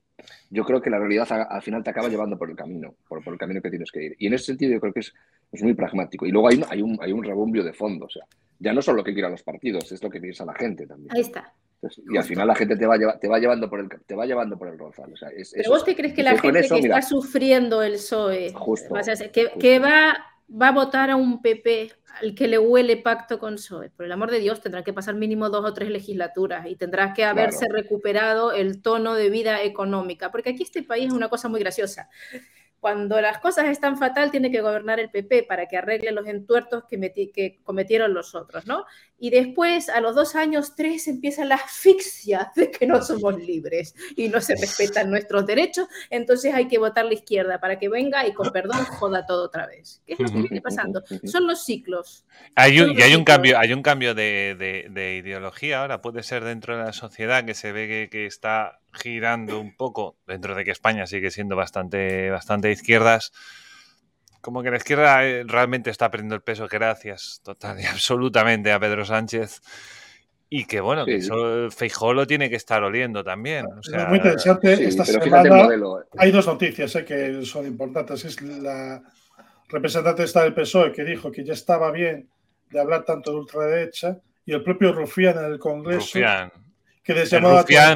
[0.51, 3.39] yo creo que la realidad al final te acaba llevando por el camino, por, el
[3.39, 4.17] camino que tienes que ir.
[4.19, 5.15] Y en ese sentido yo creo que es,
[5.63, 6.27] muy pragmático.
[6.27, 8.07] Y luego hay, hay, un, hay un rebumbio de fondo.
[8.07, 8.25] O sea,
[8.59, 11.15] ya no solo lo que quieran los partidos, es lo que piensa la gente también.
[11.15, 11.53] Ahí está.
[12.13, 14.59] y al final la gente te va, te va llevando por el te va llevando
[14.59, 15.13] por el rozal.
[15.55, 18.53] Pero vos qué crees que la gente que está sufriendo el PSOE,
[19.61, 20.17] que, va,
[20.51, 23.91] va a votar a un PP al que le huele pacto con PSOE.
[23.91, 27.13] Por el amor de Dios, tendrá que pasar mínimo dos o tres legislaturas y tendrá
[27.13, 31.49] que haberse recuperado el tono de vida económica, porque aquí este país es una cosa
[31.49, 32.09] muy graciosa.
[32.81, 36.85] Cuando las cosas están fatal, tiene que gobernar el PP para que arregle los entuertos
[36.89, 38.85] que, que cometieron los otros, ¿no?
[39.21, 43.95] Y después, a los dos años, tres, empieza la asfixia de que no somos libres
[44.17, 48.27] y no se respetan nuestros derechos, entonces hay que votar la izquierda para que venga
[48.27, 50.03] y con perdón joda todo otra vez.
[50.07, 51.03] ¿Qué es lo que viene pasando?
[51.25, 52.25] Son los ciclos.
[52.55, 56.77] Hay un, y hay un cambio, hay un cambio de, ideología ahora, puede ser dentro
[56.77, 60.71] de la sociedad que se ve que, que, está girando un poco, dentro de que
[60.71, 63.33] España sigue siendo bastante, bastante izquierdas
[64.41, 68.81] como que la izquierda eh, realmente está perdiendo el peso gracias total y absolutamente a
[68.81, 69.61] Pedro Sánchez.
[70.51, 73.67] Y que bueno, que eso Feijó lo tiene que estar oliendo también.
[73.83, 74.73] es muy interesante.
[74.83, 75.69] Esta semana
[76.17, 78.25] hay dos noticias eh, que son importantes.
[78.25, 79.03] Es la
[79.69, 82.31] representante esta del PSOE que dijo que ya estaba bien
[82.71, 86.19] de hablar tanto de ultraderecha y el propio Rufián en el Congreso
[87.09, 87.33] que les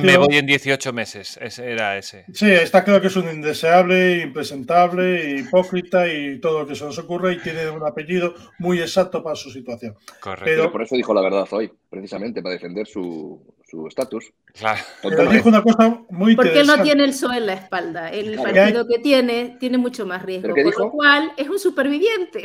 [0.01, 2.25] me voy en 18 meses, ese era ese.
[2.33, 6.99] Sí, está claro que es un indeseable, impresentable, hipócrita y todo lo que se nos
[6.99, 9.95] ocurre y tiene un apellido muy exacto para su situación.
[10.19, 10.45] Correcto.
[10.47, 13.39] Pero, por eso dijo la verdad hoy, precisamente, para defender su
[13.87, 14.33] estatus.
[14.55, 14.81] claro.
[15.03, 18.09] Pero dijo una cosa muy Porque él no tiene el PSOE en la espalda.
[18.09, 22.45] El partido que tiene tiene mucho más riesgo, por lo cual es un superviviente.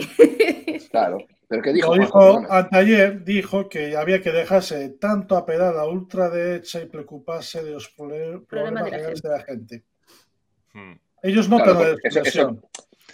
[0.91, 1.19] Claro.
[1.47, 1.93] ¿Pero qué dijo?
[1.93, 7.71] dijo anteayer, dijo que había que dejarse tanto apelar a la ultraderecha y preocuparse de
[7.71, 9.83] los problemas, de, la gente.
[10.73, 10.93] Hmm.
[11.23, 12.57] Ellos no claro, la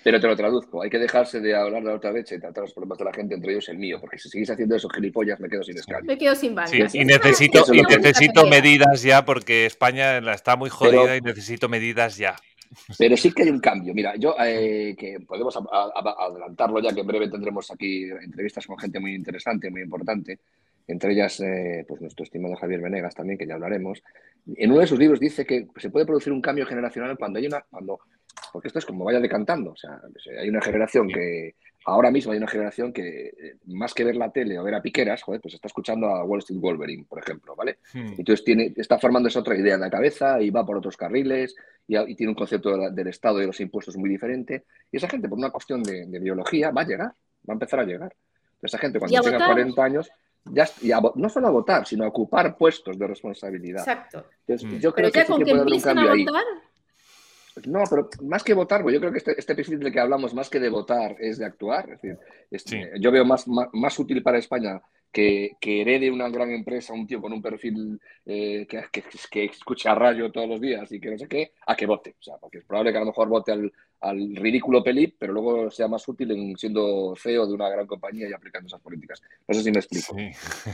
[0.04, 0.84] pero te lo traduzco.
[0.84, 3.36] Hay que dejarse de hablar de la ultraderecha y tratar los problemas de la gente,
[3.36, 6.02] entre ellos el mío, porque si seguís haciendo esos gilipollas me quedo sin escala.
[6.04, 6.54] Me quedo sin
[6.94, 12.36] y necesito, y necesito medidas ya porque España está muy jodida y necesito medidas ya.
[12.98, 13.94] Pero sí que hay un cambio.
[13.94, 19.00] Mira, yo eh, que podemos adelantarlo ya que en breve tendremos aquí entrevistas con gente
[19.00, 20.40] muy interesante, muy importante,
[20.88, 24.04] entre ellas eh, pues nuestro estimado Javier Venegas también, que ya hablaremos.
[24.56, 27.48] En uno de sus libros dice que se puede producir un cambio generacional cuando hay
[27.48, 28.00] una, cuando,
[28.52, 30.02] porque esto es como vaya decantando, o sea,
[30.40, 31.56] hay una generación que
[31.86, 34.82] ahora mismo hay una generación que, eh, más que ver la tele o ver a
[34.82, 37.80] piqueras, joder, pues está escuchando a Wall Street Wolverine, por ejemplo, ¿vale?
[37.94, 38.16] Hmm.
[38.18, 41.56] Entonces tiene, está formando esa otra idea en la cabeza y va por otros carriles
[41.88, 44.66] y, tiene un concepto del Estado y de los impuestos muy diferente.
[44.92, 47.84] Y esa gente, por una cuestión de, biología, va a llegar, va a empezar a
[47.84, 48.16] llegar.
[48.62, 50.10] Esa gente, cuando tenga 40 años,
[50.46, 50.68] ya,
[51.16, 53.80] no solo a votar, sino a ocupar puestos de responsabilidad.
[53.80, 54.26] Exacto.
[54.48, 56.26] Entonces, yo creo que, sí que puede haber un cambio ahí.
[57.66, 60.34] No, pero más que votar, pues yo creo que este, este perfil del que hablamos,
[60.34, 61.90] más que de votar, es de actuar.
[61.92, 62.20] Es decir,
[62.50, 64.82] este, yo veo más, más, útil para España
[65.12, 69.46] que, que, herede una gran empresa un tío con un perfil eh, que, que, que,
[69.46, 72.16] escuche a rayo todos los días y que no sé qué, a que vote.
[72.20, 73.72] O sea, porque es probable que a lo mejor vote al,
[74.02, 78.28] al ridículo pelip, pero luego sea más útil en siendo CEO de una gran compañía
[78.28, 79.22] y aplicando esas políticas.
[79.48, 80.16] No sé si me explico.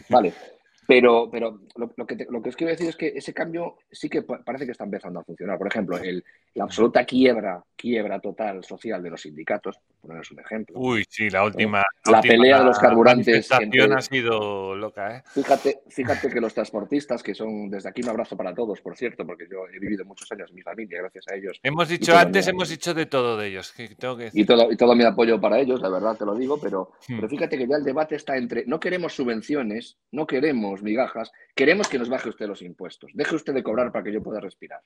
[0.10, 0.34] Vale.
[0.90, 4.24] Pero, pero lo, que lo que os quiero decir es que ese cambio sí que
[4.24, 5.60] parece que está empezando a funcionar.
[5.60, 6.26] Por ejemplo, el,
[6.56, 10.80] la absoluta quiebra, quiebra total social de los sindicatos, por poneros un ejemplo.
[10.80, 11.84] Uy, sí, la última.
[12.06, 13.52] La, pelea de los carburantes.
[13.52, 15.24] La ha sido loca, ¿eh?
[15.28, 19.28] Fíjate, fíjate que los transportistas, que son desde aquí un abrazo para todos, por cierto,
[19.28, 21.60] porque yo he vivido muchos años en mi familia, gracias a ellos.
[21.62, 23.72] Hemos dicho antes, hemos dicho de todo de ellos.
[23.74, 26.34] Que tengo que y, todo, y todo mi apoyo para ellos, la verdad te lo
[26.34, 27.16] digo, pero, hmm.
[27.18, 28.66] pero fíjate que ya el debate está entre.
[28.66, 33.12] No queremos subvenciones, no queremos migajas, queremos que nos baje usted los impuestos.
[33.14, 34.82] Deje usted de cobrar para que yo pueda respirar.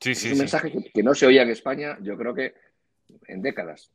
[0.00, 2.54] Sí, sí, es un mensaje que, no se oía en España, yo creo que
[3.26, 3.92] en décadas.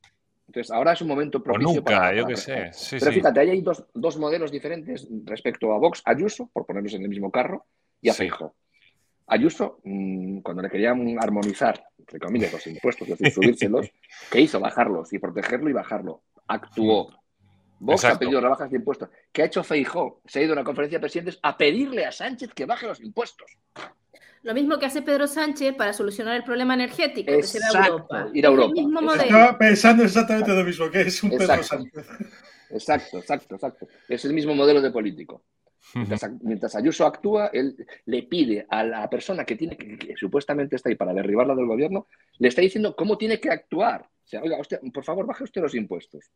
[0.48, 2.72] Entonces, ahora es un momento propicio nunca, para, yo que sé.
[3.00, 7.04] Pero fíjate, ahí hay dos, dos, modelos diferentes respecto a Vox, Ayuso, por ponerlos en
[7.04, 7.66] el mismo carro,
[8.02, 8.56] y a Feijo.
[9.28, 13.90] Ayuso, mm, cuando le querían armonizar, entre comillas, los impuestos, es decir, subírselos,
[14.30, 14.60] ¿qué hizo?
[14.60, 16.22] Bajarlos y protegerlo y bajarlo.
[16.48, 17.23] Actuó.
[17.84, 19.10] Vox ha pedido rebajas de impuestos.
[19.32, 20.22] ¿Qué ha hecho Feijó?
[20.26, 23.02] Se ha ido a una conferencia de presidentes a pedirle a Sánchez que baje los
[23.02, 23.58] impuestos.
[24.44, 28.30] Lo mismo que hace Pedro Sánchez para solucionar el problema energético, que se a Europa.
[28.34, 28.74] Ir a Europa.
[29.22, 32.08] Estaba pensando exactamente lo mismo, que es un Pedro Sánchez.
[32.70, 33.88] Exacto, exacto, exacto.
[34.10, 35.44] Es el mismo modelo de político.
[36.42, 40.96] Mientras, Ayuso actúa, él le pide a la persona que tiene que, supuestamente está ahí
[40.96, 42.08] para derribarla del gobierno,
[42.40, 44.02] le está diciendo cómo tiene que actuar.
[44.02, 44.58] O sea, oiga,
[44.94, 46.32] por favor, baje usted los impuestos.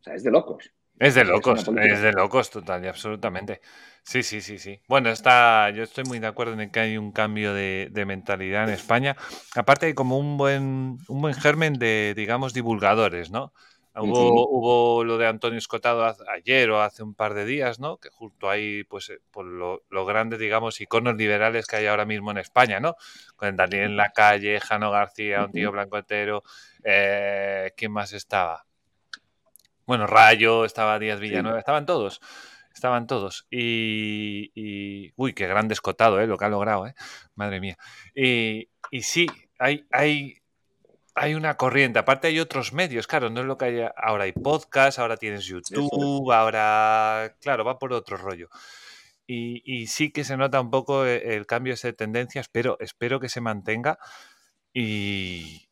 [0.00, 0.72] O sea, es de locos.
[0.98, 3.60] Es de locos, es, de locos total y absolutamente.
[4.02, 4.80] Sí, sí, sí, sí.
[4.88, 8.70] Bueno, está, yo estoy muy de acuerdo en que hay un cambio de, mentalidad en
[8.70, 9.14] España.
[9.54, 13.52] Aparte hay como un buen, un buen germen de, digamos, divulgadores, ¿no?
[13.94, 17.96] Hubo, hubo lo de Antonio Escotado ayer o hace un par de días, ¿no?
[17.96, 22.30] Que justo ahí, pues, eh, por los grandes, digamos, iconos liberales que hay ahora mismo
[22.30, 22.96] en España, ¿no?
[23.36, 26.42] Con Daniel en la calle, Jano García, un tío blanco entero.
[26.84, 28.65] Eh, ¿Quién más estaba?
[29.86, 32.20] Bueno, Rayo, estaba Díaz Villanueva, estaban todos.
[32.74, 33.46] Estaban todos.
[33.50, 36.26] Y, Uy, qué gran descotado, ¿eh?
[36.26, 36.94] Lo que ha logrado, ¿eh?
[37.34, 37.78] Madre mía.
[38.14, 39.26] Y, y sí,
[39.58, 40.38] hay, hay,
[41.14, 41.98] hay una corriente.
[41.98, 44.24] Aparte hay otros medios, claro, no es lo que hay ahora.
[44.24, 48.48] Hay podcast, ahora tienes YouTube, ahora, claro, va por otro rollo.
[49.26, 53.28] Y, sí que se nota un poco e, el, cambio de tendencias, pero espero que
[53.28, 53.98] se mantenga.
[54.72, 55.65] Y,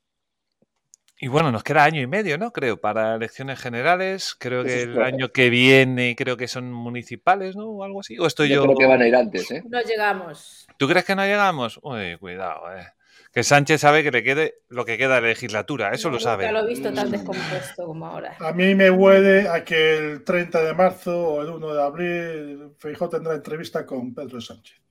[1.18, 2.52] y bueno, nos queda año y medio, ¿no?
[2.52, 4.34] Creo, para elecciones generales.
[4.38, 7.66] Creo que el año que viene, creo que son municipales, ¿no?
[7.66, 8.18] O algo así.
[8.18, 8.62] ¿O estoy yo, yo...
[8.64, 9.62] creo que van a ir antes, ¿eh?
[9.68, 10.66] No llegamos.
[10.76, 11.78] ¿Tú crees que no llegamos?
[11.82, 12.86] Uy, cuidado, eh.
[13.32, 16.44] Que Sánchez sabe que le quede lo que queda de legislatura, eso lo sabe.
[16.44, 18.36] Ya lo he visto tan descompuesto como ahora.
[18.38, 22.74] A mí me huele a que el 30 de marzo o el 1 de abril
[22.78, 24.83] Feijó tendrá entrevista con Pedro Sánchez.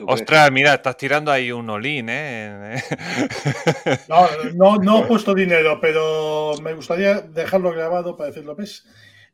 [0.00, 2.82] Ostras, mira, estás tirando ahí un olín, ¿eh?
[4.08, 8.56] no, no, no he puesto dinero, pero me gustaría dejarlo grabado para decirlo.
[8.56, 8.84] ¿Ves?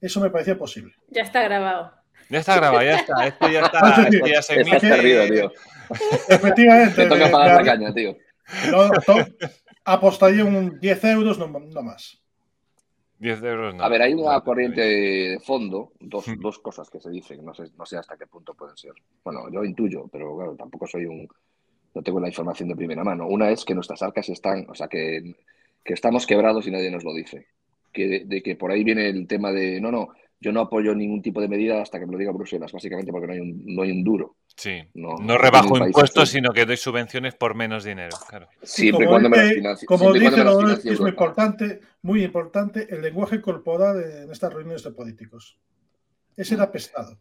[0.01, 0.95] Eso me parecía posible.
[1.09, 1.93] Ya está grabado.
[2.29, 3.27] Ya está grabado, ya está.
[3.27, 4.03] Esto ya está.
[4.09, 5.53] esto ya se perdido, tío.
[6.29, 7.03] Efectivamente.
[7.03, 8.17] Te toca pagar la caña, tío.
[8.71, 8.91] No,
[9.85, 12.20] apostaría un 10 euros, no, no, más.
[13.21, 13.85] 10 euros no.
[13.85, 17.65] A ver, hay una corriente de fondo, dos, dos cosas que se dicen, no sé,
[17.77, 18.93] no sé hasta qué punto pueden ser.
[19.23, 21.29] Bueno, yo intuyo, pero claro, tampoco soy un.
[21.95, 23.27] No tengo la información de primera mano.
[23.27, 25.35] Una es que nuestras arcas están, o sea, que,
[25.85, 27.49] que estamos quebrados y nadie nos lo dice.
[27.93, 30.11] Que de, de, que por ahí viene el tema de, no, no,
[30.41, 33.27] yo no apoyo ningún tipo de medida hasta que me lo diga Bruselas, básicamente porque
[33.27, 34.37] no hay un, no hay un duro.
[34.61, 38.15] Sí, no, no rebajo impuestos, sino que doy subvenciones por menos dinero.
[38.29, 38.47] Claro.
[38.63, 43.01] Siempre como cuando dice, me las Como dice lo es muy importante, muy importante el
[43.01, 45.57] lenguaje corporal en estas reuniones de políticos.
[46.37, 47.19] Es el apestado.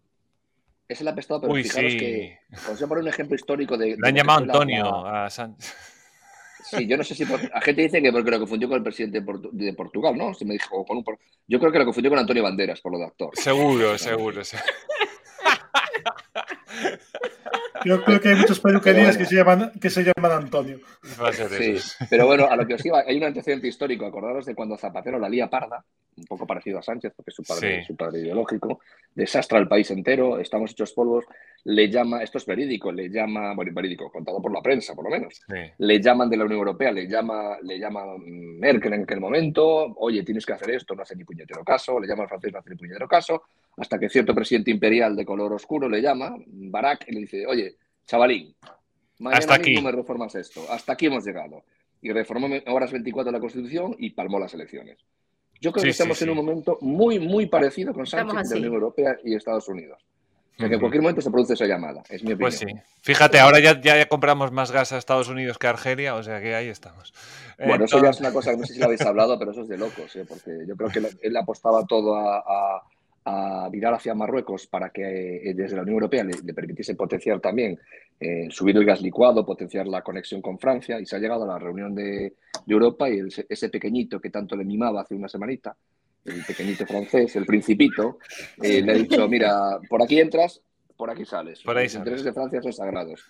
[0.86, 1.98] Es el apestado, pero Uy, fijaros sí.
[1.98, 2.40] que.
[2.70, 3.96] Os voy a poner un ejemplo histórico de.
[3.98, 5.24] Le han llamado Antonio la...
[5.24, 5.74] a Sánchez.
[6.62, 7.26] Sí, yo no sé si.
[7.26, 7.42] Por...
[7.50, 10.34] La gente dice que porque lo confundió con el presidente de Portugal, ¿no?
[10.34, 11.06] Se me dijo con un...
[11.48, 13.30] Yo creo que lo confundió con Antonio Banderas, por lo de actor.
[13.34, 14.42] Seguro, seguro.
[17.86, 20.80] Yo creo que hay muchas peluquerías que se llaman, que se llaman Antonio.
[21.58, 21.78] Sí,
[22.10, 24.06] pero bueno, a lo que os iba, hay un antecedente histórico.
[24.06, 25.84] Acordaros de cuando Zapatero la lía parda,
[26.18, 27.88] un poco parecido a Sánchez, porque es su padre, sí.
[27.88, 28.82] su padre ideológico,
[29.16, 31.26] desastra al país entero, estamos hechos polvos,
[31.66, 35.10] le llama, esto es verídico, le llama, bueno, verídico, contado por la prensa, por lo
[35.10, 35.56] menos, sí.
[35.78, 40.24] le llaman de la Unión Europea, le llama, le llama Merkel en aquel momento, oye,
[40.24, 42.70] tienes que hacer esto, no hace ni puñetero caso, le llama al francés, no hace
[42.70, 43.44] ni puñetero caso,
[43.78, 47.76] hasta que cierto presidente imperial de color oscuro le llama, Barack, y le dice, oye,
[48.06, 48.56] chavalín,
[49.20, 49.72] mañana hasta aquí.
[49.72, 51.64] mismo me reformas esto, hasta aquí hemos llegado.
[52.02, 55.00] Y reformó en horas 24 la Constitución y palmó las elecciones.
[55.60, 58.56] Yo creo Sí, que estamos sí, en un momento muy, muy parecido con Sánchez de
[58.56, 60.02] la Unión Europea y Estados Unidos.
[60.60, 62.38] O sea, que en cualquier momento se produce esa llamada, es mi opinión.
[62.40, 62.66] Pues sí.
[63.02, 66.42] Fíjate, ahora ya, ya compramos más gas a Estados Unidos que a Argelia, o sea
[66.42, 67.14] que ahí estamos.
[67.58, 69.62] Bueno, eso ya es una cosa que no sé si lo habéis hablado, pero eso
[69.62, 70.26] es de locos, ¿eh?
[70.28, 72.84] porque yo creo que él- apostaba todo a, a-
[73.26, 77.40] a mirar hacia Marruecos para que eh, desde la Unión Europea le, le permitiese potenciar
[77.40, 77.80] también,
[78.20, 81.48] eh, subir el gas licuado, potenciar la conexión con Francia, y se ha llegado a
[81.48, 82.04] la reunión de,
[82.66, 85.76] de Europa y el- ese pequeñito que tanto le mimaba hace una semanita,
[86.26, 88.20] el pequeñito francés, el principito,
[88.62, 90.62] eh, le ha dicho, mira, por aquí entras,
[90.98, 91.62] por aquí sales.
[91.62, 92.02] Por ahí Los sales.
[92.08, 93.24] intereses de Francia son sagrados,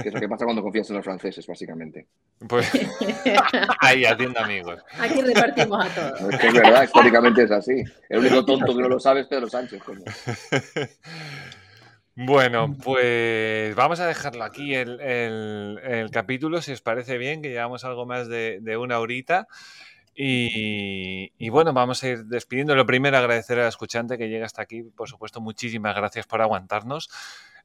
[0.00, 2.06] que es lo que pasa cuando confías en los franceses, básicamente.
[2.48, 2.70] Pues
[3.80, 4.80] ahí, haciendo amigos.
[4.98, 6.32] Aquí repartimos a todos.
[6.34, 7.82] Es que es verdad, históricamente es así.
[8.08, 10.04] El único tonto que no lo sabe es Pedro Sánchez, coño.
[12.18, 17.50] Bueno, pues vamos a dejarlo aquí el, el- el capítulo, si os parece bien, que
[17.50, 19.46] llevamos algo más de, de una horita.
[20.18, 22.74] Y, bueno, vamos a ir despidiendo.
[22.74, 24.82] Lo primero, agradecer al escuchante que llega hasta aquí.
[24.82, 27.10] Por supuesto, muchísimas gracias por aguantarnos.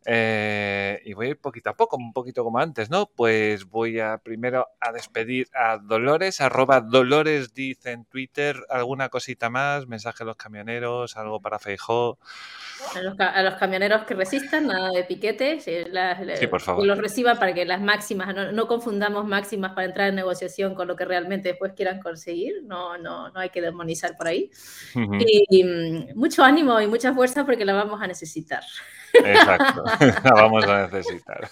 [0.06, 3.06] Eh, y voy a ir poquito a poco, un poquito como antes, ¿no?
[3.06, 9.52] Pues voy a primero a despedir a Dolores, arroba Dolores dice en Twitter, alguna cosita
[9.52, 12.18] más, mensaje a los camioneros, algo para Feijó.
[12.95, 15.86] A los, a los camioneros que resistan, nada de piquetes, eh,
[16.40, 16.82] Sí, por favor.
[16.82, 20.73] que los reciban para que las máximas, no, no confundamos máximas para entrar en negociación
[20.73, 24.49] con lo que realmente después quieran conseguir, no, no, no hay que demonizar por ahí.
[24.95, 25.18] Ujú.
[25.19, 28.64] Y, mm, mucho ánimo y mucha fuerza porque la vamos a necesitar.
[29.13, 29.83] Exacto,
[30.23, 31.49] la vamos a necesitar.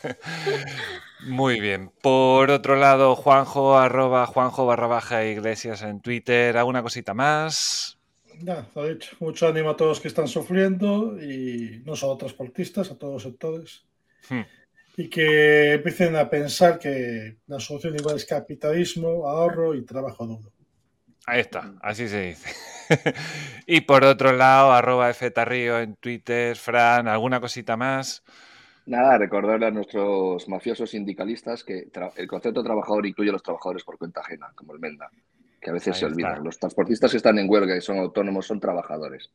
[1.22, 1.92] Muy bien.
[2.02, 6.58] Por otro lado, Juanjo, arroba Juanjo barra baja iglesias en Twitter.
[6.58, 8.00] ¿Alguna cosita más?
[8.42, 9.16] Ya, lo he dicho.
[9.20, 13.86] Mucho ánimo a todos que están sufriendo y no solo transportistas, a todos los sectores.
[14.30, 14.42] Hmm.
[14.96, 20.52] Y que empiecen a pensar que la solución igual es capitalismo, ahorro y trabajo duro.
[21.30, 22.50] Ahí está, así se dice.
[23.68, 26.56] y por otro lado, arroba Ftarrío en Twitter.
[26.58, 28.24] Fran, ¿alguna cosita más?
[28.86, 33.84] Nada, recordarle a nuestros mafiosos sindicalistas que el concepto de trabajador incluye a los trabajadores
[33.84, 35.12] por cuenta ajena, como el Menda,
[35.62, 36.12] que a veces Ahí se está.
[36.14, 36.44] olvidan.
[36.44, 39.32] Los transportistas que están en huelga y son autónomos son trabajadores.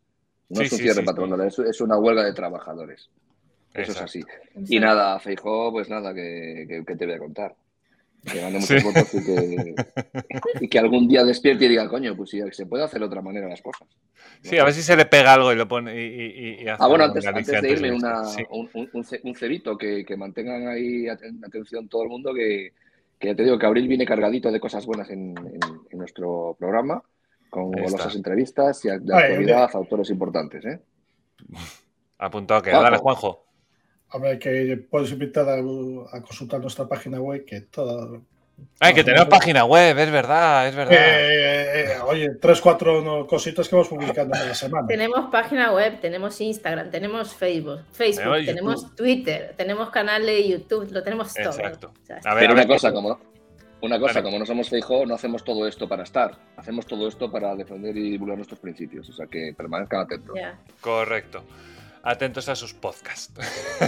[0.48, 3.10] No Sí, es un sí, cierre sí, patronal, es, es una huelga de trabajadores.
[3.74, 3.92] Eso Exacto.
[3.92, 4.22] es así.
[4.68, 7.56] Y nada, Feijó, pues nada, que, que- que te voy a contar.
[8.30, 9.74] Que gane muchos votos y que,
[10.60, 13.20] y que algún día despierte y diga, coño, pues sí, se puede hacer de otra
[13.22, 13.88] manera las cosas.
[14.42, 15.94] Sí, a ver si se le pega algo y lo pone.
[15.94, 18.42] Y, y- y hace Ah, bueno, antes, antes de irme, una, Sí.
[18.50, 18.88] un, un-
[19.22, 22.72] un cebito que, que mantengan ahí aten- atención todo el mundo, que,
[23.18, 25.60] que ya te digo que Abril viene cargadito de cosas buenas en, en-
[25.90, 27.02] en nuestro programa,
[27.50, 30.64] con golosas entrevistas y de actualidad, autores importantes.
[30.64, 30.80] ¿eh?
[32.18, 32.70] Apuntado que.
[32.70, 32.84] Juanjo.
[32.84, 33.43] Dale, Juanjo.
[34.14, 38.20] Hombre, que puedes invitar a, a consultar nuestra página web, que toda...
[38.78, 40.94] Ay, que tenemos página web, es verdad, es verdad.
[40.96, 44.86] Eh, eh, oye, tres, cuatro no, cositas que vamos publicando cada semana.
[44.86, 48.94] Tenemos página web, tenemos Instagram, tenemos Facebook, Facebook, Tenemos.
[48.94, 51.46] Twitter, tenemos canal de YouTube, lo tenemos todo.
[51.46, 51.90] Exacto.
[52.00, 53.18] O sea, A ver, Pero a ver, una cosa, como,
[53.80, 56.38] una cosa, como no somos Feijóo, no hacemos todo esto para estar.
[56.56, 59.08] Hacemos todo esto para defender y divulgar nuestros principios.
[59.08, 60.36] O sea que permanezcan atentos.
[60.36, 60.56] ya.
[60.80, 61.42] Correcto.
[62.04, 63.32] Atentos a sus podcasts.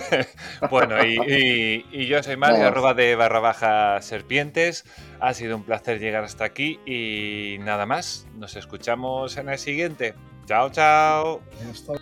[0.71, 2.73] bueno, y, y- y yo soy Mario, Vamos.
[2.73, 4.85] arroba de barra baja serpientes.
[5.21, 8.27] Ha sido un placer llegar hasta aquí y nada más.
[8.37, 10.15] Nos escuchamos en el siguiente.
[10.47, 11.43] Chao, chao.
[11.71, 11.93] Hasta